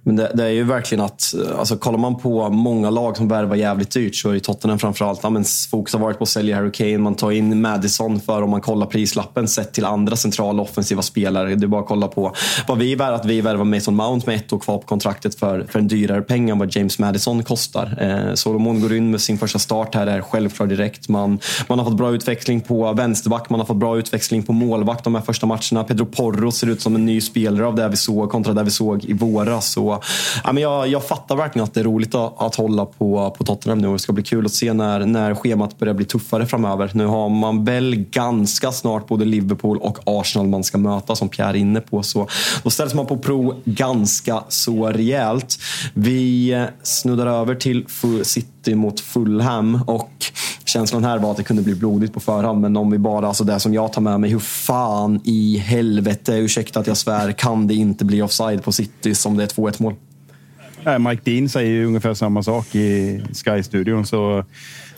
Men 0.08 0.16
det, 0.16 0.30
det, 0.34 0.44
är 0.44 0.48
ju 0.48 0.64
verkligen 0.64 1.04
att, 1.04 1.34
eh, 1.34 1.58
alltså, 1.58 1.76
kollar 1.76 1.98
man 1.98 2.18
på 2.18 2.50
många 2.50 2.90
lag 2.90 3.16
som 3.16 3.28
värvar 3.28 3.56
jävligt 3.56 3.90
dyrt 3.90 4.16
så 4.16 4.30
är 4.30 4.34
ju 4.34 4.40
Tottenham 4.40 4.78
framförallt. 4.78 5.20
Ja, 5.22 5.30
men 5.30 5.44
fokus 5.70 5.92
har 5.94 6.00
varit 6.00 6.18
på 6.18 6.22
att 6.22 6.28
sälja 6.28 6.56
Harry 6.56 6.72
Kane. 6.72 6.98
Man 6.98 7.14
tar 7.14 7.30
in 7.30 7.60
Madison 7.60 8.20
för 8.20 8.42
om 8.42 8.50
man 8.50 8.60
kollar 8.60 8.86
prislappen 8.86 9.48
sett 9.48 9.72
till 9.72 9.84
andra 9.84 10.16
centrala 10.16 10.62
offensiva 10.62 11.02
spelare. 11.02 11.54
Det 11.54 11.64
är 11.64 11.68
bara 11.68 11.80
att 11.80 11.86
kolla 11.86 12.08
på 12.08 12.32
vad 12.68 12.78
vi 12.78 12.94
värvar. 12.94 13.12
Att 13.12 13.24
vi 13.24 13.40
värvar 13.40 13.64
Mason 13.64 13.96
Mount 13.96 14.26
med 14.26 14.36
ett 14.36 14.52
år 14.52 14.58
kvar 14.58 14.78
på 14.78 14.86
kontraktet 14.86 15.34
för, 15.34 15.66
för 15.68 15.78
en 15.78 15.88
dyrare 15.88 16.22
peng 16.22 16.50
än 16.50 16.58
vad 16.58 16.76
James 16.76 16.98
Madison 16.98 17.44
kostar. 17.44 17.98
Eh, 18.00 18.34
Solomon 18.34 18.80
går 18.80 18.94
in 18.94 19.10
med 19.10 19.20
sin 19.20 19.38
första 19.38 19.58
start 19.58 19.94
här, 19.94 20.06
är 20.06 20.20
självklar 20.20 20.66
direkt. 20.66 21.08
Man, 21.08 21.38
man 21.66 21.78
har 21.78 21.86
fått 21.86 21.96
bra 21.96 22.14
utväxling 22.14 22.60
på 22.60 22.92
vänsterback, 22.92 23.50
man 23.50 23.60
har 23.60 23.66
fått 23.66 23.76
bra 23.76 23.98
utväxling 23.98 24.42
på 24.42 24.52
målvakt 24.52 25.04
de 25.04 25.14
här 25.14 25.22
första 25.22 25.46
matcherna. 25.46 25.84
Pedro 25.84 26.06
Porro 26.06 26.52
ser 26.52 26.66
ut 26.66 26.82
som 26.82 26.94
en 26.94 27.06
ny 27.06 27.20
spelare 27.20 27.66
av 27.66 27.74
det 27.74 27.88
vi 27.88 27.96
såg 27.96 28.30
kontra 28.30 28.52
det 28.52 28.62
vi 28.62 28.70
såg 28.70 29.04
i 29.04 29.12
våras. 29.12 29.72
Så 29.72 29.97
ja, 30.44 30.52
men 30.52 30.62
jag, 30.62 30.88
jag 30.88 31.06
fattar 31.06 31.36
verkligen 31.36 31.64
att 31.64 31.74
det 31.74 31.80
är 31.80 31.84
roligt 31.84 32.14
att, 32.14 32.42
att 32.42 32.54
hålla 32.54 32.86
på, 32.86 33.34
på 33.38 33.44
Tottenham 33.44 33.78
nu. 33.78 33.92
Det 33.92 33.98
ska 33.98 34.12
bli 34.12 34.24
kul 34.24 34.46
att 34.46 34.52
se 34.52 34.72
när, 34.72 35.06
när 35.06 35.34
schemat 35.34 35.78
börjar 35.78 35.94
bli 35.94 36.04
tuffare 36.04 36.46
framöver. 36.46 36.90
Nu 36.94 37.06
har 37.06 37.28
man 37.28 37.64
väl 37.64 37.94
ganska 37.96 38.72
snart 38.72 39.08
både 39.08 39.24
Liverpool 39.24 39.78
och 39.78 39.98
Arsenal 40.04 40.48
man 40.48 40.64
ska 40.64 40.78
möta, 40.78 41.16
som 41.16 41.28
Pierre 41.28 41.50
är 41.50 41.54
inne 41.54 41.80
på. 41.80 42.02
Så 42.02 42.28
då 42.62 42.70
ställs 42.70 42.94
man 42.94 43.06
på 43.06 43.18
prov 43.18 43.62
ganska 43.64 44.42
så 44.48 44.86
rejält. 44.86 45.58
Vi 45.94 46.66
snuddar 46.82 47.26
över 47.26 47.54
till 47.54 47.84
City 48.22 48.57
mot 48.66 49.00
Fulham 49.00 49.80
och 49.86 50.10
känslan 50.64 51.04
här 51.04 51.18
var 51.18 51.30
att 51.30 51.36
det 51.36 51.42
kunde 51.42 51.62
bli 51.62 51.74
blodigt 51.74 52.12
på 52.12 52.20
förhand. 52.20 52.60
Men 52.60 52.76
om 52.76 52.90
vi 52.90 52.98
bara, 52.98 53.28
alltså 53.28 53.44
det 53.44 53.60
som 53.60 53.74
jag 53.74 53.92
tar 53.92 54.02
med 54.02 54.20
mig, 54.20 54.30
hur 54.30 54.38
fan 54.38 55.20
i 55.24 55.58
helvete, 55.58 56.32
ursäkta 56.32 56.80
att 56.80 56.86
jag 56.86 56.96
svär, 56.96 57.32
kan 57.32 57.66
det 57.66 57.74
inte 57.74 58.04
bli 58.04 58.22
offside 58.22 58.62
på 58.62 58.72
City 58.72 59.14
som 59.14 59.36
det 59.36 59.42
är 59.42 59.46
2-1 59.46 59.82
mål? 59.82 59.94
Mike 61.08 61.30
Dean 61.30 61.48
säger 61.48 61.70
ju 61.70 61.86
ungefär 61.86 62.14
samma 62.14 62.42
sak 62.42 62.74
i 62.74 63.22
Sky-studion. 63.32 64.06
Så 64.06 64.44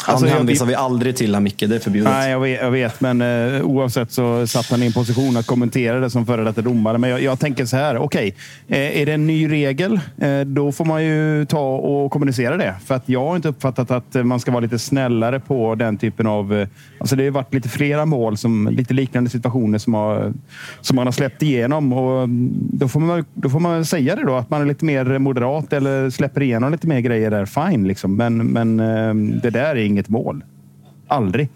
han 0.05 0.14
alltså, 0.14 0.26
hänvisar 0.36 0.66
vi 0.66 0.74
aldrig 0.74 1.16
till 1.16 1.34
här, 1.34 1.40
Micke. 1.40 1.64
Det 1.68 1.74
är 1.74 1.78
förbjudet. 1.78 2.12
Nej, 2.12 2.30
jag 2.30 2.40
vet. 2.40 2.61
Jag 2.61 2.70
vet 2.70 3.01
men 3.01 3.22
uh, 3.22 3.62
oavsett 3.62 4.12
så 4.12 4.46
satt 4.46 4.70
han 4.70 4.82
i 4.82 4.86
en 4.86 4.92
position 4.92 5.36
att 5.36 5.46
kommentera 5.46 6.01
det 6.01 6.11
som 6.11 6.26
före 6.26 6.44
detta 6.44 6.62
domare. 6.62 6.98
Men 6.98 7.11
jag, 7.11 7.22
jag, 7.22 7.40
tänker 7.40 7.64
så 7.64 7.76
här. 7.76 7.96
Okej, 7.96 8.34
okay, 8.68 8.90
uh, 8.90 9.01
är 9.01 9.07
det 9.07 9.12
en 9.12 9.26
ny 9.26 9.51
regel? 9.51 10.01
Uh, 10.22 10.40
då 10.40 10.72
får 10.72 10.84
man 10.84 11.05
ju 11.05 11.46
ta 11.46 11.76
och 11.76 12.11
kommunicera 12.11 12.57
det. 12.57 12.74
För 12.86 12.94
att 12.94 13.09
jag 13.09 13.26
har 13.26 13.36
inte 13.36 13.48
uppfattat 13.48 13.90
att 13.90 14.26
man 14.26 14.40
ska 14.40 14.51
vara 14.51 14.61
lite 14.61 14.78
snällare 14.78 15.40
på 15.40 15.74
den 15.74 15.98
typen 15.98 16.26
av... 16.26 16.66
Alltså 16.98 17.16
det 17.16 17.24
har 17.24 17.30
varit 17.30 17.55
lite 17.55 17.68
flera 17.68 18.07
mål, 18.07 18.36
som, 18.36 18.68
lite 18.68 18.94
liknande 18.94 19.30
situationer 19.30 19.78
som, 19.78 19.94
har, 19.94 20.32
som 20.80 20.96
man 20.96 21.07
har 21.07 21.12
släppt 21.12 21.42
igenom. 21.42 21.92
Och 21.92 22.22
mm, 22.22 22.51
då, 22.72 22.88
får 22.88 23.01
man, 23.01 23.24
då 23.34 23.48
får 23.48 23.61
man 23.61 23.84
säga 23.84 24.16
det 24.16 24.24
då, 24.24 24.34
att 24.34 24.51
man 24.51 24.61
är 24.61 24.66
lite 24.66 24.84
mer 24.84 25.18
moderat 25.18 25.72
eller 25.72 26.11
släpper 26.11 26.42
igenom 26.42 26.72
lite 26.72 26.86
mer 26.86 27.01
grejer 27.01 27.30
där. 27.30 27.46
Fine, 27.46 27.88
liksom. 27.88 28.16
men, 28.16 28.36
men 28.46 28.76
det 29.42 29.51
där 29.51 29.76
är 29.76 29.89
inget 29.91 30.09
mål. 30.09 30.45
Aldrig. 31.09 31.49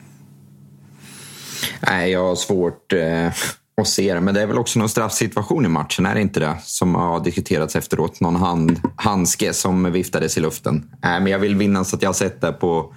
Nej, 1.80 2.10
jag 2.10 2.28
har 2.28 2.34
svårt 2.34 2.92
eh, 2.92 3.32
att 3.80 3.88
se 3.88 4.14
det. 4.14 4.20
Men 4.20 4.34
det 4.34 4.42
är 4.42 4.46
väl 4.46 4.58
också 4.58 4.78
någon 4.78 4.88
straffsituation 4.88 5.64
i 5.64 5.68
matchen, 5.68 6.06
är 6.06 6.14
det 6.14 6.20
inte 6.20 6.40
det? 6.40 6.56
Som 6.62 6.94
har 6.94 7.24
diskuterats 7.24 7.76
efteråt. 7.76 8.20
Någon 8.20 8.36
hand, 8.36 8.80
handske 8.96 9.52
som 9.52 9.92
viftades 9.92 10.36
i 10.38 10.40
luften. 10.40 10.90
Eh, 11.04 11.10
men 11.10 11.26
jag 11.26 11.38
vill 11.38 11.56
minnas 11.56 11.94
att 11.94 12.02
jag 12.02 12.08
har 12.08 12.14
sett 12.14 12.40
det 12.40 12.52
på, 12.52 12.94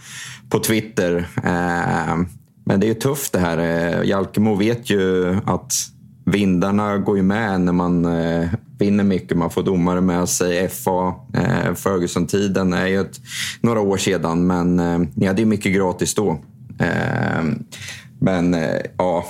på 0.50 0.60
Twitter. 0.60 1.28
Eh, 1.44 2.18
men 2.66 2.80
det 2.80 2.86
är 2.86 2.90
ju 2.90 2.94
tufft 2.94 3.34
det 3.34 3.40
här. 3.40 3.58
Eh, 3.58 4.04
Jalkemo 4.04 4.56
vet 4.56 4.90
ju 4.90 5.38
att 5.46 5.74
vindarna 6.28 6.98
går 6.98 7.18
ju 7.18 7.24
med 7.24 7.62
när 7.62 7.74
man 7.74 8.06
eh, 8.06 8.50
vinner 8.80 9.04
mycket. 9.04 9.38
Man 9.38 9.50
får 9.50 9.64
domare 9.64 10.02
med 10.02 10.30
sig. 10.30 10.70
FA, 10.70 11.16
eh, 11.34 11.74
Ferguson-tiden 11.74 12.74
är 12.74 12.88
ju 12.88 13.02
ett, 13.02 13.22
några 13.62 13.80
år 13.80 13.98
sedan, 13.98 14.48
men 14.48 14.80
eh, 14.80 15.00
ni 15.14 15.26
hade 15.26 15.42
ju 15.42 15.46
mycket 15.46 15.74
gratis 15.74 16.16
då. 16.16 16.40
Eh, 16.80 17.44
men 18.20 18.54
eh, 18.54 18.82
ja, 18.98 19.26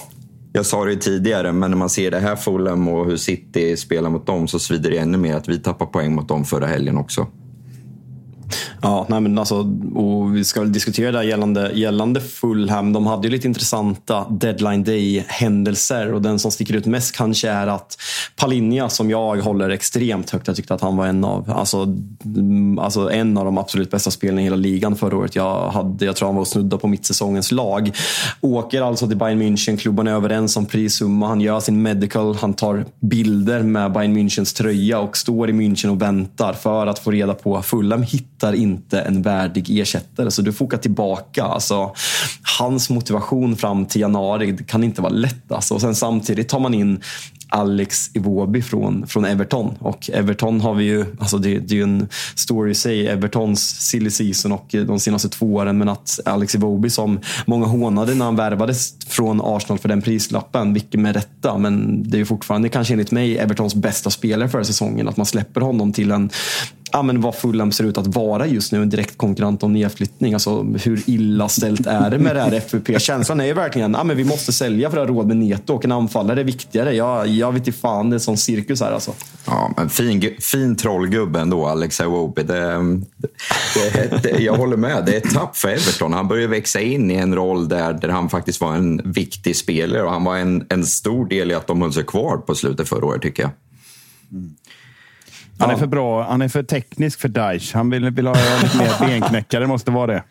jag 0.54 0.66
sa 0.66 0.86
det 0.86 0.92
ju 0.92 1.00
tidigare, 1.00 1.52
men 1.52 1.72
när 1.72 1.78
man 1.78 1.90
ser 1.90 2.12
det 2.12 2.20
här 2.20 2.36
Fulham 2.36 2.88
och 2.88 3.06
hur 3.06 3.18
City 3.18 3.78
spelar 3.78 4.10
mot 4.10 4.26
dem 4.26 4.48
så 4.48 4.60
svider 4.60 4.92
det 4.92 4.98
ännu 4.98 5.18
mer 5.18 5.36
att 5.36 5.50
vi 5.50 5.60
tappar 5.60 5.86
poäng 5.86 6.16
mot 6.16 6.28
dem 6.28 6.46
förra 6.46 6.68
helgen 6.68 6.98
också. 6.98 7.28
Ja, 8.82 9.06
nej 9.10 9.22
men 9.22 9.38
alltså, 9.40 9.56
och 9.96 10.36
vi 10.36 10.44
ska 10.44 10.60
väl 10.60 10.72
diskutera 10.72 11.12
det 11.12 11.24
gällande, 11.24 11.72
gällande 11.74 12.22
Fulham. 12.22 12.94
De 12.94 13.08
hade 13.08 13.28
ju 13.28 13.32
lite 13.32 13.48
intressanta 13.48 14.26
deadline 14.30 14.84
day-händelser 14.84 16.14
och 16.14 16.22
den 16.22 16.40
som 16.40 16.52
sticker 16.52 16.76
ut 16.76 16.86
mest 16.86 17.16
kanske 17.16 17.50
är 17.50 17.68
att 17.68 17.98
Palinja, 18.36 18.90
som 18.90 19.10
jag 19.10 19.38
håller 19.38 19.70
extremt 19.70 20.30
högt, 20.30 20.48
jag 20.48 20.56
tyckte 20.56 20.74
att 20.74 20.82
han 20.82 20.98
var 20.98 21.08
en 21.08 21.24
av, 21.24 21.52
alltså, 21.52 21.84
mm, 22.26 22.80
alltså 22.80 23.12
en 23.12 23.38
av 23.38 23.46
de 23.46 23.58
absolut 23.58 23.92
bästa 23.92 24.12
spelarna 24.12 24.42
i 24.42 24.44
hela 24.44 24.56
ligan 24.56 24.96
förra 24.96 25.18
året. 25.18 25.36
Jag, 25.36 25.70
hade, 25.70 26.06
jag 26.06 26.16
tror 26.16 26.28
han 26.28 26.36
var 26.36 26.42
och 26.42 26.48
snudda 26.48 26.78
på 26.78 26.88
mittsäsongens 26.88 27.52
lag. 27.52 27.92
Åker 28.42 28.82
alltså 28.82 29.08
till 29.08 29.18
Bayern 29.18 29.42
München, 29.42 29.78
klubban 29.78 30.08
är 30.08 30.12
överens 30.12 30.58
om 30.58 30.66
prissumma. 30.66 31.28
Han 31.28 31.42
gör 31.42 31.60
sin 31.60 31.82
medical, 31.82 32.36
han 32.36 32.54
tar 32.54 32.86
bilder 33.00 33.64
med 33.64 33.92
Bayern 33.92 34.18
Münchens 34.18 34.58
tröja 34.58 35.00
och 35.00 35.18
står 35.18 35.50
i 35.50 35.54
München 35.54 35.90
och 35.90 36.02
väntar 36.02 36.54
för 36.54 36.88
att 36.88 37.00
få 37.00 37.12
reda 37.12 37.34
på 37.34 37.62
Fulham 37.62 38.04
hittar 38.04 38.54
inte 38.54 38.67
inte 38.68 39.00
en 39.02 39.22
värdig 39.22 39.80
ersättare. 39.80 40.32
Så 40.32 40.42
du 40.42 40.54
får 40.54 40.66
åka 40.66 40.78
tillbaka. 40.78 41.44
Alltså, 41.44 41.94
hans 42.58 42.90
motivation 42.90 43.56
fram 43.56 43.86
till 43.86 44.02
januari 44.02 44.58
kan 44.68 44.84
inte 44.84 45.02
vara 45.02 45.14
lätt. 45.14 45.52
Alltså. 45.52 45.74
Och 45.74 45.82
sen 45.82 45.96
samtidigt 45.96 46.50
tar 46.50 46.60
man 46.60 46.74
in 46.74 47.02
Alex 47.50 48.12
Iwobi 48.14 48.62
från, 48.62 49.08
från 49.08 49.26
Everton. 49.26 49.76
Och 49.80 50.10
Everton 50.14 50.62
har 50.62 50.74
vi 50.74 50.84
ju, 50.84 51.06
alltså 51.20 51.38
det, 51.38 51.60
det 51.60 51.74
är 51.74 51.78
ju 51.78 51.84
en 51.84 52.08
story 52.36 52.72
i 52.72 52.76
sig, 52.76 53.08
Evertons 53.08 53.70
silly 53.80 54.10
season 54.10 54.52
och 54.52 54.68
de 54.72 55.00
senaste 55.00 55.30
två 55.30 55.54
åren. 55.54 55.78
Men 55.78 55.90
att 55.90 56.20
Alex 56.26 56.56
Iwobi 56.56 56.90
som 56.90 57.20
många 57.46 57.66
hånade 57.66 58.16
när 58.16 58.26
han 58.26 58.36
värvades 58.36 58.94
från 59.08 59.42
Arsenal 59.44 59.80
för 59.80 59.90
den 59.90 60.02
prislappen, 60.02 60.74
vilket 60.74 61.00
med 61.00 61.16
rätta. 61.16 61.58
Men 61.58 62.04
det 62.10 62.18
är 62.18 62.20
ju 62.20 62.26
fortfarande 62.26 62.70
kanske 62.70 62.94
enligt 62.94 63.12
mig 63.12 63.38
Evertons 63.38 63.76
bästa 63.76 64.10
spelare 64.10 64.50
för 64.50 64.64
säsongen. 64.64 65.08
Att 65.08 65.18
man 65.18 65.26
släpper 65.26 65.62
honom 65.62 65.94
till 65.94 66.12
en 66.12 66.30
ja, 66.92 67.02
men 67.02 67.22
vad 67.22 67.36
Fulham 67.36 67.72
ser 67.72 67.84
ut 67.84 67.98
att 67.98 68.08
vara 68.08 68.48
just 68.48 68.72
nu, 68.72 68.82
en 68.82 68.90
direkt 68.90 69.18
konkurrent 69.18 69.64
om 69.64 69.74
nedflyttning. 69.74 70.34
Alltså, 70.34 70.64
hur 70.64 71.04
illa 71.06 71.50
ställt 71.50 71.88
är 71.88 72.10
det 72.10 72.20
med 72.20 72.36
det 72.36 72.42
här 72.42 72.60
FUP? 72.68 73.02
Känslan 73.02 73.40
är 73.40 73.46
ju 73.46 73.54
verkligen 73.54 73.96
att 73.96 74.08
ja, 74.08 74.14
vi 74.14 74.24
måste 74.24 74.54
sälja 74.54 74.90
för 74.90 74.98
att 74.98 75.10
ha 75.10 75.16
råd 75.16 75.28
med 75.28 75.38
Neto 75.38 75.74
och 75.74 75.86
en 75.86 75.92
anfallare 75.92 76.40
är 76.40 76.44
viktigare. 76.44 76.96
Jag, 76.96 77.28
jag 77.28 77.52
vet 77.52 77.68
inte 77.68 77.80
fan, 77.80 78.10
det 78.10 78.14
är 78.14 78.16
en 78.16 78.20
sån 78.20 78.38
cirkus 78.38 78.82
här 78.82 78.92
alltså. 78.92 79.12
Ja, 79.46 79.72
men 79.78 79.90
fin, 79.90 80.36
fin 80.40 80.76
trollgubbe 80.76 81.40
ändå, 81.40 81.66
Alex 81.66 82.00
Iwobi. 82.00 82.44
Det, 82.44 83.02
det, 83.94 84.20
det, 84.24 84.44
jag 84.44 84.54
håller 84.54 84.78
med. 84.78 85.06
Det 85.06 85.14
är 85.14 85.18
ett 85.18 85.34
tapp 85.34 85.58
för 85.58 85.70
Everton. 85.70 86.14
Han 86.14 86.28
börjar 86.28 86.48
växa 86.48 86.80
in 86.80 87.12
i 87.12 87.16
en 87.16 87.36
roll 87.36 87.68
där, 87.68 87.94
där 87.94 88.10
han 88.10 88.30
faktiskt 88.30 88.62
var 88.62 88.76
en 88.76 89.02
viktig 89.12 89.56
spelare 89.56 90.04
och 90.04 90.12
han 90.12 90.24
var 90.24 90.38
en, 90.38 90.66
en 90.70 90.86
stor 90.86 91.26
del 91.26 91.52
i 91.52 91.54
att 91.54 91.68
de 91.68 91.82
höll 91.82 91.94
sig 91.94 92.04
kvar 92.04 92.38
på 92.38 92.56
slutet 92.56 92.90
förra 92.90 93.06
året, 93.06 93.22
tycker 93.22 93.44
jag. 93.44 93.52
Mm. 94.32 94.56
Han 95.60 95.70
är 95.70 95.76
för 95.76 95.88
bra. 95.88 96.24
Han 96.24 96.42
är 96.42 96.48
för 96.48 96.64
teknisk 96.64 97.20
för 97.20 97.30
Daesh. 97.30 97.76
Han 97.76 97.90
vill, 97.90 98.10
vill 98.10 98.28
ha 98.28 98.34
lite 98.64 98.78
mer 98.78 99.00
benknäckare. 99.08 99.68
måste 99.68 99.92
vara 99.92 100.08
det. 100.08 100.24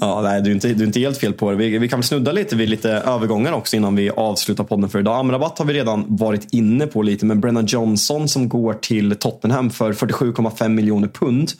Ja, 0.00 0.20
nej, 0.22 0.42
du, 0.42 0.50
är 0.50 0.54
inte, 0.54 0.68
du 0.68 0.82
är 0.82 0.86
inte 0.86 1.00
helt 1.00 1.18
fel 1.18 1.32
på 1.32 1.50
det. 1.50 1.56
Vi, 1.56 1.78
vi 1.78 1.88
kan 1.88 1.98
väl 1.98 2.04
snudda 2.04 2.32
lite 2.32 2.56
vid 2.56 2.68
lite 2.68 2.90
övergångar 2.90 3.52
också 3.52 3.76
innan 3.76 3.96
vi 3.96 4.10
avslutar 4.10 4.64
podden 4.64 4.90
för 4.90 4.98
idag. 4.98 5.18
Amrabat 5.18 5.58
har 5.58 5.66
vi 5.66 5.74
redan 5.74 6.16
varit 6.16 6.52
inne 6.52 6.86
på 6.86 7.02
lite, 7.02 7.26
men 7.26 7.40
Brennan 7.40 7.66
Johnson 7.66 8.28
som 8.28 8.48
går 8.48 8.74
till 8.74 9.16
Tottenham 9.16 9.70
för 9.70 9.92
47,5 9.92 10.68
miljoner 10.68 11.08
pund. 11.08 11.52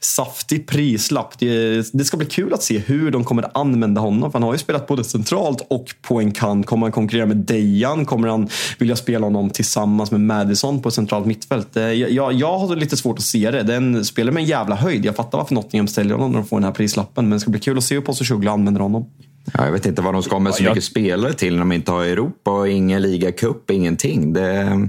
Saftig 0.00 0.66
prislapp. 0.66 1.38
Det, 1.38 1.92
det, 1.92 2.04
ska 2.04 2.16
bli 2.16 2.26
kul 2.26 2.54
att 2.54 2.62
se 2.62 2.78
hur 2.78 3.10
de 3.10 3.24
kommer 3.24 3.50
använda 3.54 4.00
honom. 4.00 4.32
För 4.32 4.38
han 4.38 4.42
har 4.42 4.52
ju 4.52 4.58
spelat 4.58 4.86
både 4.86 5.04
centralt 5.04 5.66
och 5.70 5.94
på 6.02 6.20
en 6.20 6.32
kant. 6.32 6.66
Kommer 6.66 6.86
han 6.86 6.92
konkurrera 6.92 7.26
med 7.26 7.36
Dejan? 7.36 8.04
Kommer 8.04 8.28
han 8.28 8.48
vilja 8.78 8.96
spela 8.96 9.26
honom 9.26 9.50
tillsammans 9.50 10.10
med 10.10 10.20
Madison 10.20 10.82
på 10.82 10.90
centralt 10.90 11.26
mittfält? 11.26 11.76
Eh, 11.76 11.82
jag, 11.82 12.10
jag, 12.10 12.32
jag 12.32 12.58
har 12.58 12.76
lite 12.76 12.96
svårt 12.96 13.18
att 13.18 13.24
se 13.24 13.50
det. 13.50 13.62
Den 13.62 14.04
spelar 14.04 14.32
med 14.32 14.40
en 14.40 14.46
jävla 14.46 14.74
höjd. 14.74 15.04
Jag 15.04 15.16
fattar 15.16 15.38
varför 15.38 15.54
Nottingham 15.54 15.88
ställer 15.88 16.14
honom 16.14 16.32
när 16.32 16.38
de 16.38 16.48
får 16.48 16.56
den 16.56 16.64
här 16.64 16.72
prislappen. 16.72 17.28
Men 17.28 17.40
ska 17.44 17.50
bli 17.50 17.60
kul 17.60 17.78
att 17.78 17.84
se 17.84 17.94
hur 17.94 18.02
Postecoglou 18.02 18.52
använder 18.52 18.80
honom. 18.80 19.06
Ja, 19.52 19.64
jag 19.64 19.72
vet 19.72 19.86
inte 19.86 20.02
vad 20.02 20.14
de 20.14 20.22
ska 20.22 20.38
med 20.38 20.54
så 20.54 20.62
mycket 20.62 20.84
spelare 20.84 21.32
till 21.32 21.52
när 21.52 21.60
de 21.60 21.72
inte 21.72 21.92
har 21.92 22.04
Europa 22.04 22.50
och 22.50 22.68
ingen 22.68 23.02
ligacup, 23.02 23.70
ingenting. 23.70 24.32
Det... 24.32 24.88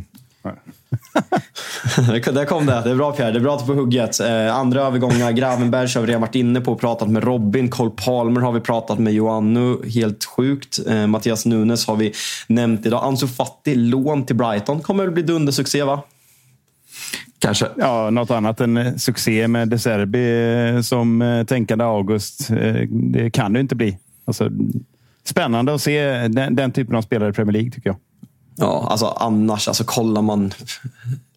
Där 2.33 2.45
kom 2.45 2.65
det. 2.65 2.81
Det 2.83 2.89
är 2.89 2.95
bra 2.95 3.11
Pierre. 3.11 3.31
Det 3.31 3.37
är 3.37 3.41
bra 3.41 3.53
att 3.53 3.59
du 3.59 3.65
får 3.65 3.73
hugget. 3.73 4.19
Eh, 4.19 4.55
andra 4.55 4.81
övergångar. 4.81 5.31
Gravenberg 5.31 5.87
har 5.95 6.01
vi 6.01 6.07
redan 6.07 6.21
varit 6.21 6.35
inne 6.35 6.61
på 6.61 6.71
och 6.71 6.79
pratat 6.79 7.09
med 7.09 7.23
Robin. 7.23 7.69
Cole 7.69 7.91
Palmer 8.05 8.41
har 8.41 8.51
vi 8.51 8.59
pratat 8.59 8.99
med 8.99 9.13
Joannu. 9.13 9.77
Helt 9.89 10.25
sjukt. 10.25 10.79
Eh, 10.87 11.07
Mattias 11.07 11.45
Nunes 11.45 11.87
har 11.87 11.95
vi 11.95 12.13
nämnt 12.47 12.85
idag. 12.85 13.03
Ansu 13.03 13.27
Fati, 13.27 13.75
lån 13.75 14.25
till 14.25 14.35
Brighton. 14.35 14.81
Kommer 14.81 15.03
väl 15.03 15.13
bli 15.13 15.23
dundersuccé 15.23 15.83
va? 15.83 16.03
Kanske. 17.45 17.67
Ja, 17.77 18.09
något 18.09 18.31
annat 18.31 18.61
än 18.61 18.77
eh, 18.77 18.95
succé 18.95 19.47
med 19.47 19.69
De 19.69 19.79
Serbi 19.79 20.75
eh, 20.75 20.81
som 20.81 21.21
eh, 21.21 21.43
tänkande 21.43 21.83
August. 21.83 22.47
Det 22.89 23.29
kan 23.29 23.53
det 23.53 23.59
inte 23.59 23.75
bli. 23.75 23.97
Alltså, 24.25 24.49
spännande 25.23 25.73
att 25.73 25.81
se 25.81 26.27
den, 26.27 26.55
den 26.55 26.71
typen 26.71 26.95
av 26.95 27.01
spelare 27.01 27.29
i 27.29 27.33
Premier 27.33 27.53
League 27.53 27.71
tycker 27.71 27.89
jag. 27.89 27.97
Ja, 28.55 28.87
alltså 28.89 29.05
annars, 29.05 29.67
alltså 29.67 29.83
kollar 29.83 30.21
man 30.21 30.53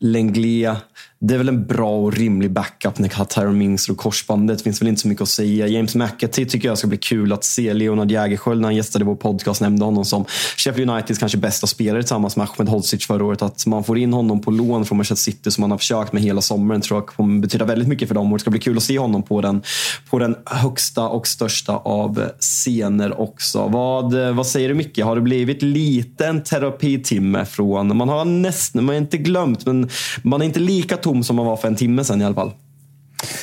Lenglia, 0.01 0.77
det 1.21 1.35
är 1.35 1.39
väl 1.39 1.49
en 1.49 1.67
bra 1.67 1.91
och 1.91 2.13
rimlig 2.13 2.51
backup 2.51 2.99
när 2.99 3.25
Tyron 3.25 3.59
Mings 3.59 3.89
och 3.89 3.97
korsbandet. 3.97 4.59
Det 4.59 4.65
finns 4.65 4.83
väl 4.83 4.89
inte 4.89 5.01
så 5.01 5.09
mycket 5.09 5.23
att 5.23 5.29
säga. 5.29 5.67
James 5.67 5.95
McAtee 5.95 6.47
tycker 6.47 6.69
jag 6.69 6.79
ska 6.79 6.87
bli 6.87 6.99
kul 6.99 7.33
att 7.33 7.45
se. 7.45 7.75
Leonard 7.75 8.11
Jägerskiöld 8.11 8.61
när 8.61 8.69
han 8.69 8.77
gästade 8.77 9.05
vår 9.05 9.15
podcast 9.15 9.61
nämnde 9.61 9.85
honom 9.85 10.05
som 10.05 10.25
Sheffield 10.57 10.91
Uniteds 10.91 11.19
kanske 11.19 11.39
bästa 11.39 11.67
spelare 11.67 12.03
tillsammans 12.03 12.37
med 12.37 12.49
Ahmed 12.49 12.69
Hodzic 12.69 13.07
förra 13.07 13.25
året. 13.25 13.43
Att 13.43 13.67
man 13.67 13.85
får 13.85 13.99
in 13.99 14.13
honom 14.13 14.41
på 14.41 14.51
lån 14.51 14.85
från 14.85 14.99
Manchester 14.99 15.33
City 15.33 15.51
som 15.51 15.63
man 15.63 15.71
har 15.71 15.79
försökt 15.79 16.13
med 16.13 16.23
hela 16.23 16.41
sommaren 16.41 16.81
tror 16.81 17.01
jag 17.01 17.07
kommer 17.07 17.41
betyda 17.41 17.65
väldigt 17.65 17.89
mycket 17.89 18.09
för 18.09 18.15
dem. 18.15 18.33
Och 18.33 18.39
det 18.39 18.41
ska 18.41 18.51
bli 18.51 18.61
kul 18.61 18.77
att 18.77 18.83
se 18.83 18.99
honom 18.99 19.23
på 19.23 19.41
den, 19.41 19.63
på 20.11 20.19
den 20.19 20.37
högsta 20.45 21.09
och 21.09 21.27
största 21.27 21.77
av 21.77 22.25
scener 22.41 23.21
också. 23.21 23.69
Vad, 23.69 24.15
vad 24.15 24.47
säger 24.47 24.69
du 24.69 24.75
Micke? 24.75 24.99
Har 24.99 25.15
det 25.15 25.23
blivit 25.23 25.63
lite 25.63 26.41
terapitimme 26.41 27.45
från... 27.45 27.97
Man 27.97 28.09
har 28.09 28.25
nästan, 28.25 28.85
man 28.85 28.95
har 28.95 29.01
inte 29.01 29.19
glömt, 29.19 29.67
men 29.67 29.88
man 30.23 30.43
är 30.43 30.47
inte 30.47 30.61
lika 30.61 30.97
tom 30.97 31.25
som 31.25 31.37
man 31.37 31.47
var 31.47 31.57
för 31.57 31.69
en 31.69 31.77
timme 31.77 32.05
sedan 32.05 32.21
i 32.21 32.25
alla 32.25 32.35
fall. 32.35 32.53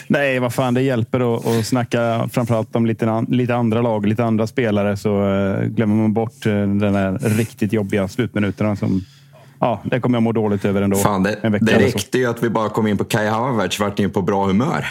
Nej, 0.07 0.39
vad 0.39 0.53
fan, 0.53 0.73
det 0.73 0.81
hjälper 0.81 1.35
att, 1.35 1.47
att 1.47 1.65
snacka 1.65 2.29
framförallt 2.31 2.75
om 2.75 2.85
lite, 2.85 3.25
lite 3.29 3.55
andra 3.55 3.81
lag, 3.81 4.05
lite 4.05 4.23
andra 4.23 4.47
spelare 4.47 4.97
så 4.97 5.23
uh, 5.23 5.65
glömmer 5.65 5.95
man 5.95 6.13
bort 6.13 6.45
uh, 6.45 6.53
den 6.53 6.93
där 6.93 7.19
riktigt 7.19 7.73
jobbiga 7.73 8.07
slutminuterna 8.07 8.75
som 8.75 9.01
Ja, 9.59 9.81
det 9.83 9.99
kommer 9.99 10.15
jag 10.15 10.23
må 10.23 10.31
dåligt 10.31 10.65
över 10.65 10.81
ändå. 10.81 10.97
Fan, 10.97 11.23
det, 11.23 11.59
det 11.61 11.79
räckte 11.79 12.17
ju 12.17 12.25
att 12.25 12.43
vi 12.43 12.49
bara 12.49 12.69
kom 12.69 12.87
in 12.87 12.97
på 12.97 13.03
Kai 13.03 13.27
Havertz 13.27 13.79
vart 13.79 13.97
ni 13.97 14.07
på 14.07 14.21
bra 14.21 14.45
humör. 14.45 14.85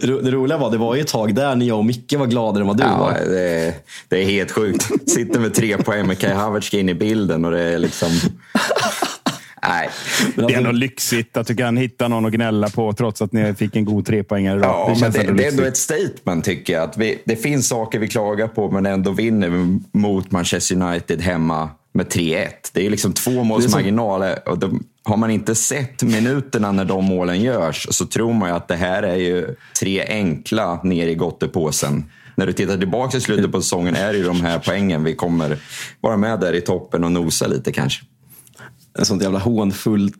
det 0.22 0.30
roliga 0.30 0.58
var, 0.58 0.70
det 0.70 0.78
var 0.78 0.94
ju 0.94 1.00
ett 1.00 1.08
tag 1.08 1.34
där 1.34 1.56
när 1.56 1.66
jag 1.66 1.78
och 1.78 1.84
Micke 1.84 2.14
var 2.18 2.26
gladare 2.26 2.60
än 2.60 2.68
vad 2.68 2.76
du 2.76 2.82
ja, 2.82 2.98
var. 2.98 3.12
Det, 3.12 3.74
det 4.08 4.22
är 4.22 4.24
helt 4.24 4.50
sjukt. 4.50 5.10
Sitter 5.10 5.40
med 5.40 5.54
tre 5.54 5.78
poäng 5.78 6.06
med 6.06 6.18
Kai 6.18 6.34
Havertz 6.34 6.66
ska 6.66 6.78
in 6.78 6.88
i 6.88 6.94
bilden 6.94 7.44
och 7.44 7.50
det 7.50 7.62
är 7.62 7.78
liksom... 7.78 8.08
Nej. 9.68 9.88
Det 10.48 10.54
är 10.54 10.58
ändå 10.58 10.72
lyxigt 10.72 11.36
att 11.36 11.46
du 11.46 11.56
kan 11.56 11.76
hitta 11.76 12.08
någon 12.08 12.26
att 12.26 12.32
gnälla 12.32 12.68
på 12.68 12.92
trots 12.92 13.22
att 13.22 13.32
ni 13.32 13.54
fick 13.54 13.76
en 13.76 13.84
god 13.84 14.06
trepoängare 14.06 14.58
idag. 14.58 14.70
Ja, 14.70 14.94
det, 14.94 15.00
men 15.00 15.12
det, 15.12 15.32
det 15.32 15.46
är 15.46 15.50
ändå 15.50 15.62
ett 15.62 15.76
statement 15.76 16.44
tycker 16.44 16.72
jag. 16.72 16.82
Att 16.82 16.96
vi, 16.96 17.22
det 17.24 17.36
finns 17.36 17.68
saker 17.68 17.98
vi 17.98 18.08
klagar 18.08 18.48
på 18.48 18.70
men 18.70 18.86
ändå 18.86 19.10
vinner 19.10 19.48
vi 19.48 19.80
mot 19.98 20.30
Manchester 20.30 20.82
United 20.82 21.20
hemma 21.20 21.70
med 21.94 22.06
3-1. 22.06 22.48
Det 22.72 22.86
är 22.86 22.90
liksom 22.90 23.12
två 23.12 23.44
måls 23.44 23.74
marginal. 23.74 24.22
Och 24.46 24.58
de, 24.58 24.84
har 25.04 25.16
man 25.16 25.30
inte 25.30 25.54
sett 25.54 26.02
minuterna 26.02 26.72
när 26.72 26.84
de 26.84 27.04
målen 27.04 27.40
görs 27.40 27.86
så 27.90 28.06
tror 28.06 28.32
man 28.32 28.48
ju 28.48 28.56
att 28.56 28.68
det 28.68 28.76
här 28.76 29.02
är 29.02 29.16
ju 29.16 29.54
tre 29.80 30.04
enkla 30.08 30.80
ner 30.82 31.06
i 31.06 31.14
gottepåsen. 31.14 32.04
När 32.34 32.46
du 32.46 32.52
tittar 32.52 32.78
tillbaka 32.78 33.16
i 33.16 33.20
slutet 33.20 33.52
på 33.52 33.62
säsongen 33.62 33.96
är 33.96 34.12
det 34.12 34.18
ju 34.18 34.24
de 34.24 34.40
här 34.40 34.58
poängen 34.58 35.04
vi 35.04 35.14
kommer 35.14 35.58
vara 36.00 36.16
med 36.16 36.40
där 36.40 36.52
i 36.52 36.60
toppen 36.60 37.04
och 37.04 37.12
nosa 37.12 37.46
lite 37.46 37.72
kanske. 37.72 38.04
En 38.98 39.04
sånt 39.04 39.22
jävla 39.22 39.38
hånfullt 39.38 40.14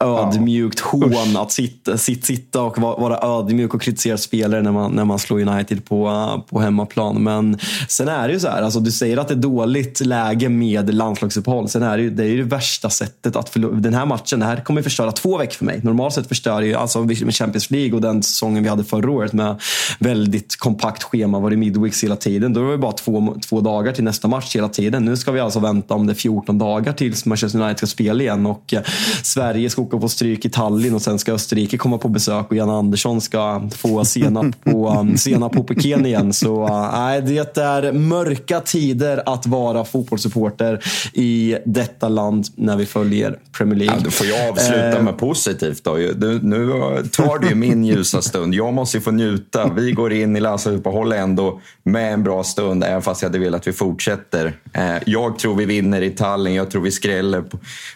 ödmjukt 0.00 0.80
hån 0.80 1.36
att 1.36 1.52
sitta, 1.52 1.98
sitta, 1.98 2.26
sitta 2.26 2.62
och 2.62 2.78
vara 2.78 3.38
ödmjuk 3.38 3.74
och 3.74 3.82
kritisera 3.82 4.18
spelare 4.18 4.62
när 4.62 4.72
man, 4.72 4.92
när 4.92 5.04
man 5.04 5.18
slår 5.18 5.40
United 5.40 5.84
på, 5.84 6.42
på 6.50 6.60
hemmaplan. 6.60 7.22
Men 7.22 7.58
sen 7.88 8.08
är 8.08 8.28
det 8.28 8.34
ju 8.34 8.40
så 8.40 8.48
här, 8.48 8.62
alltså 8.62 8.80
du 8.80 8.90
säger 8.90 9.16
att 9.16 9.28
det 9.28 9.34
är 9.34 9.38
dåligt 9.38 10.00
läge 10.00 10.48
med 10.48 10.94
landslagsuppehåll. 10.94 11.68
Sen 11.68 11.82
är 11.82 11.96
det 11.96 12.02
ju 12.02 12.10
det, 12.10 12.22
är 12.22 12.28
ju 12.28 12.36
det 12.36 12.48
värsta 12.48 12.90
sättet 12.90 13.36
att 13.36 13.48
förlora. 13.48 13.74
Den 13.74 13.94
här 13.94 14.06
matchen, 14.06 14.40
det 14.40 14.46
här 14.46 14.56
kommer 14.56 14.82
förstöra 14.82 15.12
två 15.12 15.38
veckor 15.38 15.54
för 15.54 15.64
mig. 15.64 15.80
Normalt 15.82 16.14
sett 16.14 16.28
förstör 16.28 16.60
det 16.60 16.66
ju, 16.66 16.74
alltså 16.74 17.02
med 17.02 17.34
Champions 17.34 17.70
League 17.70 17.94
och 17.94 18.00
den 18.00 18.22
säsongen 18.22 18.62
vi 18.62 18.68
hade 18.68 18.84
förra 18.84 19.10
året 19.10 19.32
med 19.32 19.60
väldigt 19.98 20.56
kompakt 20.56 21.02
schema, 21.02 21.40
var 21.40 21.50
det 21.50 21.56
midweeks 21.56 22.04
hela 22.04 22.16
tiden. 22.16 22.52
Då 22.52 22.62
var 22.62 22.72
det 22.72 22.78
bara 22.78 22.92
två, 22.92 23.36
två 23.48 23.60
dagar 23.60 23.92
till 23.92 24.04
nästa 24.04 24.28
match 24.28 24.56
hela 24.56 24.68
tiden. 24.68 25.04
Nu 25.04 25.16
ska 25.16 25.32
vi 25.32 25.40
alltså 25.40 25.60
vänta 25.60 25.94
om 25.94 26.06
det 26.06 26.12
är 26.12 26.14
14 26.14 26.58
dagar 26.58 26.92
tills 26.92 27.26
Manchester 27.26 27.60
United 27.60 27.78
ska 27.78 27.86
spela 27.86 28.22
igen 28.22 28.46
och 28.46 28.74
eh, 28.74 28.82
Sverige 29.22 29.70
ska 29.70 29.83
åka 29.84 29.98
på 29.98 30.08
stryk 30.08 30.44
i 30.44 30.50
Tallinn 30.50 30.94
och 30.94 31.02
sen 31.02 31.18
ska 31.18 31.32
Österrike 31.32 31.78
komma 31.78 31.98
på 31.98 32.08
besök 32.08 32.46
och 32.50 32.56
Jan 32.56 32.70
Andersson 32.70 33.20
ska 33.20 33.68
få 33.76 34.04
senap 34.04 34.64
på, 34.64 34.88
um, 35.00 35.16
senap 35.16 35.52
på 35.52 35.64
piken 35.64 36.06
igen. 36.06 36.32
Så 36.32 36.64
uh, 36.64 36.90
nej, 36.92 37.22
det 37.22 37.56
är 37.56 37.92
mörka 37.92 38.60
tider 38.60 39.22
att 39.26 39.46
vara 39.46 39.84
fotbollssupporter 39.84 40.84
i 41.12 41.56
detta 41.64 42.08
land 42.08 42.46
när 42.54 42.76
vi 42.76 42.86
följer 42.86 43.38
Premier 43.58 43.78
League. 43.78 43.96
Ja, 43.96 44.04
då 44.04 44.10
får 44.10 44.26
jag 44.26 44.48
avsluta 44.48 45.02
med 45.02 45.18
positivt. 45.18 45.84
Då. 45.84 45.92
Nu, 45.94 46.40
nu 46.42 46.68
tar 47.12 47.38
du 47.38 47.54
min 47.54 47.84
ljusa 47.84 48.22
stund. 48.22 48.54
Jag 48.54 48.74
måste 48.74 48.96
ju 48.96 49.00
få 49.00 49.10
njuta. 49.10 49.72
Vi 49.76 49.92
går 49.92 50.12
in 50.12 50.36
i 50.36 50.40
landslagsuppehåll 50.40 51.12
ändå 51.12 51.60
med 51.82 52.12
en 52.12 52.22
bra 52.22 52.44
stund, 52.44 52.84
även 52.84 53.02
fast 53.02 53.22
jag 53.22 53.28
hade 53.28 53.38
velat 53.38 53.60
att 53.60 53.66
vi 53.66 53.72
fortsätter. 53.72 54.56
Eh, 54.72 54.96
jag 55.06 55.38
tror 55.38 55.54
vi 55.54 55.64
vinner 55.64 56.02
i 56.02 56.10
Tallinn. 56.10 56.54
Jag 56.54 56.70
tror 56.70 56.82
vi 56.82 56.90
skräller 56.90 57.44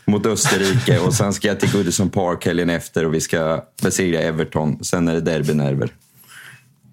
mot 0.05 0.27
Österrike 0.27 0.99
och 0.99 1.15
sen 1.15 1.33
ska 1.33 1.49
jag 1.49 1.61
till 1.61 1.69
Goodison 1.79 2.11
Park 2.11 2.47
helgen 2.47 2.71
efter 2.71 3.07
och 3.07 3.15
vi 3.15 3.21
ska 3.21 3.65
besegra 3.83 4.21
Everton. 4.21 4.85
Sen 4.85 5.09
är 5.09 5.15
det 5.15 5.21
derbynerver. 5.21 5.93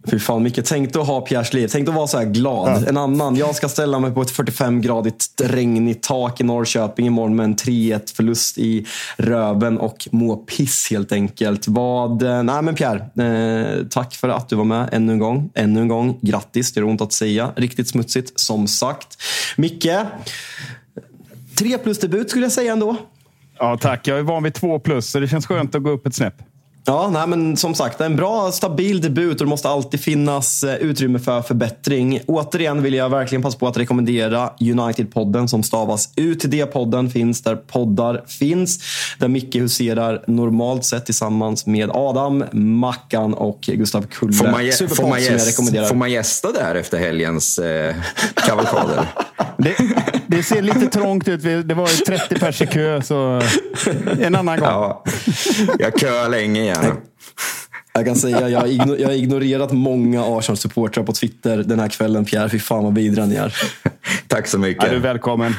Fy 0.08 0.20
fan 0.20 0.44
Micke, 0.44 0.60
tänk 0.66 0.94
dig 0.94 1.02
att 1.02 1.08
ha 1.08 1.22
Pierres 1.22 1.54
liv. 1.54 1.68
Tänk 1.72 1.86
dig 1.86 1.92
att 1.92 1.96
vara 1.96 2.08
så 2.08 2.18
här 2.18 2.26
glad. 2.26 2.84
Ja. 2.84 2.90
En 2.90 2.98
annan, 2.98 3.36
jag 3.36 3.56
ska 3.56 3.70
ställa 3.70 4.00
mig 4.00 4.12
på 4.12 4.22
ett 4.22 4.32
45-gradigt 4.32 5.42
regnigt 5.44 6.04
tak 6.04 6.42
i 6.42 6.44
Norrköping 6.44 7.08
imorgon 7.08 7.36
med 7.36 7.44
en 7.44 7.56
3-1 7.56 8.16
förlust 8.16 8.58
i 8.58 8.86
röven 9.18 9.78
och 9.78 10.08
må 10.12 10.38
piss 10.38 10.88
helt 10.92 11.12
enkelt. 11.12 11.68
Vad, 11.68 12.24
eh, 12.24 12.44
nej 12.44 12.62
men 12.62 12.76
Pierre, 12.76 13.78
eh, 13.78 13.88
tack 13.88 14.16
för 14.16 14.30
att 14.30 14.50
du 14.50 14.56
var 14.56 14.66
med 14.66 14.90
ännu 14.92 15.12
en 15.12 15.20
gång. 15.20 15.50
Ännu 15.54 15.82
en 15.82 15.88
gång, 15.88 16.20
grattis. 16.22 16.74
Det 16.74 16.80
är 16.80 16.84
ont 16.84 17.02
att 17.02 17.14
säga. 17.14 17.52
Riktigt 17.56 17.88
smutsigt, 17.88 18.40
som 18.40 18.68
sagt. 18.68 19.18
Micke, 19.58 19.90
3 21.56 21.78
plus 21.78 22.00
debut 22.00 22.30
skulle 22.30 22.46
jag 22.46 22.52
säga 22.52 22.74
ändå. 22.74 22.98
Ja, 23.60 23.78
tack. 23.82 24.08
Jag 24.08 24.20
är 24.20 24.24
van 24.24 24.43
vid 24.43 24.53
2 24.53 24.80
plus, 24.80 25.10
så 25.10 25.20
det 25.20 25.28
känns 25.28 25.47
skönt 25.47 25.76
att 25.76 25.84
gå 25.84 25.89
upp 25.89 26.06
ett 26.06 26.16
snäpp. 26.16 26.36
Ja, 26.88 27.10
nej, 27.10 27.28
men 27.28 27.58
som 27.58 27.76
sagt, 27.76 28.01
en 28.01 28.16
bra 28.16 28.51
stabil 28.51 29.01
debut 29.01 29.41
och 29.41 29.45
det 29.45 29.49
måste 29.49 29.70
alltid 29.70 29.99
finnas 29.99 30.64
eh, 30.64 30.76
utrymme 30.76 31.20
för 31.20 31.41
förbättring. 31.41 32.22
Återigen 32.28 32.84
vill 32.84 32.93
jag 32.93 33.10
verkligen 33.10 33.41
passa 33.41 33.58
på 33.58 33.68
att 33.68 33.78
rekommendera 33.78 34.49
United-podden 34.60 35.47
som 35.47 35.64
stavas 35.64 36.10
UTD-podden. 36.16 37.10
Finns 37.10 37.41
där 37.41 37.56
poddar 37.56 38.24
finns. 38.28 38.80
Där 39.20 39.28
Micke 39.28 39.56
huserar 39.56 40.24
normalt 40.28 40.86
sett 40.86 41.06
tillsammans 41.06 41.66
med 41.66 41.89
Adam, 41.93 42.43
Mackan 42.51 43.34
och 43.34 43.60
Gustav 43.62 44.01
Kulle. 44.01 44.34
Får 44.34 44.45
man, 44.45 44.53
får 44.53 45.08
man, 45.10 45.24
gäst, 45.24 45.88
får 45.89 45.95
man 45.95 46.12
gästa 46.12 46.51
där 46.51 46.76
efter 46.76 46.97
helgens 46.97 47.60
eh, 47.60 47.95
kavalkader? 48.36 49.08
det, 49.58 49.76
det, 50.38 50.44
ser 50.44 50.62
lite 50.62 50.88
trångt 50.88 51.28
ut. 51.28 51.44
Det 51.44 51.74
var 51.74 52.06
30 52.06 52.40
pers 52.40 52.62
i 52.62 52.68
kö, 52.68 53.02
så 53.02 53.42
en 54.20 54.36
annan 54.36 54.60
gång. 54.60 54.68
Ja, 54.68 55.04
jag 55.80 56.00
köar 56.00 56.30
länge 56.30 56.62
igen 56.62 56.76
gärna. 56.76 56.96
Jag 57.94 58.06
kan 58.06 58.16
säga 58.16 58.50
jag 58.50 58.60
har, 58.60 58.68
jag 59.00 59.08
har 59.08 59.14
ignorerat 59.14 59.72
många 59.72 60.24
Arsenal-supportrar 60.24 61.04
på 61.04 61.14
Twitter 61.14 61.58
den 61.58 61.80
här 61.80 61.90
kvällen. 61.90 62.26
Pierre, 62.26 62.50
fy 62.50 62.60
fan 62.60 62.84
vad 62.84 62.96
vidriga 62.96 63.26
ni 63.26 63.36
är. 63.36 63.56
Tack 64.28 64.48
så 64.48 64.60
mycket. 64.60 64.84
Ja, 64.84 64.90
du 64.90 64.96
är 64.96 65.00
välkommen. 65.00 65.56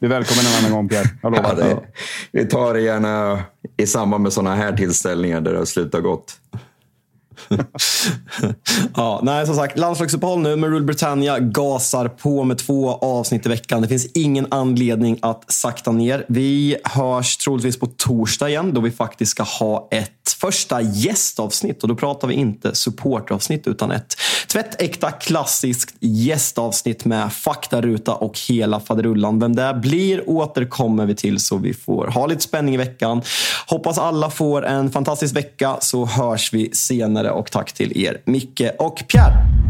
Du 0.00 0.06
är 0.06 0.10
välkommen 0.10 0.46
en 0.46 0.58
annan 0.58 0.76
gång 0.76 0.88
Pierre. 0.88 1.08
Jag 1.22 1.36
lovar. 1.36 1.56
Ja, 1.58 1.64
det, 1.64 1.78
vi 2.32 2.46
tar 2.46 2.74
det 2.74 2.80
gärna 2.80 3.42
i 3.76 3.86
samband 3.86 4.22
med 4.22 4.32
sådana 4.32 4.56
här 4.56 4.76
tillställningar 4.76 5.40
där 5.40 5.52
det 5.52 5.58
har 5.58 5.64
slutat 5.64 6.02
gott. 6.02 6.36
ja, 8.96 9.20
nej, 9.22 9.46
som 9.46 9.54
sagt, 9.54 9.78
landslagsuppehåll 9.78 10.40
nu, 10.40 10.56
men 10.56 10.70
Rule 10.70 10.84
Britannia 10.84 11.38
gasar 11.38 12.08
på 12.08 12.44
med 12.44 12.58
två 12.58 12.92
avsnitt 12.92 13.46
i 13.46 13.48
veckan. 13.48 13.82
Det 13.82 13.88
finns 13.88 14.06
ingen 14.14 14.46
anledning 14.50 15.18
att 15.22 15.52
sakta 15.52 15.92
ner. 15.92 16.24
Vi 16.28 16.76
hörs 16.84 17.36
troligtvis 17.36 17.78
på 17.78 17.86
torsdag 17.86 18.48
igen 18.48 18.74
då 18.74 18.80
vi 18.80 18.90
faktiskt 18.90 19.30
ska 19.30 19.42
ha 19.42 19.88
ett 19.90 20.20
första 20.40 20.80
gästavsnitt. 20.80 21.82
Och 21.82 21.88
då 21.88 21.94
pratar 21.94 22.28
vi 22.28 22.34
inte 22.34 22.74
supportavsnitt 22.74 23.66
utan 23.66 23.90
ett 23.90 24.16
tvättäkta 24.52 25.10
klassiskt 25.10 25.94
gästavsnitt 26.00 27.04
med 27.04 27.32
faktaruta 27.32 28.14
och 28.14 28.38
hela 28.48 28.80
faderullan. 28.80 29.38
Vem 29.38 29.56
det 29.56 29.80
blir 29.82 30.30
återkommer 30.30 31.06
vi 31.06 31.14
till 31.14 31.40
så 31.40 31.56
vi 31.56 31.74
får 31.74 32.06
ha 32.06 32.26
lite 32.26 32.42
spänning 32.42 32.74
i 32.74 32.78
veckan. 32.78 33.22
Hoppas 33.66 33.98
alla 33.98 34.30
får 34.30 34.66
en 34.66 34.90
fantastisk 34.90 35.36
vecka 35.36 35.76
så 35.80 36.06
hörs 36.06 36.52
vi 36.52 36.70
senare 36.72 37.29
och 37.30 37.50
tack 37.50 37.72
till 37.72 38.04
er 38.04 38.20
Micke 38.24 38.70
och 38.78 39.02
Pierre. 39.08 39.69